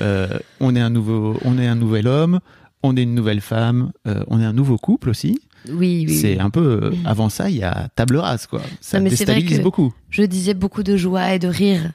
euh, 0.00 0.38
on 0.58 0.74
est 0.74 0.80
un 0.80 0.88
nouveau, 0.88 1.38
on 1.44 1.58
est 1.58 1.66
un 1.66 1.74
nouvel 1.74 2.08
homme, 2.08 2.40
on 2.82 2.96
est 2.96 3.02
une 3.02 3.14
nouvelle 3.14 3.42
femme, 3.42 3.92
euh, 4.08 4.24
on 4.28 4.40
est 4.40 4.44
un 4.46 4.54
nouveau 4.54 4.78
couple 4.78 5.10
aussi. 5.10 5.38
oui 5.68 6.06
oui, 6.08 6.16
c'est 6.16 6.38
un 6.38 6.48
peu 6.48 6.80
euh, 6.84 6.90
avant 7.04 7.28
ça, 7.28 7.50
il 7.50 7.56
y 7.56 7.62
a 7.62 7.88
table 7.94 8.16
rase 8.16 8.46
quoi. 8.46 8.62
Ça 8.80 8.98
Non, 9.00 9.04
vrai 9.04 9.10
déstabilise 9.10 9.58
que- 9.58 9.62
beaucoup. 9.62 9.92
je 10.08 10.22
disais 10.22 10.54
beaucoup 10.54 10.82
de 10.82 10.96
joie 10.96 11.34
et 11.34 11.38
de 11.38 11.48
rire. 11.48 11.92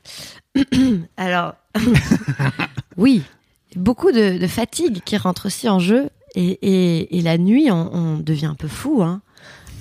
Alors, 1.18 1.56
oui, 2.98 3.24
beaucoup 3.76 4.12
de, 4.12 4.38
de 4.38 4.48
fatigue 4.48 5.02
qui 5.04 5.18
rentre 5.18 5.48
aussi 5.48 5.68
en 5.70 5.80
jeu. 5.80 6.10
Et, 6.36 6.60
et, 6.62 7.18
et 7.18 7.22
la 7.24 7.40
nuit, 7.40 7.72
on, 7.72 7.90
on 7.92 8.18
devient 8.20 8.46
un 8.46 8.54
peu 8.56 8.68
fou. 8.68 9.02
Hein. 9.02 9.22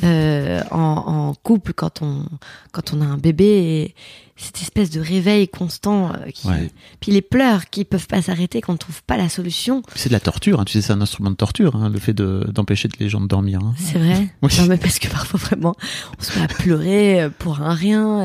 Euh, 0.04 0.62
en, 0.70 0.78
en 0.78 1.34
couple, 1.34 1.72
quand 1.72 2.02
on, 2.02 2.24
quand 2.72 2.92
on 2.92 3.00
a 3.00 3.04
un 3.04 3.18
bébé, 3.18 3.44
et 3.46 3.94
cette 4.36 4.62
espèce 4.62 4.90
de 4.90 5.00
réveil 5.00 5.48
constant. 5.48 6.12
euh, 6.12 6.30
qui... 6.32 6.46
Ouais. 6.46 6.70
Puis 7.00 7.10
les 7.10 7.22
pleurs 7.22 7.68
qui 7.70 7.84
peuvent 7.84 8.06
pas 8.06 8.22
s'arrêter 8.22 8.60
quand 8.60 8.74
on 8.74 8.76
trouve 8.76 9.02
pas 9.02 9.16
la 9.16 9.28
solution. 9.28 9.82
C'est 9.96 10.08
de 10.08 10.14
la 10.14 10.20
torture, 10.20 10.60
hein. 10.60 10.64
tu 10.64 10.74
sais, 10.74 10.82
c'est 10.82 10.92
un 10.92 11.00
instrument 11.00 11.30
de 11.30 11.36
torture, 11.36 11.74
hein, 11.74 11.88
le 11.88 11.98
fait 11.98 12.12
de- 12.12 12.46
d'empêcher 12.52 12.88
les 13.00 13.08
gens 13.08 13.20
de 13.20 13.26
dormir. 13.26 13.58
hein. 13.62 13.74
C'est 13.76 13.98
vrai. 13.98 14.28
Oui. 14.42 14.50
Non, 14.58 14.66
mais 14.66 14.76
parce 14.78 15.00
que 15.00 15.08
parfois 15.08 15.40
vraiment, 15.40 15.74
on 16.18 16.22
se 16.22 16.38
met 16.38 16.44
à 16.44 16.48
pleurer 16.48 17.22
euh, 17.22 17.30
pour 17.30 17.60
un 17.60 17.74
rien 17.74 18.22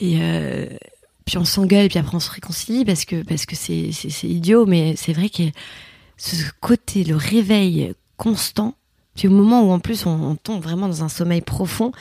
et 0.00 0.18
euh, 0.20 0.66
puis 1.26 1.36
on 1.38 1.44
s'engueule 1.44 1.88
puis 1.88 1.98
après 1.98 2.14
on 2.16 2.20
se 2.20 2.30
réconcilie 2.30 2.84
parce 2.84 3.04
que 3.04 3.22
parce 3.22 3.44
que 3.46 3.56
c'est 3.56 3.90
c'est 3.92 4.28
idiot, 4.28 4.64
mais 4.66 4.94
c'est 4.96 5.12
vrai 5.12 5.28
que 5.28 5.42
ce 6.16 6.36
côté 6.60 7.04
le 7.04 7.16
réveil 7.16 7.92
constant, 8.16 8.74
puis 9.16 9.28
au 9.28 9.30
moment 9.32 9.62
où 9.62 9.70
en 9.72 9.78
plus 9.80 10.06
on, 10.06 10.10
on 10.30 10.34
tombe 10.36 10.62
vraiment 10.62 10.88
dans 10.88 11.02
un 11.02 11.08
sommeil 11.08 11.40
profond, 11.40 11.92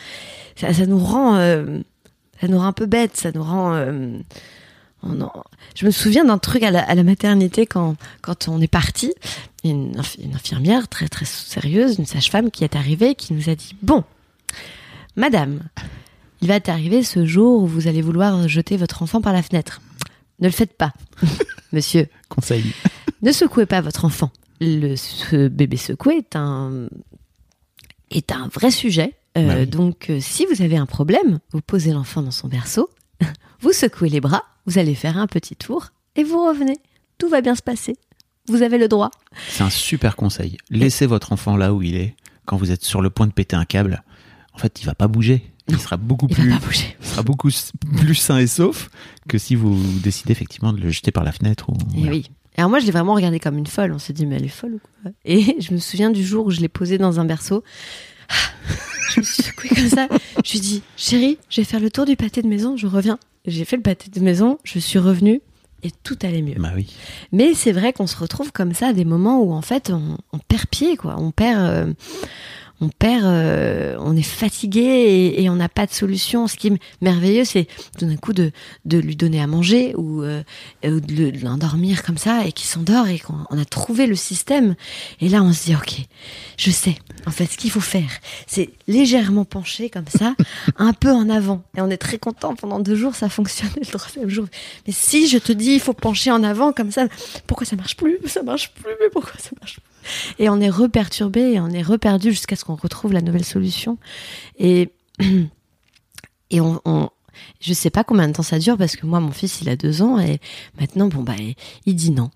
ça, 0.55 0.73
ça 0.73 0.85
nous 0.85 0.99
rend 0.99 1.35
euh, 1.37 1.79
ça 2.41 2.47
nous 2.47 2.57
rend 2.59 2.65
un 2.67 2.73
peu 2.73 2.85
bête, 2.85 3.15
ça 3.17 3.31
nous 3.33 3.43
rend 3.43 3.73
euh, 3.73 4.17
on 5.03 5.21
en- 5.21 5.43
je 5.75 5.85
me 5.85 5.91
souviens 5.91 6.25
d'un 6.25 6.37
truc 6.37 6.63
à 6.63 6.71
la, 6.71 6.81
à 6.83 6.95
la 6.95 7.03
maternité 7.03 7.65
quand, 7.65 7.95
quand 8.21 8.47
on 8.47 8.61
est 8.61 8.67
parti. 8.67 9.13
Une, 9.63 9.93
une 10.23 10.35
infirmière 10.35 10.87
très 10.87 11.07
très 11.07 11.25
sérieuse, 11.25 11.97
une 11.97 12.05
sage-femme 12.05 12.51
qui 12.51 12.63
est 12.63 12.75
arrivée, 12.75 13.15
qui 13.15 13.33
nous 13.33 13.49
a 13.49 13.55
dit 13.55 13.75
Bon, 13.81 14.03
madame, 15.15 15.61
il 16.41 16.47
va 16.47 16.59
t'arriver 16.59 17.03
ce 17.03 17.25
jour 17.25 17.63
où 17.63 17.67
vous 17.67 17.87
allez 17.87 18.01
vouloir 18.01 18.47
jeter 18.47 18.77
votre 18.77 19.01
enfant 19.03 19.21
par 19.21 19.33
la 19.33 19.41
fenêtre. 19.41 19.81
Ne 20.39 20.47
le 20.47 20.51
faites 20.53 20.73
pas, 20.77 20.93
monsieur. 21.73 22.07
Conseil. 22.29 22.63
Ne 23.21 23.31
secouez 23.31 23.65
pas 23.65 23.81
votre 23.81 24.05
enfant. 24.05 24.29
Le 24.61 24.95
ce 24.95 25.47
bébé 25.47 25.77
secoué 25.77 26.17
est 26.17 26.35
un 26.35 26.87
est 28.11 28.31
un 28.31 28.47
vrai 28.47 28.71
sujet. 28.71 29.13
Euh, 29.37 29.47
Bah 29.47 29.55
oui. 29.59 29.67
Donc, 29.67 30.09
euh, 30.09 30.19
si 30.21 30.45
vous 30.45 30.61
avez 30.61 30.77
un 30.77 30.85
problème, 30.85 31.39
vous 31.51 31.61
posez 31.61 31.91
l'enfant 31.91 32.21
dans 32.21 32.31
son 32.31 32.47
berceau 32.47 32.89
vous 33.59 33.73
secouez 33.73 34.09
les 34.09 34.21
bras, 34.21 34.43
vous 34.65 34.77
allez 34.77 34.95
faire 34.95 35.17
un 35.17 35.27
petit 35.27 35.55
tour 35.55 35.89
et 36.15 36.23
vous 36.23 36.45
revenez. 36.45 36.77
Tout 37.17 37.29
va 37.29 37.41
bien 37.41 37.55
se 37.55 37.61
passer. 37.61 37.95
Vous 38.47 38.61
avez 38.61 38.77
le 38.77 38.87
droit. 38.87 39.11
C'est 39.49 39.63
un 39.63 39.69
super 39.69 40.15
conseil. 40.15 40.57
Laissez 40.69 41.05
votre 41.07 41.31
enfant 41.31 41.57
là 41.57 41.73
où 41.73 41.81
il 41.81 41.95
est 41.95 42.15
quand 42.45 42.57
vous 42.57 42.71
êtes 42.71 42.83
sur 42.83 43.01
le 43.01 43.09
point 43.09 43.25
de 43.27 43.31
péter 43.31 43.55
un 43.55 43.65
câble. 43.65 44.03
En 44.53 44.57
fait, 44.57 44.79
il 44.81 44.85
va 44.85 44.93
pas 44.95 45.07
bouger. 45.07 45.51
Il 45.67 45.79
sera 45.79 45.97
beaucoup 45.97 46.27
Il 46.29 46.35
plus, 46.35 46.49
va 46.49 46.59
pas 46.59 46.65
bouger. 46.65 46.95
il 47.01 47.07
sera 47.07 47.23
beaucoup 47.23 47.49
plus 47.97 48.15
sain 48.15 48.37
et 48.37 48.47
sauf 48.47 48.89
que 49.27 49.37
si 49.39 49.55
vous 49.55 49.75
décidez 50.03 50.31
effectivement 50.31 50.73
de 50.73 50.79
le 50.79 50.91
jeter 50.91 51.11
par 51.11 51.23
la 51.23 51.31
fenêtre. 51.31 51.69
Ou, 51.69 51.73
Et 51.95 51.99
voilà. 52.01 52.11
oui. 52.11 52.29
Alors 52.57 52.69
moi, 52.69 52.79
je 52.79 52.85
l'ai 52.85 52.91
vraiment 52.91 53.13
regardé 53.13 53.39
comme 53.39 53.57
une 53.57 53.67
folle. 53.67 53.91
On 53.93 53.99
s'est 53.99 54.13
dit, 54.13 54.25
mais 54.25 54.35
elle 54.35 54.45
est 54.45 54.49
folle 54.49 54.75
ou 54.75 54.79
quoi? 54.79 55.11
Et 55.25 55.55
je 55.61 55.73
me 55.73 55.79
souviens 55.79 56.09
du 56.09 56.23
jour 56.23 56.45
où 56.45 56.51
je 56.51 56.61
l'ai 56.61 56.69
posé 56.69 56.97
dans 56.97 57.19
un 57.19 57.25
berceau. 57.25 57.63
Je 59.11 59.21
me 59.21 59.25
suis 59.25 59.43
secouée 59.43 59.69
comme 59.69 59.87
ça. 59.87 60.07
Je 60.43 60.51
lui 60.51 60.57
ai 60.57 60.61
dit, 60.61 60.83
chérie, 60.97 61.37
je 61.47 61.61
vais 61.61 61.65
faire 61.65 61.79
le 61.79 61.89
tour 61.89 62.05
du 62.05 62.17
pâté 62.17 62.41
de 62.41 62.47
maison, 62.47 62.75
je 62.75 62.85
reviens. 62.85 63.17
J'ai 63.45 63.63
fait 63.63 63.77
le 63.77 63.81
pâté 63.81 64.09
de 64.09 64.19
maison, 64.19 64.57
je 64.65 64.77
suis 64.79 64.99
revenue 64.99 65.41
et 65.83 65.91
tout 66.03 66.17
allait 66.23 66.41
mieux. 66.41 66.55
Bah 66.57 66.71
oui. 66.75 66.93
Mais 67.31 67.53
c'est 67.53 67.71
vrai 67.71 67.93
qu'on 67.93 68.07
se 68.07 68.17
retrouve 68.17 68.51
comme 68.51 68.73
ça 68.73 68.87
à 68.87 68.93
des 68.93 69.05
moments 69.05 69.41
où 69.41 69.53
en 69.53 69.61
fait 69.61 69.91
on, 69.91 70.17
on 70.33 70.39
perd 70.39 70.65
pied, 70.65 70.97
quoi. 70.97 71.15
On 71.17 71.31
perd, 71.31 71.59
euh, 71.61 71.93
on 72.81 72.89
perd, 72.89 73.23
euh, 73.25 73.95
on 73.99 74.15
est 74.17 74.21
fatigué 74.21 74.81
et, 74.81 75.43
et 75.43 75.49
on 75.49 75.55
n'a 75.55 75.69
pas 75.69 75.85
de 75.85 75.91
solution. 75.93 76.47
Ce 76.47 76.55
qui 76.55 76.67
est 76.67 76.77
merveilleux, 77.01 77.45
c'est 77.45 77.67
tout 77.97 78.05
d'un 78.05 78.17
coup 78.17 78.33
de, 78.33 78.51
de 78.85 78.97
lui 78.97 79.15
donner 79.15 79.41
à 79.41 79.47
manger 79.47 79.93
ou, 79.95 80.23
euh, 80.23 80.43
ou 80.83 80.99
de 80.99 81.13
le- 81.15 81.31
de 81.31 81.43
l'endormir 81.45 82.03
comme 82.03 82.17
ça 82.17 82.45
et 82.45 82.51
qu'il 82.51 82.67
s'endort 82.67 83.07
et 83.07 83.19
qu'on 83.19 83.37
on 83.49 83.57
a 83.57 83.65
trouvé 83.65 84.07
le 84.07 84.15
système. 84.15 84.75
Et 85.21 85.29
là, 85.29 85.41
on 85.41 85.53
se 85.53 85.65
dit, 85.65 85.75
ok, 85.75 85.95
je 86.57 86.71
sais. 86.71 86.95
En 87.25 87.31
fait, 87.31 87.45
ce 87.45 87.57
qu'il 87.57 87.71
faut 87.71 87.79
faire, 87.79 88.09
c'est 88.45 88.69
légèrement 88.87 89.45
pencher 89.45 89.89
comme 89.89 90.07
ça, 90.07 90.35
un 90.77 90.93
peu 90.93 91.11
en 91.11 91.29
avant. 91.29 91.63
Et 91.77 91.81
on 91.81 91.89
est 91.89 91.97
très 91.97 92.17
content. 92.17 92.55
Pendant 92.55 92.79
deux 92.79 92.95
jours, 92.95 93.15
ça 93.15 93.29
fonctionnait 93.29 93.71
le 93.79 93.85
troisième 93.85 94.29
jour. 94.29 94.45
Mais 94.85 94.93
si 94.93 95.27
je 95.27 95.37
te 95.37 95.51
dis, 95.53 95.71
il 95.75 95.79
faut 95.79 95.93
pencher 95.93 96.29
en 96.31 96.43
avant 96.43 96.73
comme 96.73 96.91
ça, 96.91 97.07
pourquoi 97.47 97.65
ça 97.65 97.75
marche 97.77 97.95
plus? 97.95 98.17
Ça 98.27 98.43
marche 98.43 98.71
plus, 98.73 98.91
mais 99.01 99.09
pourquoi 99.11 99.33
ça 99.39 99.51
marche 99.61 99.75
plus? 99.75 99.83
Et 100.39 100.49
on 100.49 100.59
est 100.59 100.69
reperturbé 100.69 101.53
et 101.53 101.59
on 101.59 101.69
est 101.69 101.81
reperdu 101.81 102.31
jusqu'à 102.31 102.55
ce 102.55 102.65
qu'on 102.65 102.75
retrouve 102.75 103.13
la 103.13 103.21
nouvelle 103.21 103.45
solution. 103.45 103.97
Et, 104.57 104.89
et 106.49 106.61
on, 106.61 107.09
je 107.59 107.73
sais 107.73 107.89
pas 107.89 108.03
combien 108.03 108.27
de 108.27 108.33
temps 108.33 108.43
ça 108.43 108.59
dure 108.59 108.77
parce 108.77 108.95
que 108.95 109.05
moi, 109.05 109.19
mon 109.19 109.31
fils, 109.31 109.61
il 109.61 109.69
a 109.69 109.75
deux 109.75 110.01
ans 110.01 110.19
et 110.19 110.39
maintenant, 110.79 111.07
bon, 111.07 111.23
bah, 111.23 111.33
il 111.85 111.95
dit 111.95 112.11
non. 112.11 112.31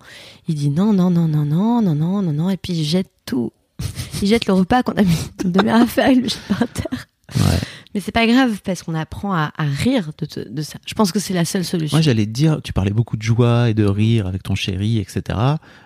Il 0.47 0.55
dit 0.55 0.69
non, 0.69 0.93
non, 0.93 1.09
non, 1.09 1.27
non, 1.27 1.45
non, 1.45 1.81
non, 1.81 1.95
non, 1.95 2.21
non, 2.21 2.33
non, 2.33 2.49
et 2.49 2.57
puis 2.57 2.73
il 2.73 2.83
jette 2.83 3.11
tout. 3.25 3.51
Il 4.21 4.27
jette 4.27 4.47
le 4.47 4.53
repas 4.53 4.83
qu'on 4.83 4.97
a 4.97 5.03
mis 5.03 5.15
une 5.45 5.53
demi-heure 5.53 5.81
à 5.83 5.87
faire, 5.87 6.09
il 6.09 6.23
le 6.23 6.27
jette 6.27 6.41
par 6.49 6.67
terre. 6.67 7.07
Ouais. 7.37 7.59
Mais 7.95 8.01
c'est 8.01 8.11
pas 8.11 8.27
grave 8.27 8.59
parce 8.63 8.83
qu'on 8.83 8.93
apprend 8.93 9.33
à, 9.33 9.51
à 9.57 9.63
rire 9.63 10.11
de, 10.19 10.25
te- 10.27 10.47
de 10.47 10.61
ça. 10.61 10.77
Je 10.85 10.93
pense 10.93 11.11
que 11.11 11.19
c'est 11.19 11.33
la 11.33 11.43
seule 11.45 11.65
solution. 11.65 11.97
Moi, 11.97 12.01
j'allais 12.03 12.25
te 12.27 12.31
dire, 12.31 12.59
tu 12.63 12.71
parlais 12.71 12.91
beaucoup 12.91 13.17
de 13.17 13.23
joie 13.23 13.69
et 13.69 13.73
de 13.73 13.83
rire 13.85 14.27
avec 14.27 14.43
ton 14.43 14.53
chéri, 14.53 14.99
etc. 14.99 15.37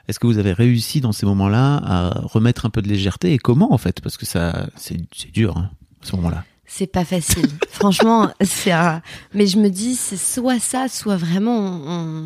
Est-ce 0.10 0.20
que 0.20 0.28
vous 0.28 0.38
avez 0.38 0.52
réussi 0.52 1.00
dans 1.00 1.14
ces 1.14 1.26
moments-là 1.26 1.78
à 1.78 2.10
remettre 2.24 2.66
un 2.66 2.70
peu 2.70 2.82
de 2.82 2.90
légèreté 2.90 3.32
et 3.34 3.38
comment 3.38 3.72
en 3.74 3.78
fait? 3.78 4.02
Parce 4.02 4.18
que 4.18 4.26
ça, 4.26 4.68
c'est 4.76 4.98
dur 5.32 5.56
hein, 5.58 5.70
à 6.02 6.06
ce 6.06 6.16
moment-là. 6.18 6.44
C'est 6.66 6.88
pas 6.88 7.06
facile. 7.06 7.48
Franchement, 7.70 8.32
c'est 8.42 8.72
un... 8.72 9.02
Mais 9.34 9.48
je 9.48 9.58
me 9.58 9.70
dis, 9.70 9.96
c'est 9.96 10.18
soit 10.18 10.60
ça, 10.60 10.88
soit 10.90 11.16
vraiment 11.18 11.58
on, 11.86 12.26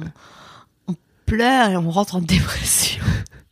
on 0.88 0.96
pleure 1.28 1.70
et 1.70 1.78
on 1.78 1.92
rentre 1.92 2.16
en 2.16 2.22
dépression. 2.22 3.04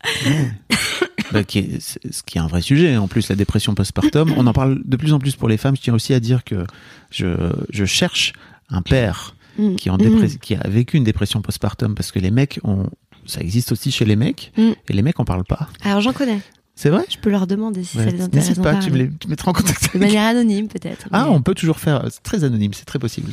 qui 1.43 1.59
est- 1.59 1.79
ce 2.11 2.23
qui 2.23 2.38
est 2.38 2.41
un 2.41 2.47
vrai 2.47 2.61
sujet. 2.61 2.97
En 2.97 3.07
plus, 3.07 3.29
la 3.29 3.36
dépression 3.36 3.73
postpartum, 3.75 4.33
on 4.38 4.47
en 4.47 4.53
parle 4.53 4.81
de 4.86 4.97
plus 4.97 5.13
en 5.13 5.19
plus 5.19 5.36
pour 5.36 5.47
les 5.49 5.57
femmes. 5.57 5.75
Je 5.75 5.81
tiens 5.81 5.93
aussi 5.93 6.13
à 6.13 6.19
dire 6.19 6.43
que 6.43 6.65
je, 7.11 7.51
je 7.71 7.86
cherche 7.86 8.33
un 8.69 8.81
père 8.81 9.36
Mm. 9.57 9.75
qui, 9.75 9.88
est 9.88 9.91
en 9.91 9.97
Mm. 9.97 10.27
qui 10.41 10.55
a 10.55 10.67
vécu 10.67 10.97
une 10.97 11.03
dépression 11.05 11.41
postpartum 11.41 11.95
parce 11.95 12.11
que 12.11 12.19
les 12.19 12.31
mecs 12.31 12.59
ont, 12.63 12.89
ça 13.25 13.39
existe 13.41 13.71
aussi 13.71 13.89
chez 13.91 14.03
les 14.05 14.15
mecs 14.17 14.51
Mm. 14.57 14.71
et 14.89 14.93
les 14.93 15.01
mecs 15.01 15.19
en 15.19 15.25
parlent 15.25 15.45
pas. 15.45 15.69
Alors 15.83 16.01
j'en 16.01 16.13
connais. 16.13 16.39
C'est 16.77 16.89
vrai? 16.89 17.05
Je 17.09 17.17
peux 17.17 17.29
leur 17.29 17.47
demander 17.47 17.86
si 17.86 17.97
Ouais, 17.97 18.03
ça 18.03 18.11
les 18.11 18.21
intéresse. 18.21 18.49
N'hésite 18.49 18.61
pas, 18.63 18.75
tu 18.75 18.91
me, 18.91 18.97
les, 18.97 19.09
tu 19.09 19.27
me 19.27 19.29
mettras 19.29 19.51
en 19.51 19.53
contact 19.53 19.81
De 19.83 19.89
avec 19.97 20.01
manière 20.01 20.23
anonyme 20.23 20.67
peut-être. 20.67 21.07
Ah, 21.13 21.23
mais- 21.23 21.29
on 21.36 21.41
peut 21.41 21.53
toujours 21.55 21.79
faire. 21.79 22.03
C'est 22.11 22.21
très 22.21 22.43
anonyme, 22.43 22.73
c'est 22.73 22.83
très 22.83 22.99
possible. 22.99 23.31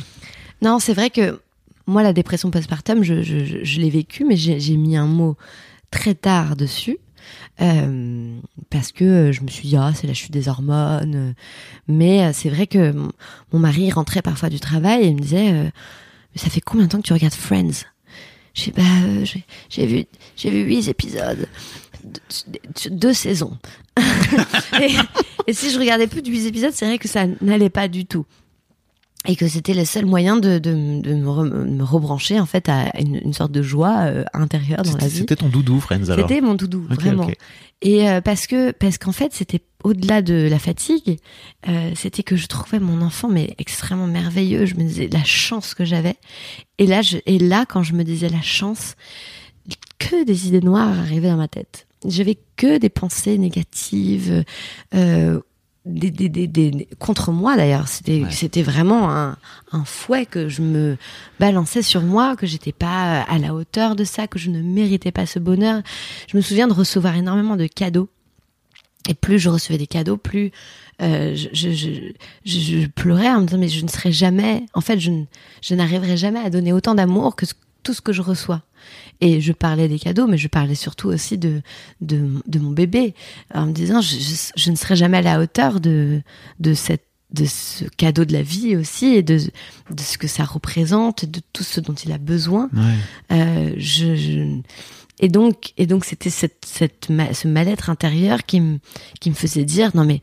Non, 0.61 0.79
c'est 0.79 0.93
vrai 0.93 1.09
que 1.09 1.41
moi, 1.87 2.03
la 2.03 2.13
dépression 2.13 2.51
postpartum, 2.51 3.03
je, 3.03 3.21
je, 3.21 3.43
je, 3.43 3.57
je 3.63 3.81
l'ai 3.81 3.89
vécue, 3.89 4.23
mais 4.23 4.37
j'ai 4.37 4.77
mis 4.77 4.95
un 4.95 5.07
mot 5.07 5.35
très 5.91 6.15
tard 6.15 6.55
dessus. 6.55 6.97
Euh, 7.61 8.39
parce 8.69 8.91
que 8.91 9.31
je 9.31 9.41
me 9.41 9.47
suis 9.47 9.69
dit, 9.69 9.77
ah, 9.77 9.91
c'est 9.95 10.07
la 10.07 10.13
chute 10.13 10.31
des 10.31 10.47
hormones. 10.47 11.33
Mais 11.87 12.23
euh, 12.23 12.31
c'est 12.33 12.49
vrai 12.49 12.67
que 12.67 12.91
mon, 12.91 13.59
mari 13.59 13.91
rentrait 13.91 14.21
parfois 14.21 14.49
du 14.49 14.59
travail 14.59 15.05
et 15.05 15.13
me 15.13 15.19
disait, 15.19 15.51
euh, 15.51 15.69
ça 16.35 16.49
fait 16.49 16.61
combien 16.61 16.85
de 16.85 16.91
temps 16.91 17.01
que 17.01 17.07
tu 17.07 17.13
regardes 17.13 17.33
Friends? 17.33 17.85
Je 18.53 18.61
sais 18.61 18.71
bah, 18.71 18.83
j'ai- 19.23 19.45
j'ai 19.69 19.85
vu, 19.87 20.05
j'ai 20.35 20.51
vu 20.51 20.63
huit 20.63 20.87
épisodes, 20.87 21.47
deux, 22.03 22.89
deux 22.91 23.13
saisons. 23.13 23.57
et, 24.81 24.93
et 25.47 25.53
si 25.53 25.71
je 25.71 25.79
regardais 25.79 26.07
plus 26.07 26.21
de 26.21 26.29
huit 26.29 26.45
épisodes, 26.45 26.71
c'est 26.73 26.85
vrai 26.85 26.97
que 26.99 27.07
ça 27.07 27.25
n'allait 27.41 27.69
pas 27.71 27.87
du 27.87 28.05
tout 28.05 28.25
et 29.25 29.35
que 29.35 29.47
c'était 29.47 29.73
le 29.73 29.85
seul 29.85 30.05
moyen 30.05 30.35
de, 30.37 30.57
de, 30.59 30.99
de 31.01 31.13
me, 31.15 31.27
re- 31.27 31.49
me 31.65 31.83
rebrancher 31.83 32.39
en 32.39 32.45
fait 32.45 32.67
à 32.69 32.91
une, 32.99 33.15
une 33.23 33.33
sorte 33.33 33.51
de 33.51 33.61
joie 33.61 34.01
euh, 34.01 34.23
intérieure 34.33 34.81
dans 34.83 34.97
la 34.97 35.07
vie. 35.07 35.19
c'était 35.19 35.37
ton 35.37 35.49
doudou, 35.49 35.79
Friends, 35.79 36.09
alors. 36.09 36.27
C'était 36.27 36.41
mon 36.41 36.55
doudou, 36.55 36.85
vraiment. 36.89 37.29
Et 37.81 38.09
euh, 38.09 38.21
parce 38.21 38.47
que 38.47 38.71
parce 38.71 38.97
qu'en 38.97 39.11
fait 39.11 39.33
c'était 39.33 39.61
au-delà 39.83 40.21
de 40.21 40.47
la 40.49 40.59
fatigue, 40.59 41.19
euh, 41.67 41.91
c'était 41.95 42.23
que 42.23 42.35
je 42.37 42.47
trouvais 42.47 42.79
mon 42.79 43.01
enfant 43.01 43.27
mais 43.27 43.55
extrêmement 43.57 44.07
merveilleux. 44.07 44.65
Je 44.65 44.75
me 44.75 44.83
disais 44.83 45.09
la 45.11 45.23
chance 45.23 45.73
que 45.73 45.83
j'avais. 45.83 46.15
Et 46.77 46.85
là 46.85 47.01
je, 47.01 47.17
et 47.25 47.39
là 47.39 47.65
quand 47.67 47.83
je 47.83 47.93
me 47.93 48.03
disais 48.03 48.29
la 48.29 48.41
chance, 48.41 48.95
que 49.99 50.23
des 50.25 50.47
idées 50.47 50.61
noires 50.61 50.97
arrivaient 50.99 51.29
dans 51.29 51.37
ma 51.37 51.47
tête. 51.47 51.87
J'avais 52.05 52.37
que 52.57 52.77
des 52.77 52.89
pensées 52.89 53.37
négatives. 53.37 54.43
Euh, 54.93 55.39
des, 55.85 56.11
des, 56.11 56.29
des, 56.29 56.47
des- 56.47 56.87
contre 56.99 57.31
moi 57.31 57.55
d'ailleurs. 57.57 57.87
C'était 57.87 58.21
Ouais. 58.23 58.31
c'était 58.31 58.61
vraiment 58.63 59.11
un, 59.11 59.37
un 59.71 59.83
fouet 59.85 60.25
que 60.25 60.47
je 60.47 60.61
me 60.61 60.97
balançais 61.39 61.81
sur 61.81 62.01
moi 62.01 62.35
que 62.35 62.45
j'étais 62.47 62.71
pas 62.71 63.21
à 63.23 63.37
la 63.37 63.53
hauteur 63.53 63.95
de 63.95 64.03
ça 64.03 64.27
que 64.27 64.39
je 64.39 64.49
ne 64.49 64.61
méritais 64.61 65.11
pas 65.11 65.25
ce 65.25 65.39
bonheur. 65.39 65.81
Je 66.31 66.37
me 66.37 66.41
souviens 66.41 66.67
de 66.67 66.73
recevoir 66.73 67.15
énormément 67.15 67.55
de 67.57 67.67
cadeaux. 67.67 68.09
Et 69.09 69.13
plus 69.15 69.37
je 69.39 69.49
recevais 69.49 69.77
des 69.77 69.87
cadeaux 69.87 70.15
plus 70.15 70.51
euh, 71.01 71.35
je, 71.35 71.49
je, 71.51 71.71
je, 71.71 71.89
je, 72.45 72.87
pleurais 72.87 73.27
en 73.29 73.41
me 73.41 73.45
disant 73.47 73.57
mais 73.59 73.67
je 73.67 73.83
ne 73.83 73.89
serai 73.89 74.13
jamais 74.13 74.65
en 74.73 74.79
fait 74.79 74.97
je, 74.99 75.11
ne- 75.11 75.25
je 75.61 75.75
n'arriverai 75.75 76.15
jamais 76.15 76.39
à 76.39 76.49
donner 76.49 76.71
autant 76.71 76.95
d'amour 76.95 77.35
que 77.35 77.45
ce- 77.45 77.55
tout 77.81 77.93
ce 77.93 77.99
que 77.99 78.13
je 78.13 78.21
reçois 78.21 78.61
et 79.25 79.41
je 79.41 79.53
parlais 79.53 79.87
des 79.87 79.99
cadeaux 79.99 80.27
mais 80.27 80.37
je 80.37 80.47
parlais 80.49 80.75
surtout 80.75 81.07
aussi 81.09 81.37
de 81.37 81.61
de, 82.01 82.17
de 82.45 82.59
mon 82.59 82.71
bébé 82.71 83.13
en 83.53 83.65
me 83.67 83.71
disant 83.71 84.01
je, 84.01 84.15
je, 84.17 84.35
je 84.63 84.71
ne 84.71 84.75
serai 84.75 84.95
jamais 84.95 85.17
à 85.17 85.21
la 85.21 85.39
hauteur 85.39 85.79
de 85.79 86.21
de 86.59 86.73
cette 86.73 87.05
de 87.31 87.45
ce 87.45 87.85
cadeau 87.97 88.25
de 88.25 88.33
la 88.33 88.43
vie 88.43 88.75
aussi 88.75 89.07
et 89.07 89.23
de, 89.23 89.37
de 89.39 90.01
ce 90.01 90.19
que 90.19 90.27
ça 90.27 90.43
représente 90.43 91.25
de 91.25 91.41
tout 91.53 91.63
ce 91.63 91.79
dont 91.81 91.95
il 92.05 92.11
a 92.11 92.19
besoin 92.19 92.69
Ouais. 92.73 93.37
euh, 93.37 93.73
je, 93.77 94.15
je- 94.15 94.61
et 95.19 95.29
donc 95.29 95.73
et 95.77 95.85
donc 95.87 96.05
c'était 96.05 96.29
cette, 96.29 96.63
cette 96.65 97.07
ce 97.33 97.47
mal-être 97.47 97.89
intérieur 97.89 98.43
qui 98.45 98.59
me 98.61 98.77
qui 99.19 99.29
me 99.31 99.35
faisait 99.35 99.65
dire 99.65 99.91
non 99.95 100.05
mais 100.05 100.21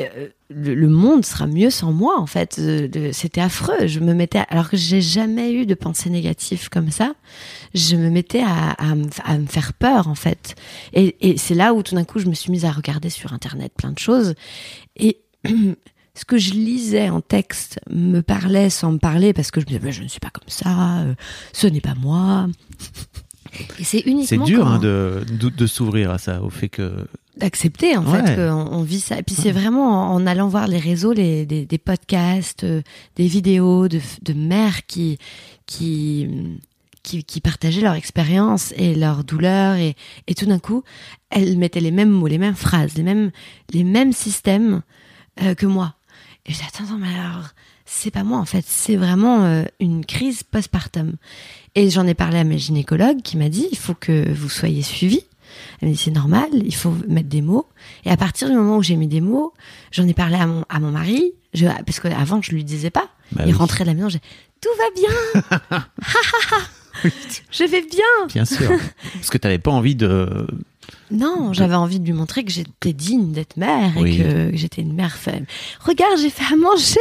euh, 0.00 0.28
le, 0.50 0.74
le 0.74 0.88
monde 0.88 1.24
sera 1.24 1.46
mieux 1.46 1.70
sans 1.70 1.92
moi 1.92 2.18
en 2.20 2.26
fait. 2.26 2.56
Euh, 2.58 3.10
c'était 3.12 3.40
affreux. 3.40 3.86
Je 3.86 4.00
me 4.00 4.12
mettais 4.14 4.38
à- 4.38 4.42
alors 4.50 4.68
que 4.68 4.76
j'ai 4.76 5.00
jamais 5.00 5.52
eu 5.52 5.66
de 5.66 5.74
pensée 5.74 6.10
négative 6.10 6.68
comme 6.70 6.90
ça 6.90 7.14
je 7.74 7.96
me 7.96 8.08
mettais 8.10 8.42
à, 8.42 8.70
à, 8.72 8.94
me, 8.94 9.06
à 9.24 9.36
me 9.38 9.46
faire 9.46 9.72
peur 9.74 10.08
en 10.08 10.14
fait. 10.14 10.54
Et, 10.92 11.16
et 11.30 11.36
c'est 11.36 11.54
là 11.54 11.74
où 11.74 11.82
tout 11.82 11.94
d'un 11.94 12.04
coup 12.04 12.18
je 12.18 12.26
me 12.26 12.34
suis 12.34 12.50
mise 12.50 12.64
à 12.64 12.70
regarder 12.72 13.10
sur 13.10 13.32
internet 13.32 13.72
plein 13.76 13.92
de 13.92 13.98
choses. 13.98 14.34
Et 14.96 15.20
ce 15.46 16.24
que 16.26 16.38
je 16.38 16.52
lisais 16.52 17.10
en 17.10 17.20
texte 17.20 17.78
me 17.90 18.20
parlait 18.22 18.70
sans 18.70 18.92
me 18.92 18.98
parler 18.98 19.32
parce 19.34 19.50
que 19.50 19.60
je 19.60 19.66
me 19.66 19.78
disais 19.78 19.92
je 19.92 20.02
ne 20.02 20.08
suis 20.08 20.20
pas 20.20 20.30
comme 20.30 20.48
ça 20.48 21.00
euh, 21.00 21.14
ce 21.52 21.66
n'est 21.66 21.80
pas 21.82 21.94
moi. 21.94 22.48
Et 23.78 23.84
c'est 23.84 24.00
uniquement 24.00 24.26
C'est 24.26 24.50
dur 24.50 24.66
hein, 24.66 24.78
de, 24.78 25.24
de, 25.30 25.48
de 25.48 25.66
s'ouvrir 25.66 26.10
à 26.10 26.18
ça, 26.18 26.42
au 26.42 26.50
fait 26.50 26.68
que. 26.68 27.06
D'accepter 27.36 27.96
en 27.96 28.04
Ouais. 28.04 28.24
fait 28.26 28.36
qu'on 28.36 28.68
on 28.72 28.82
vit 28.82 29.00
ça. 29.00 29.18
Et 29.18 29.22
puis 29.22 29.34
c'est 29.34 29.52
vraiment 29.52 30.10
en, 30.10 30.14
en 30.14 30.26
allant 30.26 30.48
voir 30.48 30.66
les 30.68 30.78
réseaux, 30.78 31.12
les, 31.12 31.44
des, 31.46 31.66
des 31.66 31.78
podcasts, 31.78 32.64
euh, 32.64 32.82
des 33.16 33.26
vidéos 33.26 33.88
de, 33.88 34.00
de 34.22 34.32
mères 34.32 34.86
qui 34.86 35.18
qui 35.66 36.28
qui, 37.02 37.22
qui 37.22 37.40
partageaient 37.40 37.82
leur 37.82 37.94
expérience 37.94 38.72
et 38.76 38.94
leur 38.96 39.22
douleur 39.22 39.76
et, 39.76 39.94
et 40.26 40.34
tout 40.34 40.46
d'un 40.46 40.58
coup 40.58 40.82
elles 41.30 41.56
mettaient 41.56 41.80
les 41.80 41.90
mêmes 41.92 42.10
mots, 42.10 42.26
les 42.26 42.38
mêmes 42.38 42.56
phrases, 42.56 42.94
les 42.96 43.02
mêmes 43.02 43.30
les 43.72 43.84
mêmes 43.84 44.12
systèmes 44.12 44.82
euh, 45.42 45.54
que 45.54 45.66
moi. 45.66 45.94
Et 46.46 46.52
je 46.52 46.58
dis 46.58 46.64
attends, 46.66 46.84
attends 46.84 46.98
mais 46.98 47.08
alors 47.14 47.48
c'est 47.84 48.10
pas 48.10 48.24
moi 48.24 48.38
en 48.38 48.44
fait, 48.44 48.64
c'est 48.66 48.96
vraiment 48.96 49.44
euh, 49.44 49.62
une 49.78 50.04
crise 50.04 50.42
postpartum. 50.42 51.14
Et 51.76 51.90
j'en 51.90 52.06
ai 52.06 52.14
parlé 52.14 52.38
à 52.38 52.44
mes 52.44 52.58
gynécologues 52.58 53.20
qui 53.22 53.36
m'a 53.36 53.48
dit 53.50 53.68
il 53.70 53.78
faut 53.78 53.94
que 53.94 54.32
vous 54.32 54.48
soyez 54.48 54.82
suivis 54.82 55.24
Elle 55.80 55.88
me 55.88 55.92
dit 55.94 55.98
c'est 56.00 56.10
normal, 56.10 56.48
il 56.52 56.74
faut 56.74 56.94
mettre 57.08 57.28
des 57.28 57.42
mots. 57.42 57.66
Et 58.04 58.10
à 58.10 58.16
partir 58.16 58.48
du 58.48 58.54
moment 58.54 58.76
où 58.78 58.82
j'ai 58.82 58.96
mis 58.96 59.08
des 59.08 59.20
mots, 59.20 59.52
j'en 59.92 60.06
ai 60.06 60.14
parlé 60.14 60.36
à 60.36 60.46
mon 60.46 60.64
à 60.68 60.80
mon 60.80 60.90
mari, 60.90 61.32
je, 61.54 61.66
parce 61.84 62.00
que 62.00 62.08
avant 62.08 62.40
je 62.42 62.52
lui 62.52 62.64
disais 62.64 62.90
pas. 62.90 63.08
Bah 63.32 63.42
il 63.46 63.52
oui. 63.52 63.58
rentrait 63.58 63.84
de 63.84 63.88
la 63.90 63.94
maison, 63.94 64.08
j'ai 64.08 64.20
tout 64.60 64.68
va 64.78 64.84
bien, 64.94 65.80
je 67.50 67.64
vais 67.64 67.82
bien. 67.82 68.26
Bien 68.28 68.44
sûr. 68.44 68.70
Parce 69.14 69.30
que 69.30 69.38
t'avais 69.38 69.58
pas 69.58 69.70
envie 69.70 69.94
de. 69.94 70.46
Non, 71.10 71.52
j'avais 71.52 71.74
envie 71.74 72.00
de 72.00 72.06
lui 72.06 72.12
montrer 72.12 72.44
que 72.44 72.50
j'étais 72.52 72.92
digne 72.92 73.32
d'être 73.32 73.56
mère 73.56 73.92
Oui. 73.96 74.14
et 74.14 74.22
que 74.22 74.56
j'étais 74.56 74.82
une 74.82 74.94
mère 74.94 75.16
femme. 75.16 75.44
Regarde, 75.80 76.18
j'ai 76.20 76.30
fait 76.30 76.52
à 76.52 76.56
manger. 76.56 77.00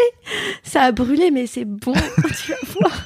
Ça 0.63 0.81
a 0.83 0.91
brûlé, 0.91 1.31
mais 1.31 1.47
c'est 1.47 1.65
bon. 1.65 1.93
tu 2.43 2.51
vas 2.51 2.73
voir. 2.79 3.05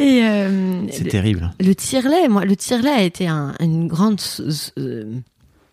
Et 0.00 0.22
euh, 0.24 0.86
C'est 0.90 1.04
le, 1.04 1.10
terrible. 1.10 1.52
le 1.60 1.74
tire-lait, 1.74 2.28
moi, 2.28 2.44
le 2.44 2.56
tire-lait 2.56 2.90
a 2.90 3.02
été 3.02 3.28
un- 3.28 3.54
une 3.60 3.86
grande 3.86 4.20
euh, 4.78 5.20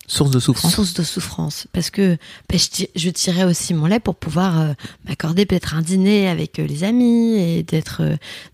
Source 0.10 0.32
de 0.32 0.40
souffrance. 0.40 0.74
source 0.76 0.94
de 0.94 1.04
souffrance 1.04 1.68
parce 1.74 1.90
que 1.90 2.18
ben, 2.50 2.58
je, 2.58 2.68
ti- 2.70 2.90
je 2.96 3.10
tirais 3.10 3.44
aussi 3.44 3.74
mon 3.74 3.88
lait 3.88 4.00
pour 4.00 4.16
pouvoir 4.16 4.60
euh, 4.62 4.74
m'accorder 5.06 5.46
peut-être 5.46 5.74
un 5.76 5.82
dîner 5.82 6.30
avec 6.30 6.58
les 6.60 6.84
amis 6.86 7.36
et 7.36 7.64
d'être 7.64 8.02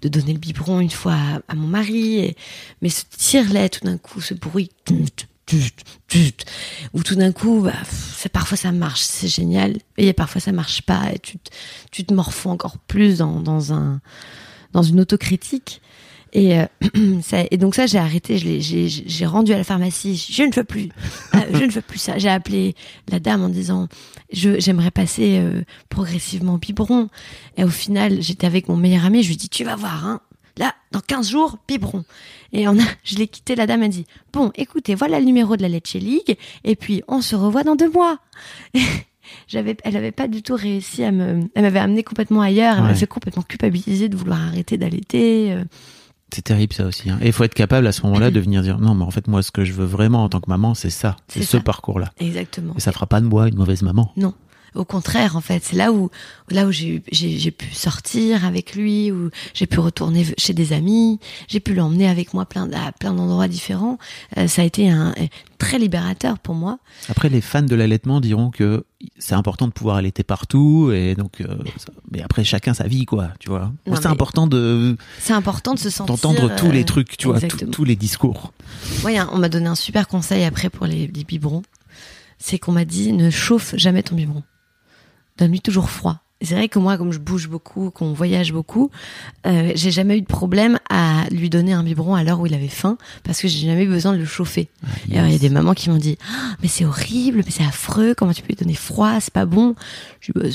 de 0.01 0.07
donner 0.09 0.33
le 0.33 0.39
biberon 0.39 0.79
une 0.79 0.89
fois 0.89 1.13
à, 1.13 1.41
à 1.47 1.53
mon 1.55 1.67
mari 1.67 2.17
et, 2.19 2.35
mais 2.81 2.89
ce 2.89 3.03
tire-lait 3.15 3.69
tout 3.69 3.85
d'un 3.85 3.97
coup 3.99 4.19
ce 4.19 4.33
bruit 4.33 4.71
ou 6.93 7.03
tout 7.03 7.15
d'un 7.15 7.31
coup 7.31 7.61
bah, 7.61 7.73
parfois 8.31 8.57
ça 8.57 8.71
marche 8.71 9.01
c'est 9.01 9.27
génial 9.27 9.77
et 9.97 10.13
parfois 10.13 10.41
ça 10.41 10.51
marche 10.51 10.81
pas 10.81 11.11
et 11.13 11.19
tu 11.19 11.37
te, 11.37 11.51
tu 11.91 12.03
te 12.03 12.13
morfonds 12.15 12.51
encore 12.51 12.77
plus 12.79 13.19
dans, 13.19 13.39
dans 13.41 13.73
un 13.73 14.01
dans 14.73 14.83
une 14.83 14.99
autocritique 14.99 15.81
et, 16.35 16.57
euh, 16.59 16.65
ça, 17.21 17.43
et 17.51 17.57
donc 17.57 17.75
ça, 17.75 17.85
j'ai 17.85 17.99
arrêté, 17.99 18.39
je 18.39 18.45
l'ai- 18.45 18.59
j'ai 18.89 19.25
rendu 19.27 19.53
à 19.53 19.57
la 19.57 19.63
pharmacie, 19.63 20.17
je 20.31 20.41
ne 20.43 20.51
veux 20.51 20.63
plus, 20.63 20.89
euh, 21.35 21.39
je 21.53 21.63
ne 21.63 21.71
veux 21.71 21.81
plus 21.81 21.99
ça. 21.99 22.17
J'ai 22.17 22.29
appelé 22.29 22.73
la 23.11 23.19
dame 23.19 23.43
en 23.43 23.49
disant, 23.49 23.87
je 24.31 24.59
j'aimerais 24.59 24.89
passer 24.89 25.37
euh, 25.37 25.61
progressivement 25.89 26.55
au 26.55 26.57
biberon. 26.57 27.09
Et 27.55 27.63
au 27.63 27.69
final, 27.69 28.19
j'étais 28.21 28.47
avec 28.47 28.67
mon 28.67 28.75
meilleur 28.77 29.05
ami, 29.05 29.21
je 29.21 29.29
lui 29.29 29.37
dis, 29.37 29.47
tu 29.47 29.63
vas 29.63 29.75
voir, 29.75 30.07
hein, 30.07 30.21
là, 30.57 30.73
dans 30.91 31.01
15 31.01 31.29
jours, 31.29 31.57
biberon. 31.67 32.03
Et 32.51 32.67
on 32.67 32.79
a, 32.79 32.83
je 33.03 33.15
l'ai 33.17 33.27
quitté, 33.27 33.53
la 33.55 33.67
dame 33.67 33.83
a 33.83 33.87
dit, 33.87 34.07
bon, 34.31 34.51
écoutez, 34.55 34.95
voilà 34.95 35.19
le 35.19 35.25
numéro 35.27 35.55
de 35.55 35.61
la 35.61 35.69
Leche 35.69 35.93
League, 35.93 36.35
et 36.63 36.75
puis 36.75 37.03
on 37.07 37.21
se 37.21 37.35
revoit 37.35 37.63
dans 37.63 37.75
deux 37.75 37.91
mois. 37.91 38.17
J'avais, 39.47 39.77
elle 39.83 39.95
avait 39.97 40.11
pas 40.11 40.27
du 40.27 40.41
tout 40.43 40.55
réussi 40.55 41.03
à 41.03 41.11
me, 41.11 41.41
elle 41.55 41.61
m'avait 41.63 41.79
amené 41.79 42.03
complètement 42.03 42.41
ailleurs, 42.41 42.75
elle 42.77 42.81
Ouais. 42.83 42.89
m'a 42.89 42.95
fait 42.95 43.07
complètement 43.07 43.43
culpabiliser 43.43 44.09
de 44.09 44.15
vouloir 44.15 44.41
arrêter 44.41 44.77
d'allaiter. 44.77 45.53
euh. 45.53 45.63
C'est 46.33 46.41
terrible 46.41 46.73
ça 46.73 46.85
aussi. 46.87 47.09
hein. 47.11 47.19
Et 47.21 47.27
il 47.27 47.31
faut 47.33 47.43
être 47.43 47.53
capable 47.53 47.85
à 47.85 47.91
ce 47.91 48.01
moment-là 48.07 48.31
de 48.31 48.39
venir 48.39 48.61
dire 48.63 48.79
non, 48.79 48.95
mais 48.95 49.03
en 49.03 49.11
fait 49.11 49.27
moi 49.27 49.43
ce 49.43 49.51
que 49.51 49.63
je 49.63 49.71
veux 49.73 49.85
vraiment 49.85 50.23
en 50.23 50.29
tant 50.29 50.39
que 50.39 50.49
maman, 50.49 50.73
c'est 50.73 50.89
ça, 50.89 51.15
c'est 51.27 51.43
ce 51.43 51.57
parcours-là. 51.57 52.11
Exactement. 52.19 52.73
Et 52.75 52.79
ça 52.79 52.91
fera 52.91 53.05
pas 53.05 53.21
de 53.21 53.27
moi 53.27 53.47
une 53.47 53.55
mauvaise 53.55 53.81
maman. 53.83 54.11
Non. 54.17 54.33
Au 54.75 54.85
contraire, 54.85 55.35
en 55.35 55.41
fait, 55.41 55.63
c'est 55.63 55.75
là 55.75 55.91
où 55.91 56.09
là 56.49 56.65
où 56.65 56.71
j'ai 56.71 56.99
pu 57.51 57.73
sortir 57.73 58.45
avec 58.45 58.75
lui, 58.75 59.11
où 59.11 59.29
j'ai 59.53 59.67
pu 59.67 59.79
retourner 59.79 60.25
chez 60.37 60.53
des 60.53 60.73
amis, 60.73 61.19
j'ai 61.47 61.59
pu 61.59 61.73
l'emmener 61.73 62.07
avec 62.07 62.33
moi 62.33 62.45
plein 62.45 62.69
à 62.73 62.91
plein 62.91 63.13
d'endroits 63.13 63.47
différents. 63.47 63.97
Euh, 64.37 64.47
ça 64.47 64.61
a 64.63 64.65
été 64.65 64.89
un 64.89 65.13
très 65.57 65.79
libérateur 65.79 66.39
pour 66.39 66.55
moi. 66.55 66.79
Après, 67.09 67.29
les 67.29 67.39
fans 67.41 67.61
de 67.61 67.75
l'allaitement 67.75 68.19
diront 68.19 68.49
que 68.49 68.83
c'est 69.19 69.35
important 69.35 69.67
de 69.67 69.71
pouvoir 69.73 69.97
allaiter 69.97 70.23
partout, 70.23 70.91
et 70.93 71.15
donc, 71.15 71.41
euh, 71.41 71.57
ça- 71.77 71.91
mais 72.11 72.21
après 72.21 72.43
chacun 72.43 72.73
sa 72.73 72.87
vie, 72.87 73.05
quoi, 73.05 73.29
tu 73.39 73.49
vois. 73.49 73.71
C'est 73.85 74.05
important 74.07 74.47
de 74.47 74.97
C'est 75.19 75.33
important 75.33 75.73
de 75.73 75.79
se 75.79 75.89
sentir 75.89 76.15
d'entendre 76.15 76.55
tous 76.55 76.71
les 76.71 76.81
euh, 76.81 76.85
trucs, 76.85 77.15
tu 77.17 77.27
vois, 77.27 77.39
tous- 77.71 77.83
les 77.83 77.95
discours. 77.95 78.53
Un- 79.05 79.29
on 79.31 79.37
m'a 79.37 79.49
donné 79.49 79.67
un 79.67 79.75
super 79.75 80.07
conseil 80.07 80.43
après 80.45 80.69
pour 80.69 80.85
les, 80.85 81.07
les 81.07 81.23
biberons. 81.23 81.63
C'est 82.39 82.59
qu'on 82.59 82.71
m'a 82.73 82.83
dit 82.85 83.13
ne 83.13 83.29
chauffe 83.29 83.73
jamais 83.77 84.03
ton 84.03 84.15
biberon. 84.15 84.43
Donne-lui 85.37 85.61
toujours 85.61 85.89
froid. 85.89 86.19
C'est 86.43 86.55
vrai 86.55 86.67
que 86.67 86.77
moi, 86.77 86.97
comme 86.97 87.13
je 87.13 87.19
bouge 87.19 87.47
beaucoup, 87.47 87.89
qu'on 87.89 88.11
voyage 88.11 88.51
beaucoup, 88.51 88.91
euh, 89.47 89.71
j'ai 89.75 89.91
jamais 89.91 90.17
eu 90.17 90.21
de 90.21 90.27
problème 90.27 90.77
à 90.89 91.23
lui 91.31 91.49
donner 91.49 91.71
un 91.71 91.83
biberon 91.83 92.15
à 92.15 92.23
l'heure 92.23 92.41
où 92.41 92.45
il 92.45 92.53
avait 92.53 92.67
faim 92.67 92.97
parce 93.23 93.41
que 93.41 93.47
j'ai 93.47 93.65
jamais 93.65 93.85
eu 93.85 93.87
besoin 93.87 94.11
de 94.11 94.17
le 94.17 94.25
chauffer. 94.25 94.67
Et 95.09 95.17
alors, 95.17 95.29
il 95.29 95.33
y 95.33 95.35
a 95.35 95.39
des 95.39 95.49
mamans 95.49 95.73
qui 95.73 95.89
m'ont 95.89 95.97
dit 95.97 96.17
Ah, 96.27 96.55
mais 96.61 96.67
c'est 96.67 96.83
horrible, 96.83 97.43
mais 97.45 97.51
c'est 97.51 97.63
affreux, 97.63 98.13
comment 98.13 98.33
tu 98.33 98.41
peux 98.41 98.49
lui 98.49 98.55
donner 98.55 98.73
froid, 98.73 99.21
c'est 99.21 99.33
pas 99.33 99.45
bon. 99.45 99.75
Je 100.19 100.33
dis 100.33 100.39
bah, 100.39 100.49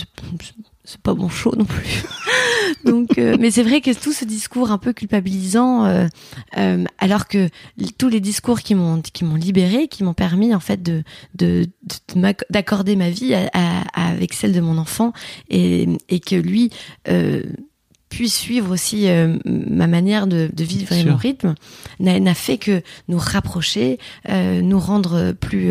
c'est- 0.88 1.00
pas 1.02 1.14
bon 1.14 1.28
chaud 1.28 1.54
non 1.56 1.64
plus. 1.64 2.02
Donc, 2.84 3.18
euh, 3.18 3.36
mais 3.40 3.50
c'est 3.50 3.62
vrai 3.62 3.80
que 3.80 3.92
tout 3.98 4.12
ce 4.12 4.24
discours 4.24 4.70
un 4.70 4.78
peu 4.78 4.92
culpabilisant, 4.92 5.84
euh, 5.86 6.06
euh, 6.58 6.84
alors 6.98 7.26
que 7.26 7.48
tous 7.98 8.08
les 8.08 8.20
discours 8.20 8.60
qui 8.60 8.74
m'ont 8.74 9.00
qui 9.02 9.24
m'ont 9.24 9.34
libéré, 9.34 9.88
qui 9.88 10.04
m'ont 10.04 10.14
permis 10.14 10.54
en 10.54 10.60
fait 10.60 10.82
de 10.82 11.02
d'accorder 12.50 12.96
ma 12.96 13.10
vie 13.10 13.34
à- 13.34 13.48
à- 13.52 14.10
avec 14.12 14.32
celle 14.32 14.52
de 14.52 14.60
mon 14.60 14.78
enfant 14.78 15.12
et 15.50 15.88
et 16.08 16.20
que 16.20 16.36
lui 16.36 16.70
euh, 17.08 17.42
puisse 18.08 18.36
suivre 18.38 18.72
aussi 18.72 19.08
euh, 19.08 19.36
ma 19.44 19.86
manière 19.86 20.26
de, 20.26 20.48
de 20.52 20.64
vivre 20.64 20.92
et 20.92 21.04
mon 21.04 21.16
rythme 21.16 21.54
n'a 22.00 22.18
n'a 22.20 22.34
fait 22.34 22.56
que 22.58 22.82
nous 23.08 23.18
rapprocher, 23.18 23.98
euh, 24.28 24.62
nous 24.62 24.78
rendre 24.80 25.32
plus 25.32 25.70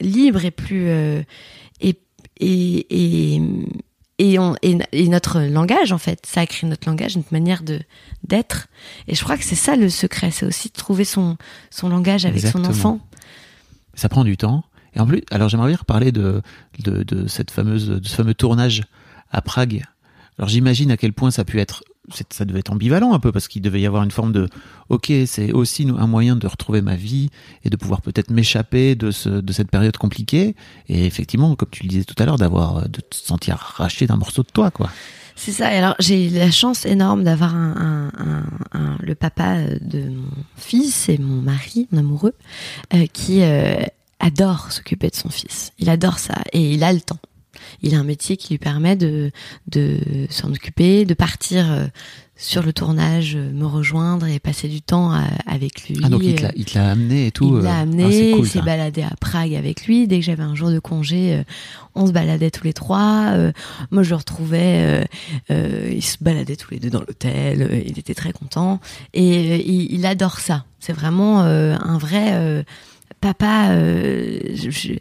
libres 0.00 0.44
et 0.44 0.50
plus 0.50 0.84
euh, 0.88 1.22
et 2.40 2.86
et 2.90 3.36
et 3.36 3.42
et, 4.18 4.38
on, 4.38 4.54
et, 4.62 4.78
et 4.92 5.08
notre 5.08 5.40
langage 5.40 5.90
en 5.90 5.98
fait 5.98 6.24
ça 6.24 6.42
a 6.42 6.46
créé 6.46 6.70
notre 6.70 6.88
langage 6.88 7.16
notre 7.16 7.32
manière 7.32 7.62
de 7.64 7.80
d'être 8.22 8.68
et 9.08 9.14
je 9.16 9.24
crois 9.24 9.36
que 9.36 9.42
c'est 9.44 9.56
ça 9.56 9.74
le 9.74 9.88
secret 9.88 10.30
c'est 10.30 10.46
aussi 10.46 10.68
de 10.68 10.74
trouver 10.74 11.04
son 11.04 11.36
son 11.70 11.88
langage 11.88 12.24
avec 12.24 12.36
Exactement. 12.36 12.64
son 12.64 12.70
enfant 12.70 13.00
Ça 13.94 14.08
prend 14.08 14.24
du 14.24 14.36
temps. 14.36 14.64
Et 14.96 15.00
en 15.00 15.06
plus, 15.06 15.22
alors 15.32 15.48
j'aimerais 15.48 15.68
bien 15.68 15.76
reparler 15.76 16.12
de, 16.12 16.40
de, 16.78 17.02
de 17.02 17.26
cette 17.26 17.50
fameuse, 17.50 17.88
de 17.88 18.06
ce 18.06 18.14
fameux 18.14 18.34
tournage 18.34 18.82
à 19.32 19.42
Prague. 19.42 19.82
Alors 20.38 20.48
j'imagine 20.48 20.92
à 20.92 20.96
quel 20.96 21.12
point 21.12 21.32
ça 21.32 21.42
a 21.42 21.44
pu 21.44 21.58
être, 21.60 21.82
ça 22.30 22.44
devait 22.44 22.58
être 22.60 22.72
ambivalent 22.72 23.14
un 23.14 23.18
peu 23.18 23.32
parce 23.32 23.48
qu'il 23.48 23.62
devait 23.62 23.80
y 23.80 23.86
avoir 23.86 24.02
une 24.02 24.10
forme 24.10 24.32
de, 24.32 24.48
ok, 24.90 25.10
c'est 25.26 25.52
aussi 25.52 25.88
un 25.96 26.06
moyen 26.06 26.36
de 26.36 26.46
retrouver 26.46 26.82
ma 26.82 26.96
vie 26.96 27.30
et 27.64 27.70
de 27.70 27.76
pouvoir 27.76 28.02
peut-être 28.02 28.30
m'échapper 28.30 28.94
de 28.94 29.10
ce, 29.10 29.28
de 29.28 29.52
cette 29.52 29.70
période 29.70 29.96
compliquée. 29.96 30.54
Et 30.88 31.06
effectivement, 31.06 31.54
comme 31.56 31.70
tu 31.70 31.82
le 31.82 31.88
disais 31.88 32.04
tout 32.04 32.14
à 32.22 32.26
l'heure, 32.26 32.36
d'avoir, 32.38 32.88
de 32.88 33.00
te 33.00 33.14
sentir 33.14 33.54
arraché 33.54 34.06
d'un 34.06 34.16
morceau 34.16 34.42
de 34.42 34.48
toi, 34.52 34.70
quoi. 34.70 34.90
C'est 35.36 35.50
ça. 35.50 35.74
Et 35.74 35.78
alors, 35.78 35.96
j'ai 35.98 36.30
la 36.30 36.50
chance 36.52 36.86
énorme 36.86 37.24
d'avoir 37.24 37.54
un, 37.56 38.10
un- 38.16 38.78
un- 38.78 38.96
le 39.00 39.14
papa 39.16 39.62
de 39.80 40.10
mon 40.10 40.28
fils 40.56 41.08
et 41.08 41.18
mon 41.18 41.42
mari, 41.42 41.88
mon 41.90 41.98
amoureux, 42.00 42.34
euh, 42.94 43.06
qui 43.12 43.42
euh, 43.42 43.74
adore 44.20 44.70
s'occuper 44.70 45.08
de 45.10 45.16
son 45.16 45.30
fils. 45.30 45.72
Il 45.80 45.90
adore 45.90 46.18
ça 46.20 46.34
et 46.52 46.74
il 46.74 46.84
a 46.84 46.92
le 46.92 47.00
temps. 47.00 47.18
Il 47.82 47.94
a 47.94 47.98
un 47.98 48.04
métier 48.04 48.36
qui 48.36 48.54
lui 48.54 48.58
permet 48.58 48.96
de, 48.96 49.30
de 49.68 49.98
s'en 50.30 50.50
occuper, 50.50 51.04
de 51.04 51.14
partir 51.14 51.70
euh, 51.70 51.86
sur 52.36 52.62
le 52.62 52.72
tournage, 52.72 53.36
euh, 53.36 53.50
me 53.52 53.66
rejoindre 53.66 54.26
et 54.26 54.38
passer 54.38 54.68
du 54.68 54.82
temps 54.82 55.14
euh, 55.14 55.20
avec 55.46 55.88
lui. 55.88 56.00
Ah, 56.02 56.08
donc 56.08 56.22
il 56.24 56.34
te 56.34 56.42
l'a, 56.74 56.90
amené 56.90 57.28
et 57.28 57.30
tout. 57.30 57.58
il 57.58 57.64
l'a 57.64 57.76
ah, 57.76 57.80
amené, 57.80 58.32
cool, 58.32 58.46
il 58.46 58.50
s'est 58.50 58.62
baladé 58.62 59.02
à 59.02 59.12
Prague 59.20 59.54
avec 59.54 59.86
lui. 59.86 60.06
Dès 60.08 60.18
que 60.18 60.24
j'avais 60.24 60.42
un 60.42 60.54
jour 60.54 60.70
de 60.70 60.78
congé, 60.78 61.42
on 61.94 62.06
se 62.06 62.12
baladait 62.12 62.50
tous 62.50 62.64
les 62.64 62.72
trois. 62.72 63.34
Moi, 63.90 64.02
je 64.02 64.10
le 64.10 64.16
retrouvais, 64.16 65.06
euh, 65.50 65.90
ils 65.92 66.02
se 66.02 66.16
baladaient 66.20 66.56
tous 66.56 66.72
les 66.72 66.80
deux 66.80 66.90
dans 66.90 67.00
l'hôtel. 67.00 67.84
il 67.86 67.98
était 67.98 68.14
très 68.14 68.32
content 68.32 68.80
et 69.12 69.56
il, 69.66 69.92
il 69.92 70.06
adore 70.06 70.40
ça. 70.40 70.64
C'est 70.84 70.92
vraiment 70.92 71.44
euh, 71.44 71.76
un 71.80 71.96
vrai 71.96 72.32
euh, 72.34 72.62
papa. 73.32 73.70
euh, 73.70 74.38
je- 74.54 74.98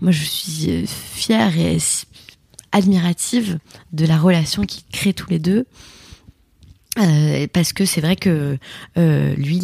moi, 0.00 0.12
je 0.12 0.22
suis 0.24 0.70
euh, 0.70 0.84
fière 0.86 1.56
et 1.58 1.78
admirative 2.72 3.58
de 3.92 4.04
la 4.04 4.18
relation 4.18 4.64
qu'ils 4.64 4.84
créent 4.92 5.14
tous 5.14 5.30
les 5.30 5.38
deux. 5.38 5.64
Euh, 6.98 7.46
parce 7.54 7.72
que 7.72 7.86
c'est 7.86 8.02
vrai 8.02 8.16
que 8.16 8.58
lui, 8.96 9.62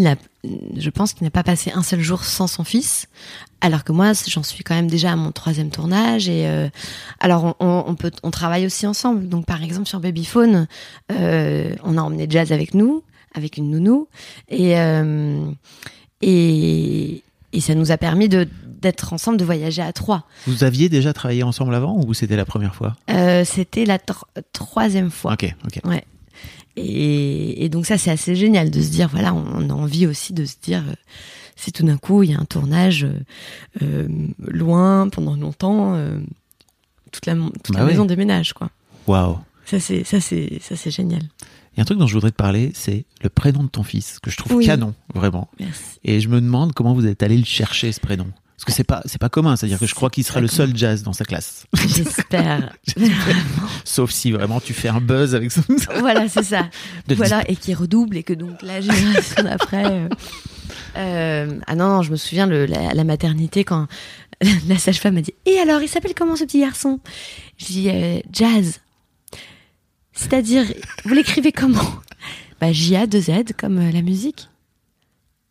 je 0.78 0.88
pense 0.88 1.12
qu'il 1.12 1.24
n'a 1.24 1.30
pas 1.30 1.42
passé 1.42 1.70
un 1.74 1.82
seul 1.82 2.00
jour 2.00 2.24
sans 2.24 2.46
son 2.46 2.64
fils, 2.64 3.06
alors 3.61 3.84
que 3.84 3.92
moi, 3.92 4.12
j'en 4.26 4.42
suis 4.42 4.64
quand 4.64 4.74
même 4.74 4.88
déjà 4.88 5.12
à 5.12 5.16
mon 5.16 5.30
troisième 5.30 5.68
tournage. 5.68 6.30
Et 6.30 6.48
alors, 7.20 7.54
on, 7.61 7.94
peut, 7.96 8.12
on 8.22 8.30
travaille 8.30 8.64
aussi 8.64 8.86
ensemble. 8.86 9.28
Donc, 9.28 9.44
par 9.44 9.62
exemple, 9.62 9.86
sur 9.86 10.00
Babyphone, 10.00 10.66
on 11.11 11.98
a 11.98 12.00
emmené 12.00 12.26
Jazz 12.30 12.50
avec 12.50 12.72
nous, 12.72 13.02
avec 13.34 13.59
une 13.59 13.70
nounou, 13.70 14.09
et 14.48 14.74
et, 16.22 17.22
et 17.53 17.61
ça 17.61 17.74
nous 17.74 17.90
a 17.90 17.96
permis 17.99 18.28
de 18.28 18.49
d'être 18.80 19.12
ensemble, 19.12 19.38
de 19.38 19.44
voyager 19.44 19.82
à 19.82 19.92
trois. 19.92 20.24
Vous 20.46 20.62
aviez 20.62 20.88
déjà 20.88 21.12
travaillé 21.12 21.42
ensemble 21.42 21.74
avant 21.74 22.01
ou 22.07 22.14
c'était 22.14 22.36
la 22.36 22.44
première 22.44 22.76
fois? 22.76 22.94
Euh, 23.11 23.44
C'était 23.44 23.84
la 23.84 23.99
tro- 23.99 24.26
troisième 24.53 25.11
fois. 25.11 25.32
Ok, 25.32 25.53
ok. 25.64 25.80
Ouais. 25.84 26.05
Et, 26.76 27.64
et 27.64 27.68
donc 27.68 27.86
ça, 27.86 27.99
c'est 27.99 28.12
assez 28.12 28.36
génial 28.36 28.70
de 28.70 28.80
se 28.80 28.90
dire, 28.90 29.09
voilà, 29.09 29.34
on 29.34 29.68
a 29.68 29.72
envie 29.72 30.07
aussi 30.07 30.32
de 30.32 30.44
se 30.44 30.55
dire, 30.62 30.84
euh, 30.88 30.94
si 31.57 31.72
tout 31.72 31.84
d'un 31.84 31.96
coup 31.96 32.22
il 32.22 32.30
y 32.30 32.34
a 32.34 32.38
un 32.38 32.44
tournage 32.44 33.05
euh, 33.82 34.07
loin 34.46 35.09
pendant 35.09 35.34
longtemps, 35.34 35.96
toute 37.11 37.26
la, 37.26 37.34
toute 37.34 37.72
Bah 37.74 37.80
la 37.80 37.84
maison 37.86 38.05
déménage, 38.05 38.53
quoi. 38.53 38.70
Waouh. 39.09 39.38
Ça 39.64 39.80
c'est 39.80 40.05
ça 40.05 40.20
c'est 40.20 40.61
ça 40.62 40.76
c'est 40.76 40.90
génial. 40.92 41.22
Il 41.79 41.81
y 41.81 41.83
a 41.83 41.83
un 41.83 41.85
truc 41.85 41.99
dont 42.01 42.09
je 42.09 42.14
voudrais 42.14 42.33
te 42.33 42.37
parler, 42.37 42.72
c'est 42.74 43.05
le 43.22 43.29
prénom 43.29 43.62
de 43.62 43.68
ton 43.68 43.85
fils, 43.85 44.18
que 44.20 44.33
je 44.33 44.37
trouve 44.37 44.53
Oui. 44.57 44.66
canon, 44.66 44.95
vraiment. 45.14 45.49
Merci. 45.61 45.83
Et 46.03 46.20
je 46.20 46.29
me 46.29 46.41
demande 46.41 46.72
comment 46.72 46.93
vous 46.93 47.07
êtes 47.07 47.22
allé 47.22 47.37
le 47.39 47.45
chercher, 47.45 47.93
ce 47.93 48.01
prénom. 48.01 48.26
Parce 48.57 48.64
que 48.64 48.72
c'est 48.72 48.83
pas, 48.83 49.01
c'est 49.05 49.20
pas 49.20 49.29
commun, 49.29 49.55
c'est-à-dire 49.55 49.79
que 49.79 49.87
je 49.87 49.95
crois 49.95 50.11
qu'il 50.11 50.24
pas 50.24 50.41
le 50.41 50.49
seul 50.49 50.76
jazz 50.76 51.05
dans 51.05 51.12
sa 51.12 51.24
classe. 51.24 51.66
J'espère. 51.87 52.74
Sauf 53.85 54.11
si 54.11 54.33
vraiment 54.33 54.59
tu 54.61 54.74
fais 54.74 54.89
un 54.89 55.01
buzz 55.01 55.37
avec 55.37 55.53
son. 55.53 55.62
voilà, 56.01 56.29
c'est 56.29 56.43
ça. 56.43 56.68
De 57.07 57.14
voilà, 57.14 57.49
et 57.49 57.55
qui 57.55 57.74
redouble 57.74 58.16
et 58.16 58.24
que 58.24 58.33
donc 58.33 58.61
la 58.62 58.81
génération 58.81 59.45
d'après. 59.45 59.85
euh, 59.87 60.09
euh, 60.97 61.61
ah 61.68 61.76
non, 61.76 61.87
non, 61.89 62.03
je 62.03 62.11
me 62.11 62.16
souviens 62.16 62.49
le, 62.49 62.66
la, 62.66 62.93
la 62.93 63.05
maternité 63.05 63.62
quand 63.62 63.87
la 64.68 64.79
sage-femme 64.79 65.14
m'a 65.14 65.22
dit 65.22 65.35
Et 65.47 65.59
alors, 65.61 65.81
il 65.81 65.89
s'appelle 65.89 66.14
comment 66.16 66.35
ce 66.35 66.43
petit 66.43 66.59
garçon? 66.61 66.99
Je 67.59 67.66
dis 67.66 67.89
euh, 67.89 68.18
Jazz. 68.33 68.81
C'est-à-dire, 70.18 70.64
vous 71.04 71.14
l'écrivez 71.14 71.52
comment 71.52 71.88
Bah 72.60 72.72
J 72.72 72.96
A 72.96 73.06
2 73.06 73.20
Z 73.20 73.30
comme 73.56 73.78
euh, 73.78 73.92
la 73.92 74.02
musique. 74.02 74.48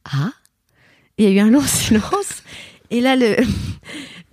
Ah 0.03 0.33
Il 1.17 1.23
y 1.23 1.27
a 1.29 1.31
eu 1.31 1.39
un 1.39 1.49
long 1.49 1.61
silence. 1.65 2.43
Et 2.91 2.99
là, 2.99 3.15
le, 3.15 3.37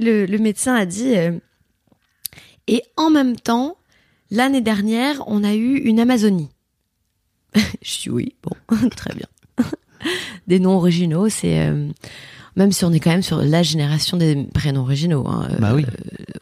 le, 0.01 0.27
le 0.27 0.39
médecin 0.39 0.75
a 0.75 0.87
dit 0.87 1.17
euh, 1.17 1.39
Et 2.67 2.83
en 2.97 3.11
même 3.11 3.37
temps, 3.37 3.77
l'année 4.33 4.61
dernière, 4.61 5.23
on 5.29 5.45
a 5.45 5.55
eu 5.55 5.77
une 5.77 6.01
Amazonie. 6.01 6.51
Je 7.83 8.01
dis 8.01 8.11
oui, 8.11 8.35
bon, 8.43 8.89
très 8.97 9.15
bien. 9.15 9.29
Des 10.49 10.59
noms 10.59 10.75
originaux, 10.75 11.29
c'est 11.29 11.61
euh, 11.61 11.89
même 12.57 12.73
si 12.73 12.85
on 12.85 12.93
est 12.93 13.01
quand 13.01 13.11
même 13.11 13.23
sur 13.23 13.39
la 13.43 13.63
génération 13.63 14.17
des 14.17 14.45
prénoms 14.55 14.83
originaux. 14.83 15.27
hein, 15.29 15.49
euh, 15.51 15.57
Bah 15.59 15.73
oui. 15.75 15.85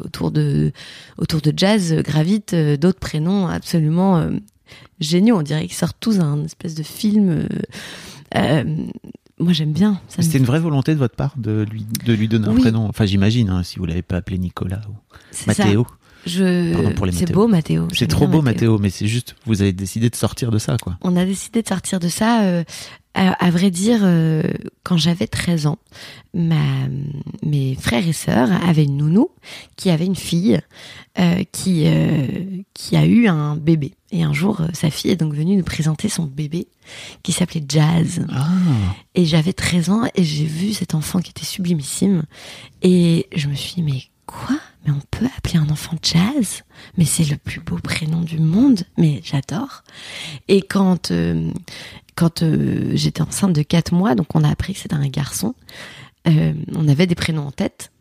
autour 0.05 0.31
de 0.31 0.73
autour 1.19 1.41
de 1.41 1.53
jazz 1.57 1.93
euh, 1.93 2.03
gravitent 2.03 2.55
euh, 2.55 2.77
d'autres 2.77 2.99
prénoms 3.01 3.47
absolument 3.49 4.19
euh, 4.19 4.31
géniaux. 5.01 5.39
On 5.39 5.43
dirait 5.43 5.67
qu'ils 5.67 5.77
sortent 5.77 5.97
tous 6.01 6.19
d'un 6.19 6.45
espèce 6.45 6.75
de 6.75 6.83
film. 6.83 7.29
euh, 7.31 7.47
euh, 8.37 8.65
moi, 9.39 9.53
j'aime 9.53 9.73
bien. 9.73 10.01
C'était 10.09 10.39
une 10.39 10.45
vraie 10.45 10.61
volonté 10.61 10.93
de 10.95 10.99
votre 10.99 11.17
part 11.17 11.35
de 11.37 11.67
lui, 11.69 11.85
de 12.05 12.13
lui 12.13 12.29
donner 12.29 12.47
un 12.47 12.55
prénom. 12.55 12.87
Enfin, 12.89 13.07
j'imagine, 13.07 13.49
hein, 13.51 13.63
si 13.65 13.79
vous 13.79 13.87
l'avez 13.87 14.03
pas 14.03 14.17
appelé 14.19 14.39
Nicolas 14.39 14.83
ou 14.89 14.95
ça. 15.55 15.65
Je... 16.27 16.93
C'est 17.13 17.33
beau, 17.33 17.49
Mathéo. 17.49 17.89
C'est 17.93 18.07
trop 18.07 18.27
beau, 18.29 18.43
Mathéo, 18.43 18.79
mais 18.79 18.91
c'est 18.91 19.07
juste, 19.09 19.35
vous 19.47 19.63
avez 19.63 19.73
décidé 19.73 20.09
de 20.11 20.15
sortir 20.17 20.51
de 20.51 20.59
ça, 20.59 20.77
quoi. 20.81 20.97
On 21.03 21.17
a 21.17 21.25
décidé 21.25 21.63
de 21.63 21.69
sortir 21.69 21.99
de 22.01 22.09
ça. 22.09 22.43
euh, 22.45 22.65
à, 23.15 23.33
à 23.45 23.51
vrai 23.51 23.71
dire, 23.71 24.01
euh, 24.03 24.43
quand 24.85 24.97
j'avais 24.97 25.27
13 25.27 25.67
ans, 25.67 25.79
ma, 26.33 26.65
mes 27.45 27.75
frères 27.75 28.09
et 28.09 28.15
sœurs 28.15 28.49
avaient 28.67 28.85
une 28.85 28.97
nounou 28.97 29.29
qui 29.77 29.91
avait 29.91 30.07
une 30.07 30.17
fille 30.17 30.59
euh, 31.19 31.43
qui, 31.53 31.85
qui 32.73 32.97
a 32.97 33.05
eu 33.05 33.27
un 33.29 33.57
bébé. 33.57 33.93
Et 34.13 34.23
un 34.23 34.33
jour, 34.33 34.63
sa 34.73 34.89
fille 34.91 35.11
est 35.11 35.17
donc 35.17 35.35
venue 35.35 35.57
nous 35.57 35.63
présenter 35.63 36.09
son 36.09 36.25
bébé 36.25 36.69
qui 37.23 37.33
s'appelait 37.33 37.65
Jazz. 37.69 38.25
Ah. 38.31 38.49
Et 39.15 39.27
j'avais 39.27 39.53
13 39.53 39.91
ans 39.91 40.03
et 40.15 40.25
j'ai 40.25 40.47
vu 40.47 40.73
cet 40.73 40.95
enfant 40.95 41.21
qui 41.21 41.31
était 41.31 41.45
sublimissime. 41.45 42.23
Et 42.81 43.27
je 43.35 43.49
me 43.49 43.55
suis 43.55 43.75
dit, 43.75 43.83
mais 43.83 44.03
quoi? 44.27 44.59
Mais 44.85 44.93
on 44.93 45.01
peut 45.11 45.27
appeler 45.37 45.59
un 45.59 45.69
enfant 45.71 45.97
Jazz? 46.03 46.63
Mais 46.97 47.05
c'est 47.05 47.25
le 47.25 47.37
plus 47.37 47.61
beau 47.61 47.77
prénom 47.79 48.21
du 48.23 48.39
monde. 48.39 48.83
Mais 48.99 49.21
j'adore. 49.25 49.83
Et 50.49 50.63
quand, 50.63 51.11
euh, 51.11 51.51
quand 52.17 52.43
euh, 52.43 52.91
j'étais 52.95 53.23
enceinte 53.23 53.53
de 53.53 53.63
4 53.63 53.93
mois, 53.95 54.15
donc 54.15 54.35
on 54.35 54.43
a 54.45 54.51
appris 54.51 54.75
que 54.75 54.81
c'était 54.81 54.95
un 54.95 55.09
garçon, 55.09 55.55
euh, 56.29 56.53
on 56.75 56.89
avait 56.89 57.07
des 57.07 57.15
prénoms 57.15 57.47
en 57.47 57.53
tête. 57.53 57.93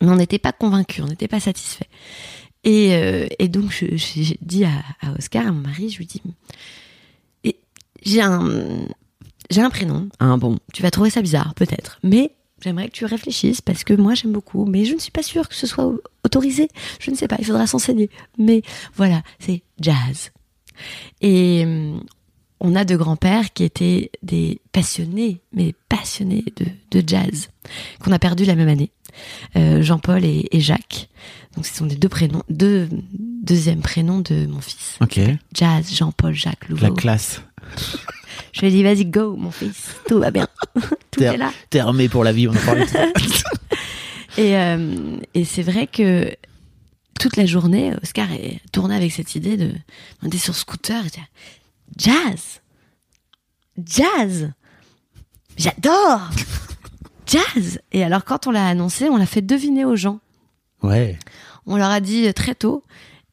Mais 0.00 0.08
on 0.08 0.16
n'était 0.16 0.38
pas 0.38 0.52
convaincus, 0.52 1.02
on 1.04 1.08
n'était 1.08 1.28
pas 1.28 1.40
satisfaits. 1.40 1.86
Et, 2.64 2.92
et 3.38 3.48
donc, 3.48 3.70
je- 3.72 3.96
j'ai 3.96 4.38
dit 4.42 4.64
à, 4.64 4.70
à 5.00 5.12
Oscar, 5.12 5.46
à 5.46 5.52
mon 5.52 5.60
mari, 5.60 5.90
je 5.90 5.98
lui 5.98 6.06
dis, 6.06 6.20
j'ai 8.04 8.20
un, 8.20 8.86
j'ai 9.50 9.60
un 9.60 9.70
prénom. 9.70 10.08
Hein, 10.20 10.38
bon, 10.38 10.58
tu 10.72 10.82
vas 10.82 10.90
trouver 10.90 11.10
ça 11.10 11.22
bizarre, 11.22 11.54
peut-être. 11.54 11.98
Mais 12.02 12.32
j'aimerais 12.60 12.88
que 12.88 12.92
tu 12.92 13.04
réfléchisses 13.04 13.60
parce 13.60 13.84
que 13.84 13.94
moi, 13.94 14.14
j'aime 14.14 14.32
beaucoup. 14.32 14.64
Mais 14.64 14.84
je 14.84 14.94
ne 14.94 14.98
suis 14.98 15.10
pas 15.10 15.22
sûre 15.22 15.48
que 15.48 15.54
ce 15.54 15.66
soit 15.66 15.92
autorisé. 16.24 16.68
Je 17.00 17.10
ne 17.10 17.16
sais 17.16 17.28
pas, 17.28 17.36
il 17.38 17.44
faudra 17.44 17.66
s'enseigner. 17.66 18.10
Mais 18.38 18.62
voilà, 18.94 19.22
c'est 19.38 19.62
jazz. 19.80 20.30
Et 21.20 21.62
hum, 21.64 22.02
on 22.60 22.74
a 22.74 22.84
deux 22.84 22.96
grands-pères 22.96 23.52
qui 23.52 23.64
étaient 23.64 24.10
des 24.22 24.60
passionnés, 24.72 25.40
mais 25.52 25.74
passionnés 25.88 26.44
de, 26.56 26.66
de 26.90 27.08
jazz, 27.08 27.48
qu'on 28.00 28.12
a 28.12 28.18
perdu 28.18 28.44
la 28.44 28.54
même 28.54 28.68
année. 28.68 28.90
Euh, 29.56 29.82
Jean-Paul 29.82 30.24
et, 30.24 30.48
et 30.52 30.60
Jacques. 30.60 31.08
Donc, 31.54 31.66
ce 31.66 31.74
sont 31.74 31.86
les 31.86 31.96
deux 31.96 32.08
prénoms, 32.08 32.42
deux 32.48 32.88
deuxièmes 33.12 33.80
prénoms 33.80 34.20
de 34.20 34.46
mon 34.46 34.60
fils. 34.60 34.96
Ok. 35.00 35.20
Jazz, 35.52 35.92
Jean-Paul, 35.94 36.34
Jacques 36.34 36.68
Louveau. 36.68 36.86
La 36.86 36.90
classe. 36.90 37.42
Je 38.58 38.66
lui 38.66 38.68
ai 38.68 38.70
dit, 38.76 38.82
vas-y, 38.82 39.04
go, 39.06 39.36
mon 39.36 39.52
fils. 39.52 39.94
Tout 40.08 40.18
va 40.18 40.30
bien. 40.32 40.48
Tout 40.74 40.90
T'es 41.20 41.24
est 41.26 41.36
là. 41.36 41.52
t'es 41.70 41.78
armé 41.78 42.08
pour 42.08 42.24
la 42.24 42.32
vie, 42.32 42.48
on 42.48 42.52
en 42.52 42.58
parlait. 42.66 42.86
Et, 44.36 44.56
euh, 44.56 45.16
et 45.34 45.44
c'est 45.44 45.62
vrai 45.62 45.88
que 45.88 46.32
toute 47.18 47.36
la 47.36 47.44
journée, 47.44 47.92
Oscar 48.02 48.30
est 48.32 48.60
tourné 48.70 48.94
avec 48.94 49.10
cette 49.10 49.34
idée 49.34 49.56
de. 49.56 49.72
On 50.22 50.28
était 50.28 50.38
sur 50.38 50.54
scooter 50.54 51.04
et 51.06 51.10
Jazz 51.96 52.60
Jazz 53.84 54.52
J'adore 55.56 56.30
Jazz 57.26 57.80
Et 57.90 58.04
alors, 58.04 58.24
quand 58.24 58.46
on 58.46 58.52
l'a 58.52 58.68
annoncé, 58.68 59.08
on 59.08 59.16
l'a 59.16 59.26
fait 59.26 59.42
deviner 59.42 59.84
aux 59.84 59.96
gens. 59.96 60.20
ouais. 60.82 61.18
On 61.66 61.76
leur 61.76 61.90
a 61.90 62.00
dit 62.00 62.32
très 62.32 62.54
tôt. 62.54 62.82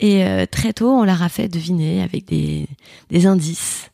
Et 0.01 0.25
euh, 0.25 0.45
très 0.45 0.73
tôt, 0.73 0.89
on 0.91 1.03
leur 1.05 1.21
a 1.23 1.29
fait 1.29 1.47
deviner 1.47 2.01
avec 2.01 2.25
des, 2.25 2.67
des 3.11 3.27
indices. 3.27 3.91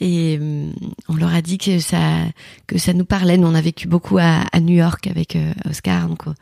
Et 0.00 0.38
hum, 0.40 0.72
on 1.08 1.14
leur 1.14 1.32
a 1.34 1.42
dit 1.42 1.58
que 1.58 1.78
ça, 1.78 2.24
que 2.66 2.78
ça 2.78 2.92
nous 2.94 3.04
parlait. 3.04 3.36
Nous, 3.36 3.46
on 3.46 3.54
a 3.54 3.60
vécu 3.60 3.86
beaucoup 3.86 4.16
à, 4.18 4.44
à 4.52 4.60
New 4.60 4.74
York 4.74 5.06
avec 5.06 5.36
euh, 5.36 5.52
Oscar. 5.68 6.08
Donc, 6.08 6.26
euh, 6.26 6.32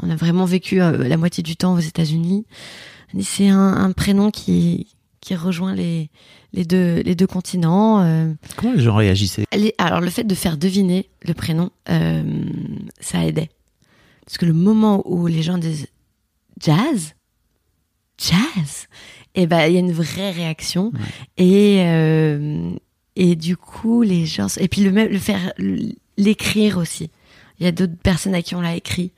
on 0.00 0.08
a 0.10 0.16
vraiment 0.16 0.44
vécu 0.44 0.80
euh, 0.80 1.08
la 1.08 1.16
moitié 1.16 1.42
du 1.42 1.56
temps 1.56 1.74
aux 1.74 1.80
États-Unis. 1.80 2.46
C'est 3.20 3.48
un, 3.48 3.58
un 3.74 3.90
prénom 3.92 4.30
qui, 4.30 4.86
qui 5.20 5.34
rejoint 5.34 5.74
les, 5.74 6.10
les, 6.52 6.64
deux, 6.64 7.00
les 7.02 7.14
deux 7.16 7.26
continents. 7.26 8.02
euh. 8.02 8.32
Comment 8.56 8.74
les 8.74 8.82
gens 8.82 8.94
réagissaient? 8.94 9.46
Les- 9.52 9.74
alors, 9.78 10.00
le 10.00 10.10
fait 10.10 10.24
de 10.24 10.34
faire 10.36 10.56
deviner 10.56 11.08
le 11.26 11.34
prénom, 11.34 11.70
euh, 11.90 12.22
ça 13.00 13.24
aidait. 13.26 13.50
Parce 14.26 14.38
que 14.38 14.46
le 14.46 14.52
moment 14.52 15.02
où 15.10 15.26
les 15.26 15.42
gens 15.42 15.58
disent 15.58 15.88
jazz, 16.60 17.14
jazz, 18.18 18.86
et 19.34 19.46
ben 19.46 19.66
il 19.66 19.72
y 19.74 19.76
a 19.76 19.80
une 19.80 19.92
vraie 19.92 20.30
réaction. 20.30 20.92
Et, 21.36 21.78
euh, 21.80 22.70
et 23.18 23.36
du 23.36 23.56
coup, 23.58 24.00
les 24.02 24.24
gens. 24.24 24.46
Et 24.58 24.68
puis 24.68 24.80
le, 24.82 24.90
même- 24.92 25.10
le 25.10 25.18
faire 25.18 25.52
l'écrire 26.16 26.78
aussi. 26.78 27.10
Il 27.60 27.64
y 27.64 27.66
a 27.68 27.72
d'autres 27.72 27.96
personnes 28.02 28.34
à 28.34 28.40
qui 28.42 28.54
on 28.54 28.60
l'a 28.60 28.76
écrit. 28.76 29.10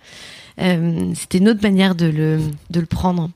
Euh, 0.61 1.13
C'était 1.15 1.39
une 1.39 1.49
autre 1.49 1.63
manière 1.63 1.95
de 1.95 2.07
le, 2.07 2.41
de 2.71 2.81
le 2.81 2.87
prendre. 2.87 3.31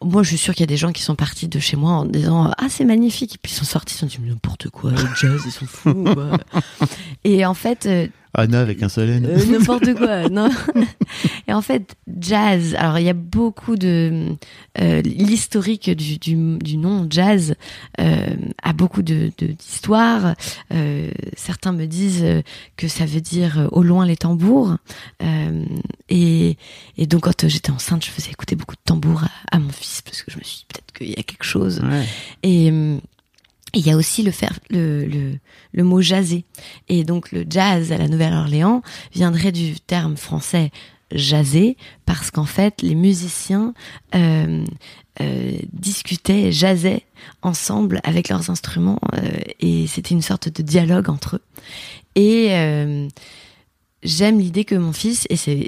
Moi, 0.00 0.22
je 0.22 0.28
suis 0.28 0.38
sûre 0.38 0.54
qu'il 0.54 0.62
y 0.62 0.64
a 0.64 0.66
des 0.68 0.76
gens 0.76 0.92
qui 0.92 1.02
sont 1.02 1.16
partis 1.16 1.48
de 1.48 1.58
chez 1.58 1.76
moi 1.76 1.90
en 1.92 2.04
disant 2.04 2.50
Ah, 2.56 2.66
c'est 2.68 2.84
magnifique. 2.84 3.34
Et 3.34 3.38
puis 3.42 3.52
ils 3.52 3.56
sont 3.56 3.64
sortis, 3.64 3.94
ils 3.94 3.98
se 3.98 4.06
sont 4.08 4.22
dit 4.22 4.28
N'importe 4.28 4.68
quoi, 4.70 4.92
le 4.92 4.98
jazz, 5.20 5.42
ils 5.44 5.50
sont 5.52 5.66
fous. 5.66 6.04
quoi. 6.04 6.38
Et 7.24 7.44
en 7.44 7.54
fait, 7.54 7.86
euh, 7.86 8.06
Anna 8.34 8.60
avec 8.60 8.82
un 8.82 8.88
seul 8.88 9.08
N. 9.08 9.26
euh, 9.26 9.44
n'importe 9.46 9.94
quoi, 9.94 10.28
non. 10.30 10.50
Et 11.46 11.52
en 11.52 11.62
fait, 11.62 11.96
jazz. 12.20 12.74
Alors, 12.78 12.98
il 12.98 13.04
y 13.04 13.08
a 13.08 13.14
beaucoup 13.14 13.76
de 13.76 14.36
euh, 14.80 15.02
l'historique 15.02 15.90
du, 15.90 16.18
du, 16.18 16.58
du 16.58 16.76
nom 16.76 17.06
jazz 17.08 17.54
euh, 18.00 18.26
a 18.62 18.72
beaucoup 18.72 19.02
de 19.02 19.30
d'histoires. 19.38 20.34
Certains 21.36 21.72
me 21.72 21.86
disent 21.86 22.24
que 22.76 22.88
ça 22.88 23.06
veut 23.06 23.20
dire 23.20 23.68
au 23.72 23.82
loin 23.82 24.06
les 24.06 24.16
tambours. 24.16 24.76
Et, 26.08 26.56
et 26.96 27.06
donc, 27.06 27.22
quand 27.22 27.48
j'étais 27.48 27.70
enceinte, 27.70 28.04
je 28.04 28.10
faisais 28.10 28.30
écouter 28.30 28.56
beaucoup 28.56 28.74
de 28.76 28.80
tambours 28.84 29.24
à, 29.24 29.56
à 29.56 29.58
mon 29.58 29.70
fils 29.70 30.02
parce 30.02 30.22
que 30.22 30.30
je 30.30 30.38
me 30.38 30.42
suis 30.42 30.58
dit 30.58 30.66
peut-être 30.68 30.92
qu'il 30.92 31.10
y 31.10 31.18
a 31.18 31.22
quelque 31.22 31.44
chose. 31.44 31.80
Ouais. 31.82 32.04
Et 32.42 32.70
hum, 32.70 33.00
il 33.74 33.86
y 33.86 33.90
a 33.90 33.96
aussi 33.96 34.22
le, 34.22 34.30
faire, 34.30 34.58
le, 34.70 35.04
le, 35.04 35.38
le 35.72 35.84
mot 35.84 36.00
jaser. 36.00 36.44
Et 36.88 37.04
donc 37.04 37.32
le 37.32 37.44
jazz 37.48 37.92
à 37.92 37.98
la 37.98 38.08
Nouvelle-Orléans 38.08 38.82
viendrait 39.12 39.52
du 39.52 39.78
terme 39.80 40.16
français 40.16 40.70
jaser 41.12 41.76
parce 42.04 42.30
qu'en 42.30 42.44
fait 42.44 42.82
les 42.82 42.94
musiciens 42.94 43.72
euh, 44.14 44.64
euh, 45.20 45.58
discutaient, 45.72 46.52
jasaient 46.52 47.02
ensemble 47.42 48.00
avec 48.04 48.28
leurs 48.28 48.50
instruments 48.50 49.00
euh, 49.14 49.20
et 49.60 49.86
c'était 49.86 50.14
une 50.14 50.22
sorte 50.22 50.48
de 50.48 50.62
dialogue 50.62 51.08
entre 51.08 51.36
eux. 51.36 51.42
Et 52.14 52.48
euh, 52.50 53.08
j'aime 54.02 54.38
l'idée 54.38 54.64
que 54.64 54.74
mon 54.76 54.92
fils, 54.92 55.26
et 55.28 55.36
c'est 55.36 55.66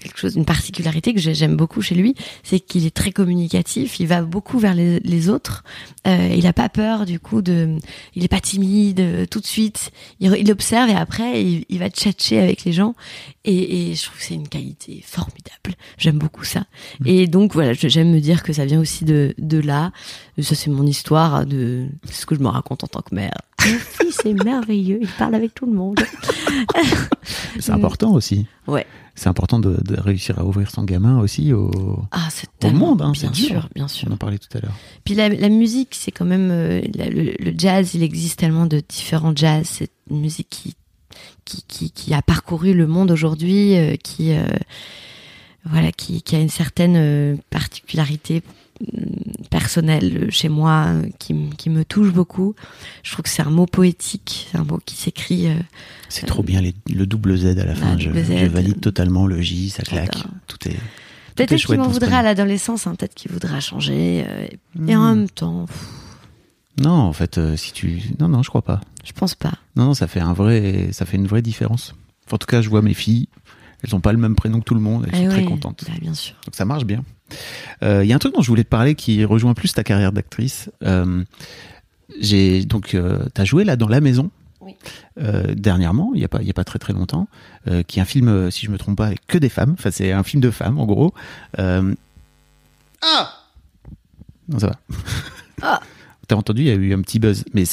quelque 0.00 0.18
chose, 0.18 0.34
une 0.36 0.44
particularité 0.44 1.12
que 1.12 1.20
j'ai- 1.20 1.34
j'aime 1.34 1.56
beaucoup 1.56 1.82
chez 1.82 1.94
lui, 1.94 2.14
c'est 2.42 2.58
qu'il 2.60 2.86
est 2.86 2.94
très 2.94 3.12
communicatif, 3.12 4.00
il 4.00 4.06
va 4.06 4.22
beaucoup 4.22 4.58
vers 4.58 4.74
les, 4.74 5.00
les 5.00 5.28
autres, 5.28 5.62
euh, 6.06 6.34
il 6.36 6.46
a 6.46 6.52
pas 6.52 6.68
peur 6.68 7.04
du 7.04 7.20
coup 7.20 7.42
de, 7.42 7.76
il 8.14 8.24
est 8.24 8.28
pas 8.28 8.40
timide 8.40 9.00
euh, 9.00 9.26
tout 9.26 9.40
de 9.40 9.46
suite, 9.46 9.90
il, 10.20 10.32
il 10.38 10.50
observe 10.50 10.88
et 10.90 10.94
après 10.94 11.42
il, 11.44 11.66
il 11.68 11.78
va 11.78 11.90
tchatcher 11.90 12.38
avec 12.38 12.64
les 12.64 12.72
gens, 12.72 12.94
et, 13.44 13.90
et 13.90 13.94
je 13.94 14.04
trouve 14.04 14.18
que 14.18 14.24
c'est 14.24 14.34
une 14.34 14.48
qualité 14.48 15.02
formidable, 15.04 15.74
j'aime 15.98 16.18
beaucoup 16.18 16.44
ça. 16.44 16.64
Et 17.04 17.26
donc 17.26 17.52
voilà, 17.54 17.72
j'aime 17.74 18.10
me 18.10 18.20
dire 18.20 18.42
que 18.42 18.52
ça 18.52 18.64
vient 18.64 18.80
aussi 18.80 19.04
de, 19.04 19.34
de 19.38 19.58
là, 19.58 19.92
ça 20.40 20.54
c'est 20.54 20.70
mon 20.70 20.86
histoire, 20.86 21.44
de 21.46 21.86
ce 22.10 22.24
que 22.26 22.34
je 22.34 22.40
me 22.40 22.48
raconte 22.48 22.84
en 22.84 22.86
tant 22.88 23.02
que 23.02 23.14
mère. 23.14 23.32
Mon 23.66 23.78
fils 23.78 24.18
est 24.24 24.44
merveilleux, 24.44 24.98
il 25.02 25.08
parle 25.08 25.34
avec 25.34 25.54
tout 25.54 25.66
le 25.66 25.72
monde. 25.72 26.00
C'est 27.58 27.72
important 27.72 28.12
aussi. 28.12 28.46
Ouais. 28.66 28.86
C'est 29.14 29.28
important 29.28 29.58
de, 29.58 29.76
de 29.84 30.00
réussir 30.00 30.38
à 30.38 30.44
ouvrir 30.44 30.70
son 30.70 30.84
gamin 30.84 31.18
aussi 31.20 31.52
au. 31.52 31.70
Ah, 32.10 32.28
Au 32.64 32.70
monde, 32.70 33.02
hein, 33.02 33.12
bien 33.12 33.32
sûr, 33.34 33.68
bien 33.74 33.88
sûr. 33.88 34.08
On 34.10 34.14
en 34.14 34.16
parlait 34.16 34.38
tout 34.38 34.56
à 34.56 34.60
l'heure. 34.60 34.74
Puis 35.04 35.14
la, 35.14 35.28
la 35.28 35.48
musique, 35.50 35.94
c'est 35.94 36.10
quand 36.10 36.24
même 36.24 36.50
euh, 36.50 36.80
la- 36.94 37.10
le, 37.10 37.34
le 37.38 37.54
jazz. 37.56 37.90
Il 37.94 38.02
existe 38.02 38.38
tellement 38.38 38.66
de 38.66 38.80
différents 38.88 39.32
jazz. 39.34 39.66
C'est 39.68 39.90
une 40.10 40.20
musique 40.20 40.48
qui 40.48 40.74
qui, 41.44 41.62
qui, 41.66 41.90
qui 41.90 42.14
a 42.14 42.22
parcouru 42.22 42.72
le 42.72 42.86
monde 42.86 43.10
aujourd'hui, 43.10 43.76
euh, 43.76 43.96
qui 43.96 44.32
euh, 44.32 44.46
voilà, 45.64 45.92
qui, 45.92 46.22
qui 46.22 46.36
a 46.36 46.38
une 46.40 46.48
certaine 46.48 47.36
particularité 47.50 48.42
personnelle 49.50 50.28
chez 50.30 50.48
moi, 50.48 50.86
qui, 51.18 51.34
qui 51.56 51.70
me 51.70 51.84
touche 51.84 52.12
beaucoup. 52.12 52.54
Je 53.02 53.12
trouve 53.12 53.22
que 53.24 53.28
c'est 53.28 53.42
un 53.42 53.50
mot 53.50 53.66
poétique, 53.66 54.48
c'est 54.50 54.58
un 54.58 54.64
mot 54.64 54.78
qui 54.84 54.96
s'écrit. 54.96 55.48
euh, 55.48 55.54
C'est 56.08 56.26
trop 56.26 56.42
bien 56.42 56.60
les- 56.60 56.74
le 56.92 57.06
double 57.06 57.36
Z 57.36 57.46
à 57.58 57.64
la 57.64 57.74
fin. 57.74 57.98
Je, 57.98 58.10
valide 58.10 58.80
totalement 58.80 59.26
le 59.26 59.40
J, 59.40 59.70
ça 59.70 59.82
claque. 59.82 60.16
Tout 60.46 60.68
est. 60.68 60.72
est 60.72 60.80
Peut-être 61.36 61.56
qu'il 61.66 61.76
m'en 61.78 61.88
voudra 61.88 62.18
à 62.18 62.22
l'adolescence, 62.22 62.86
hein, 62.86 62.94
peut-être 62.96 63.14
qu'il 63.14 63.30
voudra 63.32 63.60
changer. 63.60 64.24
euh, 64.26 64.46
Et 64.88 64.94
Hmm. 64.96 65.00
en 65.00 65.14
même 65.14 65.28
temps, 65.30 65.66
pff, 65.66 65.86
Non, 66.82 66.90
en 66.92 67.12
fait, 67.12 67.38
euh, 67.38 67.56
si 67.56 67.72
tu. 67.72 68.00
Non, 68.18 68.28
non, 68.28 68.42
je 68.42 68.48
crois 68.48 68.62
pas. 68.62 68.80
je 69.04 69.12
pense 69.12 69.34
pas. 69.34 69.52
Non, 69.76 69.86
non, 69.86 69.94
ça 69.94 70.06
fait 70.06 70.20
un 70.20 70.32
vrai, 70.32 70.88
ça 70.92 71.04
fait 71.06 71.16
une 71.16 71.26
vraie 71.26 71.42
différence. 71.42 71.94
En 72.32 72.38
tout 72.38 72.46
cas, 72.46 72.62
je 72.62 72.68
vois 72.68 72.80
mes 72.82 72.94
filles. 72.94 73.28
Elles 73.82 73.94
ont 73.94 74.00
pas 74.00 74.12
le 74.12 74.18
même 74.18 74.34
prénom 74.34 74.60
que 74.60 74.64
tout 74.64 74.74
le 74.74 74.80
monde. 74.80 75.06
Elles 75.12 75.18
Eh 75.20 75.24
sont 75.24 75.30
très 75.30 75.44
contentes. 75.44 75.84
bah, 75.86 75.94
bien 76.00 76.14
sûr. 76.14 76.34
Donc 76.44 76.54
ça 76.54 76.64
marche 76.64 76.84
bien. 76.84 77.02
Euh, 77.82 78.04
Il 78.04 78.08
y 78.08 78.12
a 78.12 78.16
un 78.16 78.18
truc 78.18 78.34
dont 78.34 78.42
je 78.42 78.48
voulais 78.48 78.64
te 78.64 78.68
parler 78.68 78.94
qui 78.94 79.24
rejoint 79.24 79.54
plus 79.54 79.72
ta 79.72 79.82
carrière 79.84 80.12
d'actrice. 80.12 80.70
Euh, 80.82 81.24
j'ai 82.20 82.64
donc 82.64 82.94
euh, 82.94 83.24
t'as 83.34 83.44
joué 83.44 83.64
là 83.64 83.76
dans 83.76 83.88
la 83.88 84.00
maison. 84.00 84.30
Oui. 84.60 84.74
Euh, 85.18 85.54
dernièrement, 85.54 86.10
il 86.14 86.20
y 86.20 86.24
a 86.24 86.28
pas 86.28 86.42
il 86.42 86.46
y 86.46 86.50
a 86.50 86.54
pas 86.54 86.64
très 86.64 86.78
très 86.78 86.92
longtemps, 86.92 87.28
euh, 87.68 87.82
qui 87.82 87.98
est 87.98 88.02
un 88.02 88.06
film 88.06 88.28
euh, 88.28 88.50
si 88.50 88.66
je 88.66 88.70
me 88.70 88.76
trompe 88.78 88.98
pas 88.98 89.06
avec 89.06 89.26
que 89.26 89.38
des 89.38 89.48
femmes. 89.48 89.72
Enfin 89.78 89.90
c'est 89.90 90.12
un 90.12 90.22
film 90.22 90.42
de 90.42 90.50
femmes 90.50 90.78
en 90.78 90.86
gros. 90.86 91.14
Euh... 91.58 91.94
Ah 93.02 93.32
non 94.48 94.58
ça 94.58 94.66
va. 94.66 94.80
Ah. 95.62 95.80
T'as 96.28 96.36
entendu 96.36 96.62
Il 96.62 96.66
y 96.68 96.70
a 96.70 96.74
eu 96.74 96.92
un 96.92 97.00
petit 97.00 97.18
buzz, 97.18 97.44
mais 97.54 97.64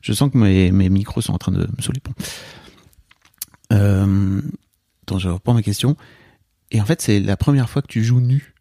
je 0.00 0.12
sens 0.12 0.30
que 0.32 0.38
mes, 0.38 0.72
mes 0.72 0.88
micros 0.88 1.20
sont 1.20 1.32
en 1.32 1.38
train 1.38 1.52
de 1.52 1.60
me 1.60 2.00
ponts. 2.00 2.12
Euh... 3.72 4.40
Attends, 5.02 5.18
je 5.18 5.28
reprends 5.28 5.54
ma 5.54 5.62
question. 5.62 5.96
Et 6.70 6.80
en 6.80 6.84
fait, 6.84 7.02
c'est 7.02 7.20
la 7.20 7.36
première 7.36 7.68
fois 7.68 7.82
que 7.82 7.88
tu 7.88 8.02
joues 8.02 8.20
nu. 8.20 8.54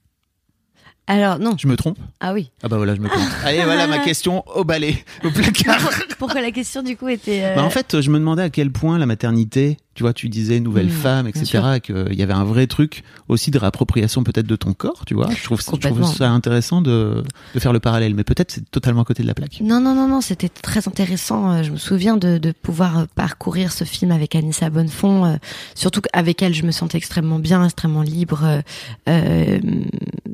Alors 1.07 1.39
non. 1.39 1.55
Je 1.57 1.67
me 1.67 1.75
trompe 1.75 1.97
Ah 2.19 2.33
oui. 2.33 2.51
Ah 2.63 2.67
bah 2.67 2.77
voilà, 2.77 2.95
je 2.95 3.01
me 3.01 3.09
trompe. 3.09 3.23
Allez, 3.43 3.63
voilà 3.63 3.87
ma 3.87 3.99
question 3.99 4.43
au 4.55 4.63
balai, 4.63 5.03
au 5.23 5.31
placard. 5.31 5.89
Pourquoi 6.19 6.41
la 6.41 6.51
question 6.51 6.83
du 6.83 6.95
coup 6.95 7.09
était 7.09 7.43
euh, 7.43 7.55
Bah, 7.55 7.63
en 7.63 7.69
fait, 7.69 7.99
je 8.01 8.09
me 8.09 8.19
demandais 8.19 8.43
à 8.43 8.49
quel 8.49 8.71
point 8.71 8.97
la 8.97 9.05
maternité, 9.05 9.77
tu 9.93 10.03
vois, 10.03 10.13
tu 10.13 10.29
disais 10.29 10.59
nouvelle 10.61 10.87
Mmh, 10.87 10.89
femme, 10.89 11.27
etc., 11.27 11.63
et 11.75 11.79
qu'il 11.81 12.13
y 12.13 12.23
avait 12.23 12.31
un 12.33 12.45
vrai 12.45 12.65
truc 12.67 13.03
aussi 13.27 13.51
de 13.51 13.57
réappropriation 13.59 14.23
peut-être 14.23 14.47
de 14.47 14.55
ton 14.55 14.73
corps, 14.73 15.03
tu 15.05 15.13
vois. 15.13 15.29
Je 15.29 15.43
trouve, 15.43 15.59
je 15.59 15.65
trouve 15.65 15.79
Complètement. 15.79 16.07
ça 16.07 16.29
intéressant 16.29 16.81
de, 16.81 17.23
de 17.53 17.59
faire 17.59 17.73
le 17.73 17.79
parallèle, 17.81 18.15
mais 18.15 18.23
peut-être 18.23 18.51
c'est 18.51 18.69
totalement 18.71 19.01
à 19.01 19.05
côté 19.05 19.21
de 19.23 19.27
la 19.27 19.33
plaque. 19.33 19.59
Non, 19.61 19.81
non, 19.81 19.93
non, 19.93 20.07
non, 20.07 20.21
c'était 20.21 20.47
très 20.49 20.87
intéressant. 20.87 21.51
Euh, 21.51 21.63
Je 21.63 21.71
me 21.71 21.77
souviens 21.77 22.15
de, 22.17 22.37
de 22.37 22.51
pouvoir 22.53 22.99
euh, 22.99 23.05
parcourir 23.15 23.71
ce 23.73 23.83
film 23.83 24.11
avec 24.11 24.33
Anissa 24.35 24.69
Bonnefond, 24.69 25.25
euh, 25.25 25.35
surtout 25.75 26.01
qu'avec 26.01 26.41
elle, 26.41 26.53
je 26.53 26.63
me 26.63 26.71
sentais 26.71 26.97
extrêmement 26.97 27.39
bien, 27.39 27.63
extrêmement 27.65 28.01
libre. 28.01 28.61
Euh, 29.09 29.59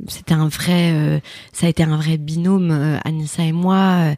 c'était 0.07 0.33
un 0.33 0.47
vrai, 0.47 0.91
euh, 0.93 1.19
ça 1.51 1.65
a 1.65 1.69
été 1.69 1.83
un 1.83 1.97
vrai 1.97 2.17
binôme, 2.17 2.99
Anissa 3.03 3.43
et 3.43 3.51
moi. 3.51 4.13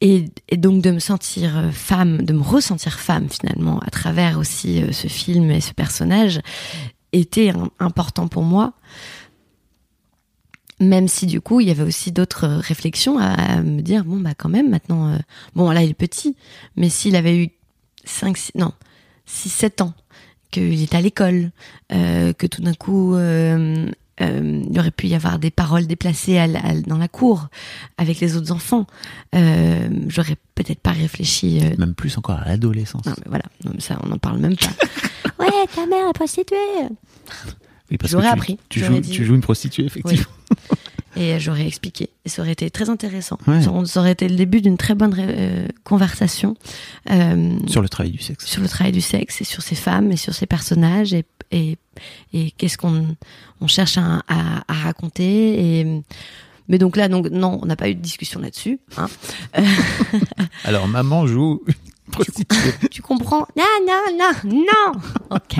Et, 0.00 0.26
donc 0.56 0.82
de 0.82 0.90
me 0.90 0.98
sentir 0.98 1.56
euh, 1.56 1.70
femme, 1.70 2.22
de 2.22 2.32
me 2.32 2.42
ressentir 2.42 2.98
femme 2.98 3.28
finalement 3.30 3.78
à 3.80 3.90
travers 3.90 4.38
aussi 4.38 4.82
euh, 4.82 4.92
ce 4.92 5.08
film 5.08 5.50
et 5.50 5.60
ce 5.60 5.72
personnage 5.72 6.40
était 7.12 7.52
important 7.78 8.28
pour 8.28 8.42
moi. 8.42 8.74
Même 10.78 11.08
si 11.08 11.24
du 11.24 11.40
coup 11.40 11.60
il 11.60 11.68
y 11.68 11.70
avait 11.70 11.82
aussi 11.82 12.12
d'autres 12.12 12.44
euh, 12.44 12.58
réflexions 12.58 13.18
à, 13.18 13.62
me 13.62 13.80
dire 13.80 14.04
bon 14.04 14.18
bah 14.18 14.34
quand 14.36 14.50
même 14.50 14.68
maintenant 14.68 15.18
bon 15.54 15.70
là 15.70 15.82
il 15.82 15.90
est 15.90 15.94
petit 15.94 16.36
mais 16.76 16.90
s'il 16.90 17.16
avait 17.16 17.44
eu 17.44 17.50
5 18.04 18.36
6, 18.36 18.52
non 18.56 18.72
6 19.24 19.48
7 19.48 19.80
ans 19.80 19.94
qu'il 20.50 20.82
est 20.82 20.94
à 20.94 21.00
l'école 21.00 21.50
que 21.88 22.46
tout 22.46 22.60
d'un 22.60 22.74
coup 22.74 23.16
euh, 24.20 24.62
il 24.70 24.78
aurait 24.78 24.90
pu 24.90 25.08
y 25.08 25.14
avoir 25.14 25.38
des 25.38 25.50
paroles 25.50 25.86
déplacées 25.86 26.38
à 26.38 26.46
la- 26.46 26.64
à- 26.64 26.74
dans 26.80 26.96
la 26.98 27.08
cour 27.08 27.48
avec 27.98 28.18
les 28.20 28.36
autres 28.36 28.50
enfants 28.52 28.86
euh, 29.34 29.88
j'aurais 30.08 30.36
peut-être 30.54 30.80
pas 30.80 30.92
réfléchi 30.92 31.60
euh, 31.62 31.74
Même 31.78 31.94
plus 31.94 32.16
encore 32.16 32.38
à 32.40 32.46
l'adolescence. 32.46 33.04
non 33.04 33.12
mais 33.18 33.24
voilà 33.28 33.44
non, 33.64 33.72
mais 33.74 33.80
ça 33.80 33.98
on 34.02 34.08
n'en 34.08 34.18
parle 34.18 34.38
même 34.38 34.56
pas 34.56 34.70
ouais 35.44 35.66
ta 35.74 35.86
mère 35.86 36.08
est 36.08 36.12
prostituée 36.14 36.56
Oui, 37.90 37.98
parce 37.98 38.10
J'aurais 38.12 38.28
appris, 38.28 38.58
Tu 38.68 38.80
j'aurais 38.80 38.94
joues, 38.94 39.00
dit. 39.00 39.10
tu 39.10 39.24
joues 39.24 39.34
une 39.34 39.40
prostituée, 39.42 39.84
effectivement. 39.84 40.24
Et 41.16 41.40
j'aurais 41.40 41.66
expliqué. 41.66 42.10
Et 42.24 42.28
ça 42.28 42.42
aurait 42.42 42.52
été 42.52 42.70
très 42.70 42.90
intéressant. 42.90 43.38
Ouais. 43.46 43.62
Ça, 43.62 43.70
ça 43.86 44.00
aurait 44.00 44.12
été 44.12 44.28
le 44.28 44.36
début 44.36 44.60
d'une 44.60 44.76
très 44.76 44.94
bonne 44.94 45.14
euh, 45.18 45.66
conversation 45.84 46.56
euh, 47.10 47.56
Sur 47.66 47.80
le 47.82 47.88
travail 47.88 48.12
du 48.12 48.18
sexe. 48.18 48.44
sur 48.46 48.60
le 48.62 48.68
travail 48.68 48.92
du 48.92 49.00
sexe 49.00 49.40
et 49.40 49.44
sur 49.44 49.62
ces 49.62 49.74
femmes 49.76 50.12
et 50.12 50.16
sur 50.16 50.34
ces 50.34 50.46
personnages 50.46 51.14
et, 51.14 51.24
et, 51.52 51.78
et 52.34 52.50
qu'est-ce 52.52 52.76
qu'on 52.78 53.16
on 53.60 53.66
cherche 53.66 53.96
à, 53.98 54.22
à, 54.28 54.62
à 54.68 54.74
raconter. 54.74 55.80
Et, 55.80 56.02
mais 56.68 56.78
donc 56.78 56.96
là, 56.96 57.08
donc, 57.08 57.28
non, 57.30 57.60
on 57.62 57.66
n'a 57.66 57.76
pas 57.76 57.88
eu 57.88 57.94
de 57.94 58.00
discussion 58.00 58.40
là-dessus. 58.40 58.78
Hein. 58.98 59.06
Alors, 60.64 60.86
maman 60.88 61.26
joue 61.26 61.62
tu 62.90 63.02
comprends? 63.02 63.46
Non, 63.56 63.64
non, 63.86 64.18
non, 64.18 64.54
non 64.54 65.00
Ok. 65.30 65.58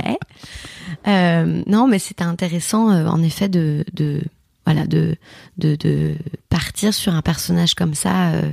Euh, 1.09 1.63
non, 1.67 1.87
mais 1.89 1.99
c'était 1.99 2.25
intéressant, 2.25 2.91
euh, 2.91 3.07
en 3.07 3.23
effet, 3.23 3.49
de, 3.49 3.85
de 3.93 4.23
voilà, 4.67 4.87
de, 4.87 5.17
de, 5.57 5.77
de 5.77 6.17
partir 6.51 6.93
sur 6.93 7.15
un 7.15 7.23
personnage 7.23 7.75
comme 7.75 7.95
ça. 7.95 8.33
euh. 8.33 8.53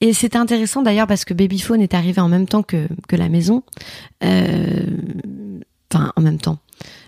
Et 0.00 0.12
c'était 0.12 0.38
intéressant 0.38 0.82
d'ailleurs 0.82 1.06
parce 1.06 1.24
que 1.24 1.34
Babyphone 1.34 1.80
est 1.80 1.94
arrivé 1.94 2.20
en 2.20 2.28
même 2.28 2.46
temps 2.46 2.62
que, 2.62 2.88
que 3.08 3.16
la 3.16 3.28
maison. 3.28 3.62
Euh, 4.24 4.86
Enfin, 5.92 6.12
en 6.16 6.20
même 6.20 6.38
temps. 6.38 6.58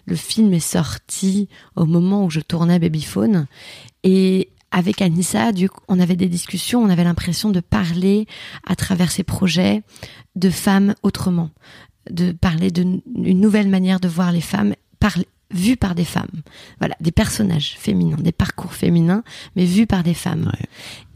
Le 0.06 0.16
film 0.16 0.52
est 0.54 0.58
sorti 0.60 1.48
au 1.76 1.84
moment 1.84 2.24
où 2.24 2.30
je 2.30 2.40
tournais 2.40 2.78
Babyphone. 2.78 3.46
Et 4.04 4.48
avec 4.70 5.02
Anissa, 5.02 5.50
on 5.88 6.00
avait 6.00 6.16
des 6.16 6.28
discussions, 6.28 6.82
on 6.82 6.88
avait 6.88 7.04
l'impression 7.04 7.50
de 7.50 7.60
parler 7.60 8.26
à 8.66 8.76
travers 8.76 9.10
ces 9.10 9.22
projets 9.22 9.82
de 10.36 10.48
femmes 10.48 10.94
autrement, 11.02 11.50
de 12.08 12.32
parler 12.32 12.70
d'une 12.70 13.02
nouvelle 13.16 13.68
manière 13.68 14.00
de 14.00 14.08
voir 14.08 14.32
les 14.32 14.40
femmes 14.40 14.74
par, 14.98 15.18
vues 15.50 15.76
par 15.76 15.94
des 15.94 16.04
femmes. 16.04 16.42
Voilà, 16.78 16.96
des 17.00 17.10
personnages 17.10 17.76
féminins, 17.78 18.16
des 18.16 18.32
parcours 18.32 18.72
féminins, 18.72 19.22
mais 19.56 19.64
vus 19.64 19.86
par 19.86 20.02
des 20.02 20.14
femmes. 20.14 20.50
Ouais. 20.52 20.66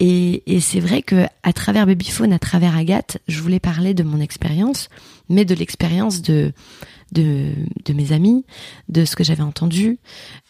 Et, 0.00 0.54
et 0.54 0.60
c'est 0.60 0.80
vrai 0.80 1.02
que 1.02 1.26
à 1.42 1.52
travers 1.52 1.86
Babyphone, 1.86 2.32
à 2.32 2.38
travers 2.38 2.76
Agathe, 2.76 3.18
je 3.28 3.40
voulais 3.40 3.60
parler 3.60 3.94
de 3.94 4.02
mon 4.02 4.20
expérience, 4.20 4.88
mais 5.28 5.44
de 5.44 5.54
l'expérience 5.54 6.22
de, 6.22 6.52
de 7.12 7.52
de 7.84 7.92
mes 7.92 8.12
amis, 8.12 8.44
de 8.88 9.04
ce 9.04 9.16
que 9.16 9.24
j'avais 9.24 9.42
entendu, 9.42 9.98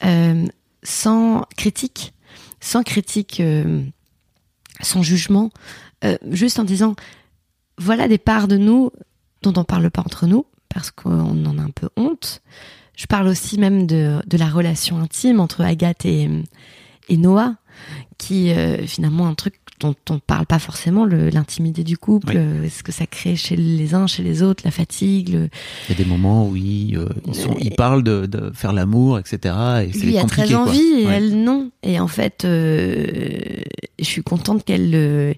euh, 0.05 0.47
sans 0.83 1.45
critique, 1.57 2.15
sans 2.61 2.83
critique, 2.83 3.41
euh, 3.41 3.83
sans 4.81 5.03
jugement, 5.03 5.51
euh, 6.05 6.17
juste 6.31 6.59
en 6.59 6.65
disant 6.65 6.95
voilà 7.79 8.09
des 8.09 8.19
parts 8.19 8.49
de 8.49 8.57
nous 8.57 8.91
dont 9.43 9.53
on 9.57 9.65
parle 9.65 9.91
pas 9.91 10.03
entre 10.03 10.27
nous 10.27 10.47
parce 10.69 10.91
qu'on 10.91 11.45
en 11.45 11.59
a 11.59 11.63
un 11.63 11.71
peu 11.71 11.89
honte. 11.97 12.43
Je 12.97 13.07
parle 13.07 13.29
aussi 13.29 13.59
même 13.59 13.87
de, 13.87 14.21
de 14.27 14.37
la 14.37 14.47
relation 14.49 14.99
intime 15.01 15.41
entre 15.41 15.63
Agathe 15.63 16.05
et, 16.07 16.29
et 17.09 17.17
Noah, 17.17 17.55
qui 18.19 18.51
euh, 18.51 18.87
finalement 18.87 19.27
un 19.27 19.35
truc 19.35 19.55
dont 19.81 19.97
on 20.09 20.21
parle 20.21 20.47
pas 20.47 20.61
forcément, 20.61 21.05
le- 21.05 21.29
l'intimité 21.31 21.83
du 21.83 21.99
couple, 21.99 22.29
Oui. 22.31 22.35
euh, 22.37 22.69
ce 22.71 22.85
que 22.85 22.93
ça 22.93 23.07
crée 23.07 23.35
chez 23.35 23.57
les 23.57 23.93
uns, 23.95 24.07
chez 24.07 24.23
les 24.23 24.41
autres, 24.43 24.63
la 24.65 24.71
fatigue. 24.71 25.31
le- 25.31 25.49
Il 25.89 25.99
y 25.99 26.01
a 26.01 26.05
des 26.05 26.09
moments 26.09 26.47
où 26.49 26.55
ils, 26.55 26.97
euh, 26.97 27.09
ils, 27.27 27.35
sont, 27.35 27.57
ils 27.61 27.75
parlent 27.75 28.05
de, 28.05 28.27
de 28.27 28.53
faire 28.55 28.73
l'amour, 28.73 29.19
etc. 29.19 29.37
Et 29.89 29.93
c'est 29.93 30.07
Lui 30.07 30.17
a 30.17 30.25
très 30.25 30.55
envie 30.55 30.79
et 31.01 31.07
Ouais. 31.07 31.15
elle 31.15 31.43
non. 31.43 31.71
Et 31.83 31.99
en 31.99 32.07
fait, 32.07 32.45
euh, 32.45 33.05
je 33.99 34.05
suis 34.05 34.23
contente 34.23 34.65
qu'elle 34.65 34.93
euh, 34.95 35.35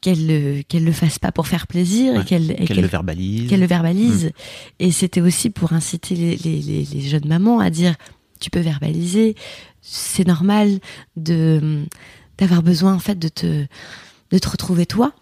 qu'elle 0.00 0.26
le- 0.26 0.62
qu'elle 0.62 0.84
le 0.84 0.92
fasse 0.92 1.18
pas 1.18 1.32
pour 1.32 1.46
faire 1.48 1.66
plaisir 1.66 2.14
Ouais, 2.14 2.20
et 2.20 2.24
qu'elle 2.24 2.50
et 2.52 2.64
Qu'elle 2.66 2.80
le 2.80 2.86
verbalise. 2.86 3.48
qu'elle 3.48 3.60
le 3.60 3.66
verbalise. 3.66 4.26
Mm. 4.26 4.30
Et 4.80 4.90
c'était 4.92 5.20
aussi 5.20 5.50
pour 5.50 5.72
inciter 5.72 6.14
les, 6.14 6.36
les, 6.36 6.60
les, 6.62 6.84
les 6.84 7.00
jeunes 7.00 7.26
mamans 7.26 7.58
à 7.60 7.70
dire 7.70 7.94
tu 8.40 8.50
peux 8.50 8.60
verbaliser, 8.60 9.34
c'est 9.82 10.26
normal 10.26 10.78
de 11.16 11.84
d'avoir 12.38 12.62
besoin 12.62 12.94
en 12.94 12.98
fait 13.00 13.18
de 13.18 13.28
te 13.28 13.66
de 14.30 14.38
te 14.38 14.48
retrouver 14.48 14.86
toi, 14.86 15.12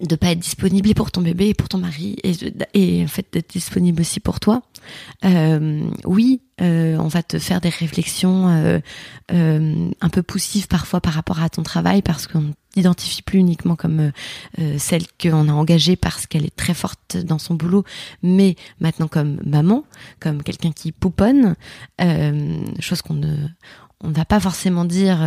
de 0.00 0.16
pas 0.16 0.32
être 0.32 0.40
disponible 0.40 0.94
pour 0.94 1.10
ton 1.10 1.20
bébé 1.20 1.48
et 1.48 1.54
pour 1.54 1.68
ton 1.68 1.78
mari 1.78 2.16
et, 2.74 3.04
en 3.04 3.08
fait 3.08 3.26
d'être 3.32 3.50
disponible 3.50 4.00
aussi 4.00 4.20
pour 4.20 4.40
toi. 4.40 4.62
Euh, 5.24 5.88
oui, 6.04 6.40
euh, 6.60 6.96
on 6.98 7.08
va 7.08 7.22
te 7.22 7.38
faire 7.38 7.60
des 7.60 7.68
réflexions 7.68 8.48
euh, 8.48 8.78
euh, 9.32 9.90
un 10.00 10.08
peu 10.08 10.22
poussives 10.22 10.66
parfois 10.66 11.00
par 11.00 11.14
rapport 11.14 11.40
à 11.40 11.48
ton 11.48 11.62
travail 11.62 12.02
parce 12.02 12.26
qu'on 12.26 12.52
t'identifie 12.72 13.22
plus 13.22 13.38
uniquement 13.38 13.76
comme 13.76 14.00
euh, 14.00 14.10
euh, 14.58 14.76
celle 14.78 15.04
qu'on 15.20 15.48
a 15.48 15.52
engagée 15.52 15.96
parce 15.96 16.26
qu'elle 16.26 16.44
est 16.44 16.56
très 16.56 16.74
forte 16.74 17.16
dans 17.16 17.38
son 17.38 17.54
boulot, 17.54 17.84
mais 18.22 18.56
maintenant 18.80 19.08
comme 19.08 19.40
maman, 19.44 19.84
comme 20.20 20.42
quelqu'un 20.42 20.72
qui 20.72 20.92
pouponne, 20.92 21.54
chose 22.80 23.02
qu'on 23.02 23.14
ne 23.14 23.36
on 24.04 24.08
ne 24.08 24.14
va 24.14 24.24
pas 24.24 24.40
forcément 24.40 24.84
dire 24.84 25.20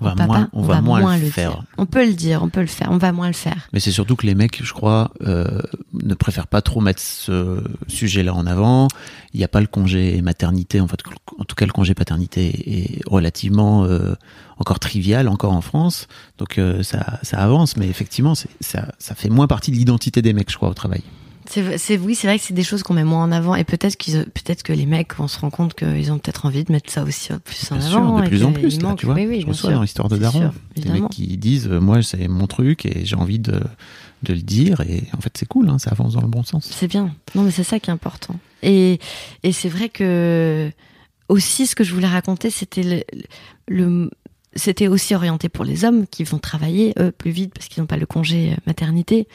On 0.00 0.04
va 0.06 0.10
papa, 0.12 0.26
moins- 0.26 0.48
on 0.52 0.62
va 0.62 0.80
moins 0.80 1.18
le 1.18 1.26
faire. 1.26 1.50
dire. 1.50 1.62
On 1.78 1.86
peut 1.86 2.06
le 2.06 2.14
dire, 2.14 2.42
on 2.42 2.48
peut 2.48 2.60
le 2.60 2.66
faire, 2.66 2.88
on 2.90 2.96
va 2.98 3.12
moins 3.12 3.26
le 3.26 3.34
faire. 3.34 3.68
Mais 3.72 3.80
c'est 3.80 3.90
surtout 3.90 4.16
que 4.16 4.26
les 4.26 4.34
mecs, 4.34 4.62
je 4.64 4.72
crois, 4.72 5.10
euh, 5.26 5.60
ne 5.92 6.14
préfèrent 6.14 6.46
pas 6.46 6.62
trop 6.62 6.80
mettre 6.80 7.00
ce 7.02 7.62
sujet-là 7.86 8.34
en 8.34 8.46
avant. 8.46 8.88
Il 9.34 9.38
n'y 9.38 9.44
a 9.44 9.48
pas 9.48 9.60
le 9.60 9.66
congé 9.66 10.20
maternité, 10.22 10.80
en 10.80 10.88
fait, 10.88 11.00
en 11.38 11.44
tout 11.44 11.54
cas 11.54 11.66
le 11.66 11.72
congé 11.72 11.94
paternité 11.94 12.72
est 12.82 13.00
relativement 13.06 13.84
euh, 13.84 14.14
encore 14.58 14.78
trivial, 14.80 15.28
encore 15.28 15.52
en 15.52 15.60
France. 15.60 16.08
Donc 16.38 16.58
euh, 16.58 16.82
ça, 16.82 17.18
ça 17.22 17.38
avance, 17.38 17.76
mais 17.76 17.88
effectivement, 17.88 18.34
ça, 18.34 18.48
ça 18.98 19.14
fait 19.14 19.28
moins 19.28 19.46
partie 19.46 19.70
de 19.70 19.76
l'identité 19.76 20.22
des 20.22 20.32
mecs, 20.32 20.50
je 20.50 20.56
crois, 20.56 20.70
au 20.70 20.74
travail. 20.74 21.02
C'est, 21.78 21.98
oui, 21.98 22.14
c'est 22.14 22.28
vrai 22.28 22.38
que 22.38 22.44
c'est 22.44 22.54
des 22.54 22.62
choses 22.62 22.82
qu'on 22.84 22.94
met 22.94 23.02
moins 23.02 23.24
en 23.24 23.32
avant 23.32 23.56
et 23.56 23.64
peut-être 23.64 23.96
qu'ils, 23.96 24.24
peut-être 24.26 24.62
que 24.62 24.72
les 24.72 24.86
mecs, 24.86 25.18
on 25.18 25.26
se 25.26 25.38
rend 25.40 25.50
compte 25.50 25.74
qu'ils 25.74 26.12
ont 26.12 26.18
peut-être 26.18 26.46
envie 26.46 26.62
de 26.62 26.70
mettre 26.70 26.90
ça 26.92 27.02
aussi 27.02 27.30
plus 27.44 27.72
en 27.72 27.76
Bien 27.76 27.86
avant. 27.86 28.16
sûr, 28.16 28.22
de 28.22 28.28
plus 28.28 28.44
en 28.44 28.52
plus, 28.52 28.80
là, 28.80 28.94
tu 28.94 29.06
vois. 29.06 29.16
Oui, 29.16 29.26
oui, 29.26 29.40
je 29.40 29.46
reçois 29.46 29.70
sûr. 29.70 29.76
dans 29.76 29.82
l'histoire 29.82 30.08
de 30.08 30.16
Daron, 30.16 30.52
des 30.76 30.88
mecs 30.88 31.08
qui 31.10 31.36
disent, 31.38 31.66
euh, 31.68 31.80
moi, 31.80 32.02
c'est 32.02 32.28
mon 32.28 32.46
truc 32.46 32.86
et 32.86 33.04
j'ai 33.04 33.16
envie 33.16 33.40
de, 33.40 33.60
de 34.22 34.32
le 34.32 34.42
dire. 34.42 34.80
Et 34.82 35.02
en 35.16 35.20
fait, 35.20 35.32
c'est 35.36 35.46
cool, 35.46 35.68
hein, 35.68 35.78
ça 35.80 35.90
avance 35.90 36.14
dans 36.14 36.20
le 36.20 36.28
bon 36.28 36.44
sens. 36.44 36.68
C'est 36.70 36.86
bien. 36.88 37.14
Non, 37.34 37.42
mais 37.42 37.50
c'est 37.50 37.64
ça 37.64 37.80
qui 37.80 37.90
est 37.90 37.92
important. 37.92 38.36
Et, 38.62 39.00
et 39.42 39.50
c'est 39.52 39.68
vrai 39.68 39.88
que 39.88 40.70
aussi 41.28 41.66
ce 41.66 41.74
que 41.74 41.82
je 41.82 41.92
voulais 41.94 42.06
raconter, 42.08 42.50
c'était 42.50 42.82
le, 42.82 43.02
le- 43.68 44.10
c'était 44.56 44.88
aussi 44.88 45.14
orienté 45.14 45.48
pour 45.48 45.64
les 45.64 45.84
hommes 45.84 46.06
qui 46.08 46.24
vont 46.24 46.38
travailler 46.38 46.92
eux 46.98 47.12
plus 47.12 47.30
vite 47.30 47.54
parce 47.54 47.68
qu'ils 47.68 47.82
n'ont 47.82 47.86
pas 47.86 47.96
le 47.96 48.06
congé 48.06 48.52
euh, 48.52 48.56
maternité, 48.66 49.28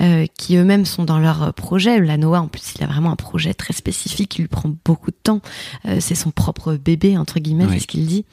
euh, 0.00 0.26
qui 0.36 0.56
eux-mêmes 0.56 0.84
sont 0.84 1.04
dans 1.04 1.18
leur 1.20 1.42
euh, 1.42 1.52
projet. 1.52 2.00
La 2.00 2.16
Noah, 2.16 2.40
en 2.40 2.48
plus, 2.48 2.74
il 2.76 2.82
a 2.82 2.86
vraiment 2.86 3.12
un 3.12 3.16
projet 3.16 3.54
très 3.54 3.72
spécifique 3.72 4.30
qui 4.30 4.42
lui 4.42 4.48
prend 4.48 4.72
beaucoup 4.84 5.10
de 5.12 5.16
temps. 5.22 5.40
Euh, 5.84 5.98
c'est 6.00 6.14
son 6.16 6.30
propre 6.30 6.74
bébé 6.74 7.16
entre 7.16 7.38
guillemets, 7.38 7.66
Oui. 7.66 7.74
c'est 7.74 7.80
ce 7.80 7.86
qu'il 7.86 8.06
dit. 8.06 8.24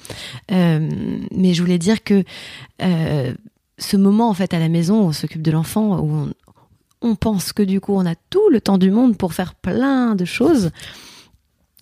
Euh, 0.51 0.89
mais 1.31 1.53
je 1.53 1.61
voulais 1.61 1.77
dire 1.79 2.03
que 2.03 2.23
euh, 2.81 3.33
ce 3.77 3.97
moment 3.97 4.29
en 4.29 4.33
fait 4.33 4.53
à 4.53 4.59
la 4.59 4.69
maison 4.69 5.01
où 5.01 5.05
on 5.05 5.11
s'occupe 5.11 5.41
de 5.41 5.51
l'enfant, 5.51 5.99
où 5.99 6.11
on, 6.11 6.33
on 7.01 7.15
pense 7.15 7.53
que 7.53 7.61
du 7.63 7.79
coup 7.81 7.93
on 7.93 8.05
a 8.05 8.15
tout 8.29 8.49
le 8.49 8.59
temps 8.61 8.77
du 8.77 8.89
monde 8.91 9.17
pour 9.17 9.33
faire 9.33 9.53
plein 9.55 10.15
de 10.15 10.25
choses. 10.25 10.71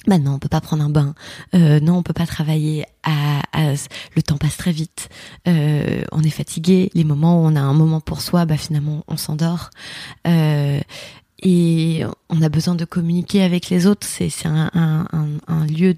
Bah 0.08 0.18
non, 0.18 0.34
on 0.34 0.39
peut 0.39 0.49
pas 0.49 0.62
prendre 0.62 0.84
un 0.84 0.89
bain. 0.89 1.14
Euh, 1.54 1.80
non, 1.80 1.97
on 1.97 2.04
peut 2.04 2.14
pas 2.14 2.26
travailler. 2.26 2.86
Le 4.16 4.22
temps 4.22 4.38
passe 4.38 4.58
très 4.58 4.72
vite. 4.72 5.10
Euh, 5.47 6.04
on 6.12 6.24
est 6.24 6.30
fatigué. 6.32 6.89
Les 6.93 7.04
moments 7.04 7.41
où 7.41 7.45
on 7.45 7.56
a 7.56 7.62
un 7.62 7.74
moment 7.74 8.02
pour 8.02 8.22
soi, 8.22 8.45
bah 8.45 8.58
finalement 8.58 9.04
on 9.08 9.18
s'endort. 9.18 9.70
Euh, 10.28 10.80
et 11.43 12.04
on 12.30 12.41
a 12.41 12.49
besoin 12.49 12.76
de 12.76 12.86
communiquer 12.86 13.41
avec 13.41 13.70
les 13.70 13.88
autres. 13.88 14.06
C'est 14.06 14.30
un, 14.45 14.70
un, 14.74 15.08
un, 15.12 15.28
un 15.47 15.66
lieu, 15.66 15.95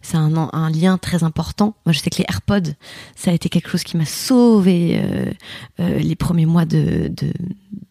c'est 0.00 0.16
un, 0.16 0.48
un 0.52 0.70
lien 0.70 0.96
très 0.96 1.24
important. 1.24 1.74
Moi, 1.84 1.92
je 1.92 1.98
sais 1.98 2.10
que 2.10 2.18
les 2.18 2.26
AirPods, 2.28 2.72
ça 3.16 3.32
a 3.32 3.34
été 3.34 3.48
quelque 3.48 3.68
chose 3.68 3.82
qui 3.82 3.96
m'a 3.96 4.06
sauvé 4.06 5.00
euh, 5.02 5.32
euh, 5.80 5.98
les 5.98 6.14
premiers 6.14 6.46
mois 6.46 6.66
de, 6.66 7.08
de 7.08 7.32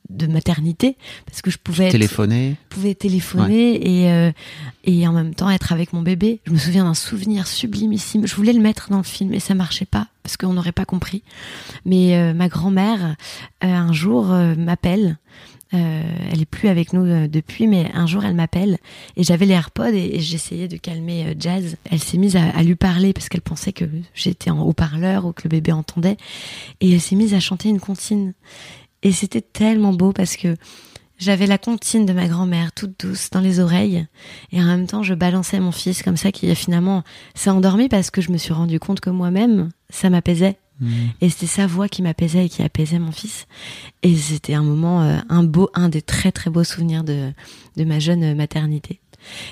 de 0.09 0.28
maternité 0.28 0.95
parce 1.26 1.41
que 1.41 1.51
je 1.51 1.57
pouvais 1.57 1.86
être- 1.86 1.91
Téléphoner. 1.91 2.55
pouvais 2.69 2.95
téléphoner 2.95 4.03
et, 4.03 4.11
euh, 4.11 4.32
et 4.86 5.05
en 5.07 5.11
même 5.11 5.34
temps 5.36 5.49
être 5.49 5.73
avec 5.73 5.91
mon 5.91 6.01
bébé. 6.01 6.39
Je 6.45 6.51
me 6.51 6.57
souviens 6.57 6.86
d'un 6.86 6.93
souvenir 6.93 7.47
sublimissime. 7.47 8.26
Je 8.26 8.36
voulais 8.36 8.53
le 8.53 8.61
mettre 8.61 8.89
dans 8.89 8.97
le 8.97 9.03
film 9.03 9.34
et 9.34 9.39
ça 9.41 9.55
marchait 9.55 9.86
pas 9.86 10.07
parce 10.23 10.38
qu'on 10.38 10.53
n'aurait 10.53 10.71
pas 10.71 10.86
compris. 10.86 11.21
Mais 11.86 12.15
euh, 12.15 12.34
ma 12.34 12.47
grand-mère, 12.47 13.15
euh, 13.63 13.67
un 13.67 13.91
jour, 13.93 14.28
m'appelle. 14.28 15.17
Elle 15.71 16.39
est 16.39 16.45
plus 16.49 16.69
avec 16.69 16.93
nous 16.93 17.28
depuis, 17.28 17.67
mais 17.67 17.91
un 17.93 18.07
jour 18.07 18.23
elle 18.23 18.36
m'appelle 18.36 18.78
et 19.17 19.23
j'avais 19.23 19.45
les 19.45 19.55
AirPods 19.55 19.91
et, 19.93 20.15
et 20.15 20.19
j'essayais 20.21 20.69
de 20.69 20.78
calmer 20.78 21.36
Jazz. 21.38 21.76
Elle 21.91 21.99
s'est 21.99 22.17
mise 22.17 22.38
à, 22.38 22.43
à 22.55 22.63
lui 22.63 22.76
parler 22.76 23.11
parce 23.11 23.28
qu'elle 23.28 23.41
pensait 23.41 23.73
que 23.73 23.84
j'étais 24.13 24.49
en 24.51 24.61
haut-parleur 24.61 25.26
ou 25.26 25.34
que 25.34 25.41
le 25.43 25.49
bébé 25.49 25.73
entendait 25.73 26.15
et 26.80 26.93
elle 26.93 27.01
s'est 27.01 27.17
mise 27.17 27.34
à 27.34 27.41
chanter 27.41 27.67
une 27.67 27.82
comptine. 27.82 28.32
Et 29.06 29.12
c'était 29.12 29.41
tellement 29.41 29.93
beau 29.93 30.14
parce 30.14 30.36
que 30.36 30.56
j'avais 31.20 31.45
la 31.45 31.60
comptine 31.60 32.08
de 32.08 32.12
ma 32.12 32.28
grand-mère 32.28 32.72
toute 32.74 32.99
douce 32.99 33.30
dans 33.30 33.39
les 33.39 33.60
oreilles. 33.60 34.08
Et 34.51 34.60
en 34.60 34.66
même 34.66 34.88
temps 34.88 35.03
je 35.03 35.14
balançais 35.14 35.60
mon 35.60 35.72
fils 35.72 36.01
comme 36.01 36.18
ça 36.18 36.32
qui 36.32 36.53
finalement 36.56 37.03
s'est 37.36 37.51
endormi 37.51 37.88
parce 37.88 38.10
que 38.10 38.20
je 38.20 38.32
me 38.32 38.38
suis 38.38 38.51
rendu 38.51 38.80
compte 38.80 39.01
que 39.01 39.12
moi-même 39.12 39.70
ça 39.91 40.10
m'apaisait. 40.10 40.58
Et 41.22 41.30
c'était 41.30 41.45
sa 41.45 41.68
voix 41.68 41.88
qui 41.88 42.01
m'apaisait 42.01 42.47
et 42.47 42.49
qui 42.49 42.62
apaisait 42.62 42.99
mon 42.99 43.14
fils. 43.14 43.45
Et 44.03 44.14
c'était 44.16 44.56
un 44.56 44.64
moment 44.64 45.03
euh, 45.03 45.20
un 45.30 45.43
beau 45.43 45.70
un 45.76 45.88
des 45.88 46.01
très 46.01 46.34
très 46.34 46.49
beaux 46.49 46.66
souvenirs 46.66 47.03
de 47.03 47.32
de 47.78 47.84
ma 47.86 47.99
jeune 47.99 48.36
maternité 48.36 48.99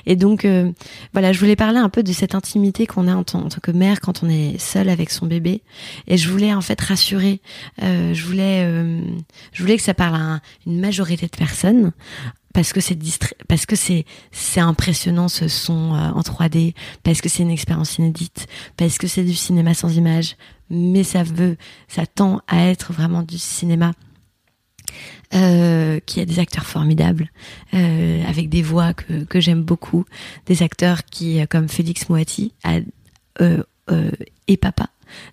et 0.05 0.15
donc 0.15 0.45
euh, 0.45 0.71
voilà 1.13 1.33
je 1.33 1.39
voulais 1.39 1.55
parler 1.55 1.79
un 1.79 1.89
peu 1.89 2.03
de 2.03 2.11
cette 2.13 2.35
intimité 2.35 2.85
qu'on 2.87 3.07
a 3.07 3.15
en 3.15 3.23
tant, 3.23 3.47
que 3.61 3.71
mère 3.71 4.01
quand 4.01 4.23
on 4.23 4.29
est 4.29 4.57
seul 4.59 4.89
avec 4.89 5.09
son 5.09 5.25
bébé. 5.25 5.61
Et 6.07 6.17
je 6.17 6.29
voulais 6.29 6.53
en 6.53 6.61
fait 6.61 6.79
rassurer 6.81 7.41
euh, 7.81 8.13
je 8.13 8.25
voulais 8.25 8.63
euh, 8.65 9.01
je 9.51 9.61
voulais 9.63 9.77
que 9.77 9.83
ça 9.83 9.93
parle 9.93 10.15
à 10.15 10.19
un- 10.19 10.41
une 10.65 10.79
majorité 10.79 11.25
de 11.27 11.35
personnes 11.37 11.91
parce 12.53 12.71
que 12.71 12.81
c'est 12.81 12.97
parce 13.47 13.65
que 13.65 13.75
c'est 13.75 14.05
c'est 14.31 14.59
impressionnant 14.59 15.27
ce 15.27 15.47
son 15.47 15.95
euh, 15.95 16.09
en 16.11 16.21
3D 16.21 16.73
parce 17.03 17.21
que 17.21 17.29
c'est 17.29 17.41
une 17.43 17.49
expérience 17.51 17.97
inédite 17.97 18.47
parce 18.77 18.97
que 18.97 19.07
c'est 19.07 19.23
du 19.23 19.33
cinéma 19.33 19.73
sans 19.73 19.95
image 19.97 20.35
mais 20.69 21.03
ça 21.03 21.23
veut 21.23 21.57
ça 21.87 22.05
tend 22.05 22.41
à 22.47 22.67
être 22.67 22.93
vraiment 22.93 23.23
du 23.23 23.37
cinéma 23.39 23.91
euh, 25.33 25.99
qui 26.05 26.19
a 26.19 26.25
des 26.25 26.39
acteurs 26.39 26.65
formidables 26.65 27.29
euh, 27.73 28.23
avec 28.27 28.49
des 28.49 28.61
voix 28.61 28.93
que, 28.93 29.23
que 29.23 29.39
j'aime 29.39 29.63
beaucoup 29.63 30.05
des 30.45 30.63
acteurs 30.63 31.05
qui 31.05 31.39
euh, 31.39 31.45
comme 31.49 31.69
Félix 31.69 32.09
Moati 32.09 32.53
a, 32.63 32.79
euh, 33.41 33.63
euh, 33.89 34.11
et 34.47 34.57
papa 34.57 34.89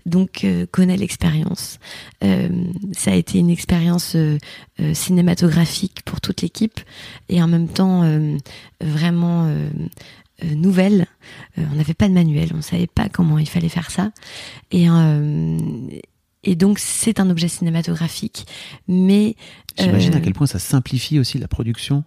donc 0.07 0.45
euh, 0.45 0.67
connaît 0.71 0.97
l'expérience. 0.97 1.79
Euh, 2.25 2.49
ça 2.93 3.13
a 3.13 3.15
été 3.15 3.39
une 3.39 3.51
expérience 3.51 4.15
euh, 4.17 4.39
euh, 4.81 4.95
cinématographique 4.95 6.03
pour 6.05 6.21
toute 6.21 6.43
l'équipe 6.43 6.81
et 7.29 7.43
en 7.43 7.49
même 7.49 7.69
temps 7.69 8.03
euh, 8.03 8.37
vraiment 8.81 9.47
euh, 9.47 9.69
euh, 10.45 10.55
nouvelle. 10.55 11.07
Euh, 11.59 11.65
on 11.73 11.77
n'avait 11.77 11.95
pas 11.95 12.09
de 12.09 12.15
manuel, 12.15 12.51
on 12.55 12.63
savait 12.63 12.87
pas 12.87 13.09
comment 13.09 13.39
il 13.39 13.49
fallait 13.49 13.69
faire 13.69 13.91
ça 13.91 14.11
et 14.71 14.89
euh, 14.89 15.59
et 16.45 16.57
donc 16.57 16.78
c'est 16.78 17.20
un 17.20 17.28
objet 17.30 17.49
cinématographique, 17.49 18.47
mais 18.88 19.36
J'imagine 19.78 20.14
euh, 20.14 20.18
à 20.18 20.20
quel 20.20 20.32
point 20.34 20.47
ça 20.47 20.59
simplifie 20.59 21.18
aussi 21.18 21.38
la 21.38 21.49
production 21.49 22.05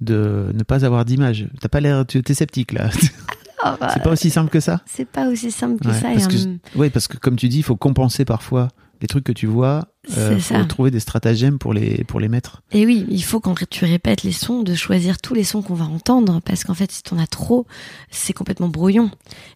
de 0.00 0.50
ne 0.54 0.62
pas 0.62 0.84
avoir 0.84 1.04
d'image. 1.04 1.48
T'as 1.60 1.68
pas 1.68 1.80
l'air, 1.80 2.04
tu 2.06 2.22
es 2.26 2.34
sceptique 2.34 2.72
là. 2.72 2.90
bah, 3.64 3.88
c'est 3.94 4.02
pas 4.02 4.10
aussi 4.12 4.30
simple 4.30 4.50
que 4.50 4.60
ça? 4.60 4.80
c'est 4.86 5.08
pas 5.08 5.28
aussi 5.28 5.50
simple 5.50 5.82
que 5.82 5.88
Ouais, 5.88 5.94
ça. 6.00 6.08
parce, 6.12 6.26
que, 6.28 6.78
ouais, 6.78 6.90
parce 6.90 7.08
que 7.08 7.16
comme 7.16 7.36
tu 7.36 7.48
dis, 7.48 7.58
il 7.58 7.62
faut 7.62 7.76
compenser 7.76 8.24
parfois 8.24 8.68
les 9.00 9.06
trucs 9.08 9.24
que 9.24 9.32
tu 9.32 9.46
vois. 9.46 9.88
Euh, 10.16 10.34
C'est 10.38 10.40
faut 10.40 10.60
ça. 10.60 10.64
trouver 10.66 10.90
des 10.90 11.00
stratagèmes 11.00 11.58
pour 11.58 11.72
les 11.74 12.04
pour 12.04 12.20
les 12.20 12.28
mettre. 12.28 12.62
Et 12.72 12.84
oui, 12.86 13.06
il 13.08 13.22
faut 13.24 13.40
quand 13.40 13.54
tu 13.68 13.84
répètes 13.84 14.22
les 14.22 14.32
sons, 14.32 14.62
de 14.62 14.74
choisir 14.74 15.18
tous 15.18 15.34
les 15.34 15.44
sons 15.44 15.62
qu'on 15.62 15.74
va 15.74 15.84
entendre, 15.86 16.40
parce 16.44 16.64
qu'en 16.64 16.74
fait, 16.74 16.90
si 16.92 17.02
t'en 17.02 17.18
as 17.18 17.26
trop, 17.26 17.66
c'est 18.10 18.32
complètement 18.32 18.68
brouillon. 18.68 19.10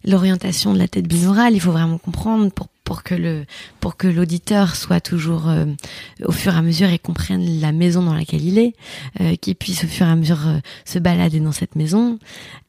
L'orientation 0.05 0.73
de 0.73 0.79
la 0.79 0.87
tête 0.87 1.07
binaurale, 1.07 1.53
il 1.53 1.59
faut 1.61 1.71
vraiment 1.71 1.97
comprendre 1.97 2.51
pour 2.51 2.67
pour 2.89 3.03
que 3.03 3.13
le 3.13 3.45
pour 3.81 3.97
que 3.97 4.07
l'auditeur 4.07 4.75
soit 4.75 4.99
toujours 4.99 5.47
euh, 5.47 5.67
au 6.25 6.31
fur 6.31 6.55
et 6.55 6.57
à 6.57 6.63
mesure 6.63 6.89
et 6.89 6.97
comprenne 6.97 7.61
la 7.61 7.71
maison 7.71 8.01
dans 8.01 8.15
laquelle 8.15 8.43
il 8.43 8.57
est, 8.57 8.73
euh, 9.21 9.35
qu'il 9.35 9.53
puisse 9.53 9.83
au 9.83 9.87
fur 9.87 10.07
et 10.07 10.09
à 10.09 10.15
mesure 10.15 10.47
euh, 10.47 10.57
se 10.85 10.97
balader 10.97 11.39
dans 11.39 11.51
cette 11.51 11.75
maison. 11.75 12.17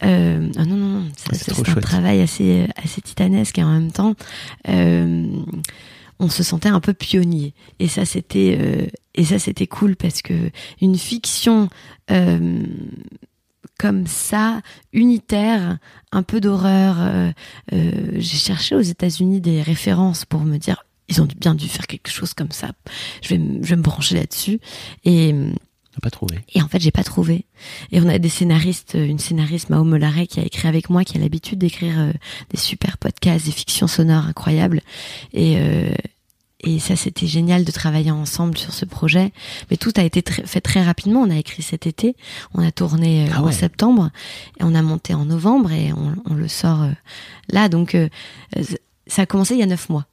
Euh, 0.04 0.52
ah 0.58 0.66
non 0.66 0.76
non 0.76 1.00
non, 1.00 1.08
c'est 1.32 1.50
un 1.50 1.64
chouette. 1.64 1.80
travail 1.80 2.20
assez 2.20 2.66
assez 2.76 3.00
titanesque 3.00 3.56
et 3.56 3.64
en 3.64 3.72
même 3.72 3.92
temps. 3.92 4.14
On 6.22 6.28
se 6.28 6.42
sentait 6.42 6.68
un 6.68 6.80
peu 6.80 6.92
pionnier 6.92 7.54
et 7.78 7.88
ça 7.88 8.04
c'était 8.04 8.90
et 9.14 9.24
ça 9.24 9.38
c'était 9.38 9.66
cool 9.66 9.96
parce 9.96 10.20
que 10.20 10.34
une 10.82 10.98
fiction 10.98 11.70
comme 13.80 14.06
ça 14.06 14.60
unitaire 14.92 15.78
un 16.12 16.22
peu 16.22 16.38
d'horreur 16.38 16.96
euh, 17.00 17.32
euh, 17.72 17.92
j'ai 18.16 18.36
cherché 18.36 18.74
aux 18.74 18.80
États-Unis 18.80 19.40
des 19.40 19.62
références 19.62 20.26
pour 20.26 20.40
me 20.42 20.58
dire 20.58 20.84
ils 21.08 21.22
ont 21.22 21.28
bien 21.40 21.54
dû 21.54 21.66
faire 21.66 21.86
quelque 21.86 22.10
chose 22.10 22.34
comme 22.34 22.52
ça. 22.52 22.68
Je 23.22 23.30
vais, 23.30 23.38
me- 23.38 23.62
je 23.64 23.70
vais 23.70 23.76
me 23.76 23.82
brancher 23.82 24.14
là-dessus. 24.16 24.60
Et, 25.04 25.32
n'a 25.32 25.50
pas 26.02 26.10
trouvé. 26.10 26.38
et 26.54 26.62
en 26.62 26.68
fait, 26.68 26.78
j'ai 26.78 26.92
pas 26.92 27.02
trouvé. 27.02 27.46
Et 27.90 28.00
on 28.00 28.08
a 28.08 28.18
des 28.20 28.28
scénaristes, 28.28 28.94
euh, 28.94 29.04
une 29.06 29.18
scénariste 29.18 29.70
Mao 29.70 29.82
Mollaret 29.82 30.28
qui 30.28 30.38
a 30.38 30.44
écrit 30.44 30.68
avec 30.68 30.88
moi, 30.88 31.02
qui 31.02 31.16
a 31.16 31.20
l'habitude 31.20 31.58
d'écrire 31.58 31.98
euh, 31.98 32.12
des 32.50 32.58
super 32.58 32.96
podcasts, 32.98 33.46
des 33.46 33.50
fictions 33.50 33.88
sonores 33.88 34.26
incroyables. 34.26 34.82
Et 35.32 35.56
euh, 35.58 35.90
et 36.62 36.78
ça, 36.78 36.96
c'était 36.96 37.26
génial 37.26 37.64
de 37.64 37.70
travailler 37.72 38.10
ensemble 38.10 38.56
sur 38.58 38.72
ce 38.72 38.84
projet. 38.84 39.32
Mais 39.70 39.76
tout 39.76 39.92
a 39.96 40.02
été 40.02 40.22
très- 40.22 40.46
fait 40.46 40.60
très 40.60 40.82
rapidement. 40.82 41.20
On 41.20 41.30
a 41.30 41.36
écrit 41.36 41.62
cet 41.62 41.86
été, 41.86 42.16
on 42.54 42.62
a 42.62 42.70
tourné 42.70 43.26
euh, 43.26 43.32
Ah 43.34 43.42
ouais. 43.42 43.48
en 43.48 43.52
septembre, 43.52 44.10
et 44.58 44.64
on 44.64 44.74
a 44.74 44.82
monté 44.82 45.14
en 45.14 45.24
novembre, 45.24 45.72
et 45.72 45.92
on, 45.92 46.14
on 46.30 46.34
le 46.34 46.48
sort 46.48 46.82
euh, 46.82 46.90
là. 47.48 47.68
Donc, 47.68 47.94
euh, 47.94 48.08
euh, 48.56 48.62
ça 49.06 49.22
a 49.22 49.26
commencé 49.26 49.54
il 49.54 49.60
y 49.60 49.62
a 49.62 49.66
neuf 49.66 49.88
mois. 49.88 50.06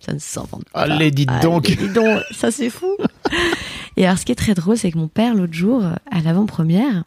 Ça 0.00 0.12
ne 0.12 0.18
s'invente 0.18 0.64
pas. 0.72 0.82
Allez, 0.82 1.10
dites 1.10 1.30
donc. 1.42 1.66
Dites 1.66 1.92
donc, 1.92 2.20
ça 2.30 2.50
c'est 2.50 2.70
fou. 2.70 2.86
Et 3.96 4.06
alors, 4.06 4.18
ce 4.18 4.24
qui 4.24 4.32
est 4.32 4.36
très 4.36 4.54
drôle, 4.54 4.76
c'est 4.76 4.90
que 4.90 4.98
mon 4.98 5.06
père, 5.06 5.34
l'autre 5.36 5.52
jour, 5.52 5.84
à 6.10 6.20
l'avant-première, 6.20 7.04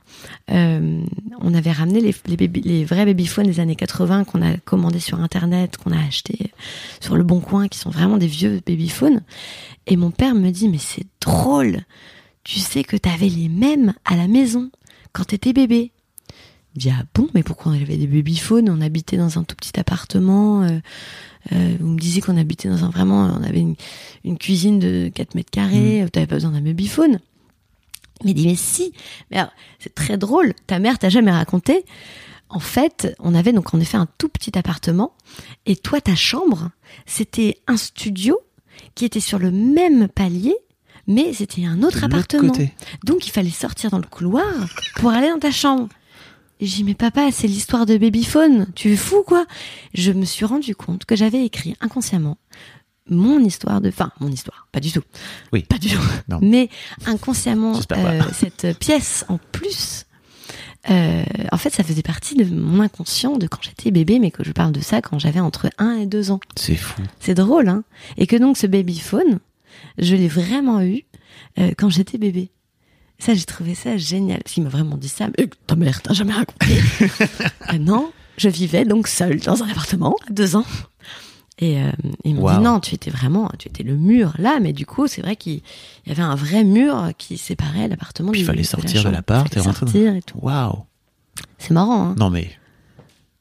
euh, 0.52 1.02
on 1.42 1.54
avait 1.54 1.72
ramené 1.74 2.00
les, 2.00 2.16
les, 2.28 2.38
baby- 2.38 2.62
les 2.62 2.86
vrais 2.86 3.06
babyphones 3.06 3.46
des 3.46 3.60
années 3.60 3.76
80 3.76 4.24
qu'on 4.24 4.42
a 4.42 4.56
commandés 4.58 5.02
sur 5.02 5.20
Internet, 5.20 5.76
qu'on 5.76 5.92
a 5.92 6.00
achetés 6.08 6.52
sur 7.02 7.18
le 7.18 7.24
Bon 7.24 7.42
Coin, 7.42 7.68
qui 7.68 7.78
sont 7.78 7.90
vraiment 7.90 8.18
des 8.18 8.28
vieux 8.28 8.62
babyphones. 8.66 9.22
Et 9.86 9.98
mon 9.98 10.12
père 10.12 10.34
me 10.34 10.50
dit, 10.50 10.70
mais 10.70 10.78
c'est 10.78 11.06
drôle. 11.20 11.82
Tu 12.46 12.60
sais 12.60 12.86
que 12.86 12.96
t'avais 12.96 13.28
les 13.30 13.50
mêmes 13.50 13.94
à 14.06 14.16
la 14.16 14.28
maison 14.30 14.72
quand 15.12 15.26
t'étais 15.26 15.52
bébé. 15.52 15.92
Dis, 16.78 16.90
ah 16.92 17.04
bon, 17.14 17.28
mais 17.34 17.44
pourquoi 17.44 17.72
on 17.72 17.76
avait 17.76 17.98
des 17.98 18.08
babyphones 18.08 18.70
On 18.70 18.82
habitait 18.82 19.18
dans 19.18 19.38
un 19.40 19.44
tout 19.44 19.56
petit 19.56 19.80
appartement. 19.80 20.64
euh, 20.64 20.80
euh, 21.54 21.76
vous 21.80 21.88
me 21.88 22.00
disiez 22.00 22.22
qu'on 22.22 22.38
habitait 22.38 22.70
dans 22.70 22.84
un 22.86 22.90
vraiment, 22.90 23.24
on 23.40 23.44
avait 23.44 23.62
une, 23.62 23.76
une 24.24 24.38
cuisine 24.38 24.80
de 24.80 25.10
4 25.14 25.34
mètres 25.36 25.50
carrés, 25.50 26.04
Mm. 26.04 26.10
t'avais 26.10 26.28
pas 26.28 26.36
besoin 26.36 26.52
d'un 26.52 26.62
babyphone. 26.62 27.20
Il 28.26 28.34
dit, 28.34 28.48
mais 28.48 28.56
si, 28.56 28.94
mais 29.32 29.40
c'est 29.80 29.94
très 29.96 30.18
drôle, 30.18 30.54
ta 30.68 30.80
mère 30.80 30.98
t'a 31.00 31.10
jamais 31.10 31.32
raconté. 31.32 31.84
En 32.50 32.60
fait, 32.60 33.16
on 33.20 33.36
avait 33.36 33.54
donc 33.54 33.74
en 33.74 33.80
effet 33.80 33.98
un 33.98 34.08
tout 34.18 34.30
petit 34.30 34.58
appartement, 34.58 35.14
et 35.66 35.76
toi, 35.76 36.00
ta 36.02 36.16
chambre, 36.16 36.70
c'était 37.06 37.58
un 37.68 37.78
studio 37.78 38.40
qui 38.96 39.06
était 39.06 39.20
sur 39.20 39.38
le 39.40 39.52
même 39.52 40.08
palier, 40.08 40.56
mais 41.08 41.34
c'était 41.34 41.66
un 41.66 41.84
autre 41.84 42.04
appartement. 42.04 42.50
côté. 42.52 42.72
Donc 43.06 43.28
il 43.28 43.32
fallait 43.32 43.50
sortir 43.50 43.90
dans 43.90 43.98
le 44.00 44.08
couloir 44.08 44.46
pour 44.98 45.12
aller 45.12 45.30
dans 45.30 45.40
ta 45.40 45.52
chambre. 45.52 45.88
J'ai 46.60 46.78
dit, 46.78 46.84
mais 46.84 46.96
papa, 46.96 47.32
c'est 47.32 47.48
l'histoire 47.48 47.86
de 47.86 47.98
babyphone. 47.98 48.68
Tu 48.76 48.92
es 48.92 48.96
fou, 48.96 49.24
quoi? 49.26 49.46
Je 49.94 50.12
me 50.12 50.26
suis 50.26 50.46
rendu 50.46 50.76
compte 50.76 51.06
que 51.06 51.16
j'avais 51.16 51.46
écrit 51.46 51.76
inconsciemment 51.82 52.38
mon 53.10 53.40
histoire 53.40 53.82
de, 53.82 53.90
enfin, 53.90 54.12
mon 54.20 54.30
histoire. 54.30 54.68
Pas 54.72 54.80
du 54.80 54.92
tout. 54.92 55.04
Oui. 55.54 55.64
Pas 55.64 55.78
du 55.78 55.90
tout. 55.90 56.02
Non. 56.28 56.40
Mais 56.42 56.70
inconsciemment, 57.06 57.80
euh, 57.94 58.22
cette 58.34 58.78
pièce 58.80 59.26
en 59.30 59.40
plus, 59.52 60.06
euh, 60.90 61.24
en 61.52 61.58
fait, 61.58 61.70
ça 61.70 61.84
faisait 61.84 62.02
partie 62.02 62.36
de 62.36 62.46
mon 62.46 62.82
inconscient 62.82 63.38
de 63.38 63.48
quand 63.48 63.62
j'étais 63.62 63.92
bébé, 63.92 64.20
mais 64.20 64.32
que 64.32 64.44
je 64.44 64.52
parle 64.52 64.72
de 64.72 64.80
ça 64.82 65.02
quand 65.02 65.20
j'avais 65.20 65.40
entre 65.40 65.70
1 65.78 65.98
et 65.98 66.06
2 66.06 66.32
ans. 66.32 66.40
C'est 66.56 66.76
fou. 66.76 67.02
C'est 67.20 67.34
drôle, 67.34 67.70
hein 67.70 67.84
Et 68.18 68.28
que 68.28 68.36
donc 68.36 68.58
ce 68.58 68.68
babyphone, 68.68 69.40
je 69.98 70.16
l'ai 70.16 70.28
vraiment 70.28 70.82
eu 70.82 71.04
euh, 71.60 71.72
quand 71.78 71.90
j'étais 71.90 72.18
bébé. 72.18 72.50
Ça, 73.20 73.34
j'ai 73.34 73.46
trouvé 73.46 73.74
ça 73.76 73.98
génial. 73.98 74.40
Parce 74.44 74.54
qu'il 74.54 74.64
m'a 74.64 74.70
vraiment 74.70 74.96
dit 74.98 75.10
ça, 75.10 75.28
mais 75.38 75.50
ta 75.66 75.76
mère 75.76 76.02
t'a 76.02 76.14
jamais 76.14 76.34
raconté. 76.34 76.80
Ah 77.62 77.78
non, 77.80 78.12
je 78.38 78.48
vivais 78.50 78.86
donc 78.86 79.08
seule 79.08 79.40
dans 79.40 79.64
un 79.64 79.70
appartement 79.70 80.16
à 80.30 80.32
deux 80.32 80.56
ans. 80.56 80.66
Et 81.60 81.82
euh, 81.82 81.90
ils 82.24 82.36
m'ont 82.36 82.44
Waouh. 82.44 82.58
dit 82.60 82.64
non, 82.64 82.80
tu 82.80 82.94
étais 82.94 83.10
vraiment, 83.10 83.50
tu 83.58 83.68
étais 83.68 83.82
le 83.82 83.96
mur 83.96 84.36
là, 84.38 84.60
mais 84.62 84.74
du 84.74 84.86
coup, 84.86 85.08
c'est 85.08 85.22
vrai 85.24 85.36
qu'il 85.36 85.62
y 86.06 86.12
avait 86.12 86.22
un 86.22 86.36
vrai 86.36 86.64
mur 86.64 87.10
qui 87.18 87.38
séparait 87.40 87.88
l'appartement 87.88 88.32
Puis 88.32 88.42
il 88.42 88.46
fallait 88.46 88.62
sortir 88.64 89.04
de 89.04 89.10
l'appart 89.10 89.48
et 89.56 89.60
rentrer 89.60 89.74
dans- 89.86 89.92
sortir 89.92 90.16
et 90.16 90.22
tout. 90.22 90.38
Waouh. 90.40 90.84
C'est 91.58 91.72
marrant, 91.72 92.10
hein 92.10 92.16
Non 92.20 92.30
mais 92.30 92.52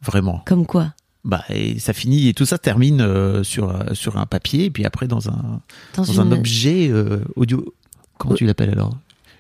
vraiment. 0.01 0.43
Comme 0.47 0.65
quoi 0.65 0.95
Bah 1.25 1.45
et 1.51 1.79
ça 1.79 1.93
finit 1.93 2.29
et 2.29 2.33
tout 2.35 2.47
ça 2.47 2.57
termine 2.57 3.03
euh, 3.03 3.43
sur 3.43 3.69
euh, 3.69 3.93
sur 3.93 4.17
un 4.17 4.25
papier 4.25 4.65
et 4.65 4.71
puis 4.71 4.87
après 4.87 5.07
dans 5.09 5.29
un 5.29 5.61
Dans, 5.95 6.03
dans 6.05 6.21
un 6.23 6.33
objet 6.33 6.89
euh, 6.89 7.21
audio. 7.37 7.75
Comment 8.17 8.35
tu 8.35 8.47
l'appelles 8.47 8.71
alors? 8.71 8.97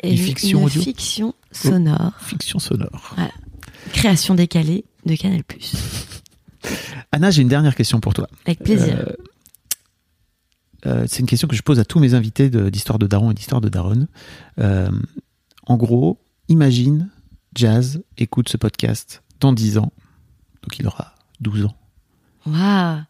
Et 0.07 0.13
une 0.13 0.19
fiction 0.19 0.65
audio 0.65 0.83
fiction 0.83 1.35
sonore, 1.53 2.13
Fiction 2.21 2.59
sonore. 2.59 3.15
création 3.93 4.35
décalée 4.35 4.85
de 5.05 5.15
Canal+. 5.17 5.43
Anna, 7.13 7.31
j'ai 7.31 7.43
une 7.43 7.49
dernière 7.49 7.75
question 7.75 8.01
pour 8.01 8.15
toi. 8.15 8.29
Avec 8.45 8.59
plaisir. 8.61 8.97
Euh, 8.99 9.13
euh, 10.87 11.05
c'est 11.09 11.21
une 11.21 11.27
question 11.27 11.49
que 11.49 11.57
je 11.57 11.63
pose 11.63 11.79
à 11.81 11.85
tous 11.85 11.99
mes 11.99 12.15
invités 12.15 12.51
de- 12.51 12.69
d'histoire 12.71 12.99
de, 12.99 13.07
Daron 13.07 13.31
et 13.31 13.35
d'histoire 13.35 13.61
de 13.61 13.69
Daronne. 13.69 14.09
Euh, 14.59 14.91
en 15.67 15.77
gros, 15.77 16.21
imagine, 16.49 17.11
Jazz 17.55 18.03
écoute 18.19 18.49
ce 18.49 18.57
podcast 18.57 19.23
dans 19.41 19.53
10 19.53 19.79
ans, 19.79 19.93
donc 20.63 20.79
il 20.79 20.87
aura 20.87 21.15
12 21.41 21.65
ans. 21.67 21.75
Waouh 22.47 23.01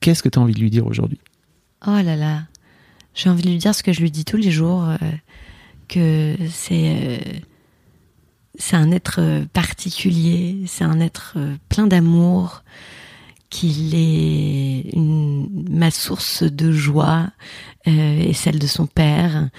Qu'est-ce 0.00 0.22
que 0.22 0.28
tu 0.28 0.38
as 0.38 0.42
envie 0.42 0.54
de 0.54 0.60
lui 0.60 0.70
dire 0.70 0.86
aujourd'hui? 0.86 1.20
Oh 1.86 1.90
là 2.02 2.16
là. 2.16 2.42
J'ai 3.14 3.28
envie 3.28 3.42
de 3.42 3.48
lui 3.48 3.58
dire 3.58 3.74
ce 3.74 3.82
que 3.82 3.92
je 3.92 4.00
lui 4.00 4.10
dis 4.10 4.24
tous 4.24 4.36
les 4.36 4.50
jours, 4.50 4.84
que 5.92 6.36
c'est 6.50 6.94
euh, 6.96 7.18
c'est 8.58 8.76
un 8.76 8.90
être 8.90 9.16
euh, 9.20 9.44
particulier, 9.52 10.56
c'est 10.66 10.84
un 10.84 11.00
être 11.00 11.34
euh, 11.36 11.54
plein 11.68 11.86
d'amour, 11.86 12.62
qu'il 13.50 13.94
est 13.94 14.90
ma 14.96 15.90
source 15.90 16.42
de 16.42 16.72
joie 16.72 17.30
et 17.84 18.32
celle 18.32 18.58
de 18.58 18.66
son 18.66 18.86
père, 18.86 19.50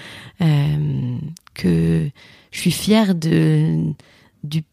que 1.54 2.10
je 2.50 2.58
suis 2.58 2.72
fière 2.72 3.14
de 3.14 3.92
du, 4.42 4.64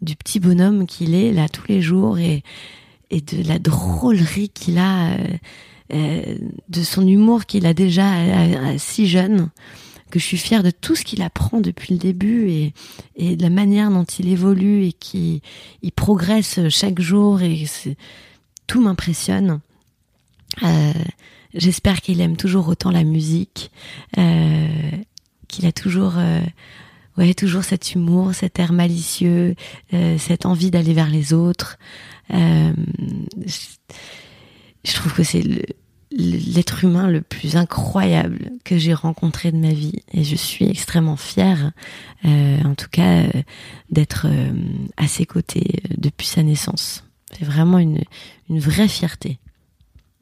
du 0.00 0.16
petit 0.16 0.40
bonhomme 0.40 0.86
qu'il 0.86 1.14
est 1.14 1.30
là 1.32 1.50
tous 1.50 1.66
les 1.68 1.82
jours 1.82 2.18
et 2.18 2.42
et 3.10 3.20
de 3.20 3.46
la 3.46 3.58
drôlerie 3.58 4.48
qu'il 4.48 4.78
a. 4.78 5.14
de 5.90 6.82
son 6.82 7.06
humour 7.06 7.44
qu'il 7.44 7.66
a 7.66 7.74
déjà 7.74 8.08
à- 8.08 8.78
si 8.78 9.06
jeune, 9.06 9.50
que 10.14 10.20
je 10.20 10.24
suis 10.26 10.38
fière 10.38 10.62
de 10.62 10.70
tout 10.70 10.94
ce 10.94 11.02
qu'il 11.02 11.22
apprend 11.22 11.60
depuis 11.60 11.92
le 11.92 11.98
début 11.98 12.48
et, 13.16 13.34
de 13.36 13.42
la 13.42 13.50
manière 13.50 13.90
dont 13.90 14.04
il 14.04 14.28
évolue 14.28 14.84
et 14.84 14.92
qu'il 14.92 15.40
il 15.82 15.90
progresse 15.90 16.60
chaque 16.68 17.00
jour 17.00 17.42
et 17.42 17.64
tout 18.68 18.80
m'impressionne. 18.80 19.58
Euh, 20.62 20.92
J'espère 21.52 22.00
qu'il 22.00 22.20
aime 22.20 22.36
toujours 22.36 22.68
autant 22.68 22.92
la 22.92 23.02
musique, 23.02 23.72
euh, 24.18 24.68
qu'il 25.48 25.66
a 25.66 25.72
toujours, 25.72 26.14
euh, 26.16 26.40
ouais, 27.18 27.34
toujours 27.34 27.64
cet 27.64 27.94
humour, 27.94 28.34
cet 28.34 28.60
air 28.60 28.72
malicieux, 28.72 29.56
euh, 29.94 30.16
cette 30.18 30.46
envie 30.46 30.70
d'aller 30.70 30.94
vers 30.94 31.10
les 31.10 31.32
autres. 31.32 31.76
Je 32.30 32.72
trouve 34.94 35.12
que 35.14 35.24
c'est 35.24 35.42
le- 35.42 35.62
l'être 36.16 36.84
humain 36.84 37.08
le 37.08 37.20
plus 37.20 37.56
incroyable 37.56 38.52
que 38.64 38.78
j'ai 38.78 38.94
rencontré 38.94 39.50
de 39.52 39.56
ma 39.56 39.72
vie 39.72 40.02
et 40.12 40.24
je 40.24 40.36
suis 40.36 40.64
extrêmement 40.66 41.16
fière, 41.16 41.72
euh, 42.24 42.62
en 42.62 42.74
tout 42.74 42.88
cas, 42.90 43.22
euh, 43.22 43.42
d'être 43.90 44.26
euh, 44.28 44.52
à 44.96 45.08
ses 45.08 45.26
côtés 45.26 45.82
depuis 45.96 46.26
sa 46.26 46.42
naissance. 46.42 47.04
C'est 47.36 47.44
vraiment 47.44 47.78
une, 47.78 48.00
une 48.48 48.60
vraie 48.60 48.88
fierté. 48.88 49.38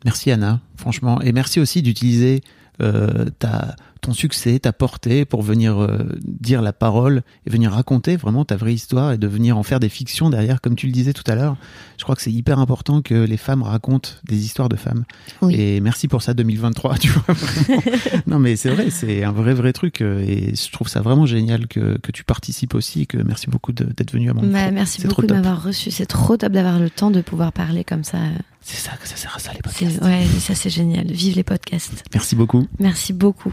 Merci 0.05 0.31
Anna, 0.31 0.61
franchement. 0.77 1.21
Et 1.21 1.33
merci 1.33 1.61
aussi 1.61 1.83
d'utiliser 1.83 2.43
euh, 2.81 3.27
ta, 3.39 3.77
ton 4.03 4.13
succès, 4.13 4.59
ta 4.59 4.73
portée 4.73 5.25
pour 5.25 5.43
venir 5.43 5.81
euh, 5.81 6.09
dire 6.25 6.61
la 6.61 6.73
parole 6.73 7.23
et 7.47 7.51
venir 7.51 7.71
raconter 7.71 8.17
vraiment 8.17 8.45
ta 8.45 8.57
vraie 8.57 8.75
histoire 8.75 9.13
et 9.13 9.19
de 9.19 9.29
venir 9.29 9.57
en 9.57 9.63
faire 9.63 9.79
des 9.79 9.89
fictions 9.89 10.29
derrière, 10.29 10.61
comme 10.61 10.75
tu 10.75 10.87
le 10.87 10.93
disais 10.93 11.13
tout 11.13 11.23
à 11.31 11.37
l'heure. 11.37 11.57
Je 11.99 12.03
crois 12.03 12.17
que 12.17 12.23
c'est 12.23 12.33
hyper 12.33 12.59
important 12.59 13.01
que 13.01 13.15
les 13.15 13.37
femmes 13.37 13.63
racontent 13.63 14.11
des 14.25 14.45
histoires 14.45 14.69
de 14.69 14.75
femmes. 14.75 15.05
Oui. 15.41 15.55
Et 15.55 15.81
merci 15.81 16.09
pour 16.09 16.21
ça 16.21 16.35
2023, 16.35 16.97
tu 16.99 17.11
vois. 17.11 17.35
non 18.27 18.41
mais 18.41 18.57
c'est 18.57 18.71
vrai, 18.71 18.91
c'est 18.91 19.23
un 19.23 19.33
vrai 19.33 19.55
vrai 19.55 19.73
truc 19.73 20.01
euh, 20.01 20.21
et 20.21 20.55
je 20.57 20.73
trouve 20.73 20.89
ça 20.89 21.01
vraiment 21.01 21.25
génial 21.25 21.69
que, 21.69 21.97
que 21.99 22.11
tu 22.11 22.25
participes 22.25 22.75
aussi 22.75 23.03
et 23.03 23.07
que 23.07 23.19
merci 23.19 23.49
beaucoup 23.49 23.73
d'être 23.73 24.13
venu 24.13 24.31
à 24.31 24.35
mon 24.35 24.43
Bah, 24.43 24.73
merci 24.73 25.07
beaucoup 25.07 25.27
de 25.27 25.33
m'avoir 25.33 25.63
reçu. 25.63 25.93
C'est 25.93 26.07
trop 26.07 26.37
top 26.37 26.53
d'avoir 26.53 26.81
le 26.81 26.91
temps 26.91 27.13
de 27.13 27.21
pouvoir 27.21 27.53
parler 27.53 27.85
comme 27.85 28.03
ça. 28.03 28.19
C'est 28.65 28.77
ça 28.79 28.97
que 28.97 29.09
ça 29.09 29.17
sert 29.17 29.35
à 29.35 29.39
ça 29.39 29.51
les 29.53 29.59
C'est- 29.73 29.85
podcasts. 29.87 30.03
Ouais, 30.05 30.27
ça 30.41 30.55
c'est 30.55 30.71
génial. 30.71 31.07
Vive 31.11 31.35
les 31.37 31.43
podcasts. 31.43 32.05
Merci 32.15 32.37
beaucoup. 32.37 32.67
Merci 32.79 33.13
beaucoup. 33.13 33.53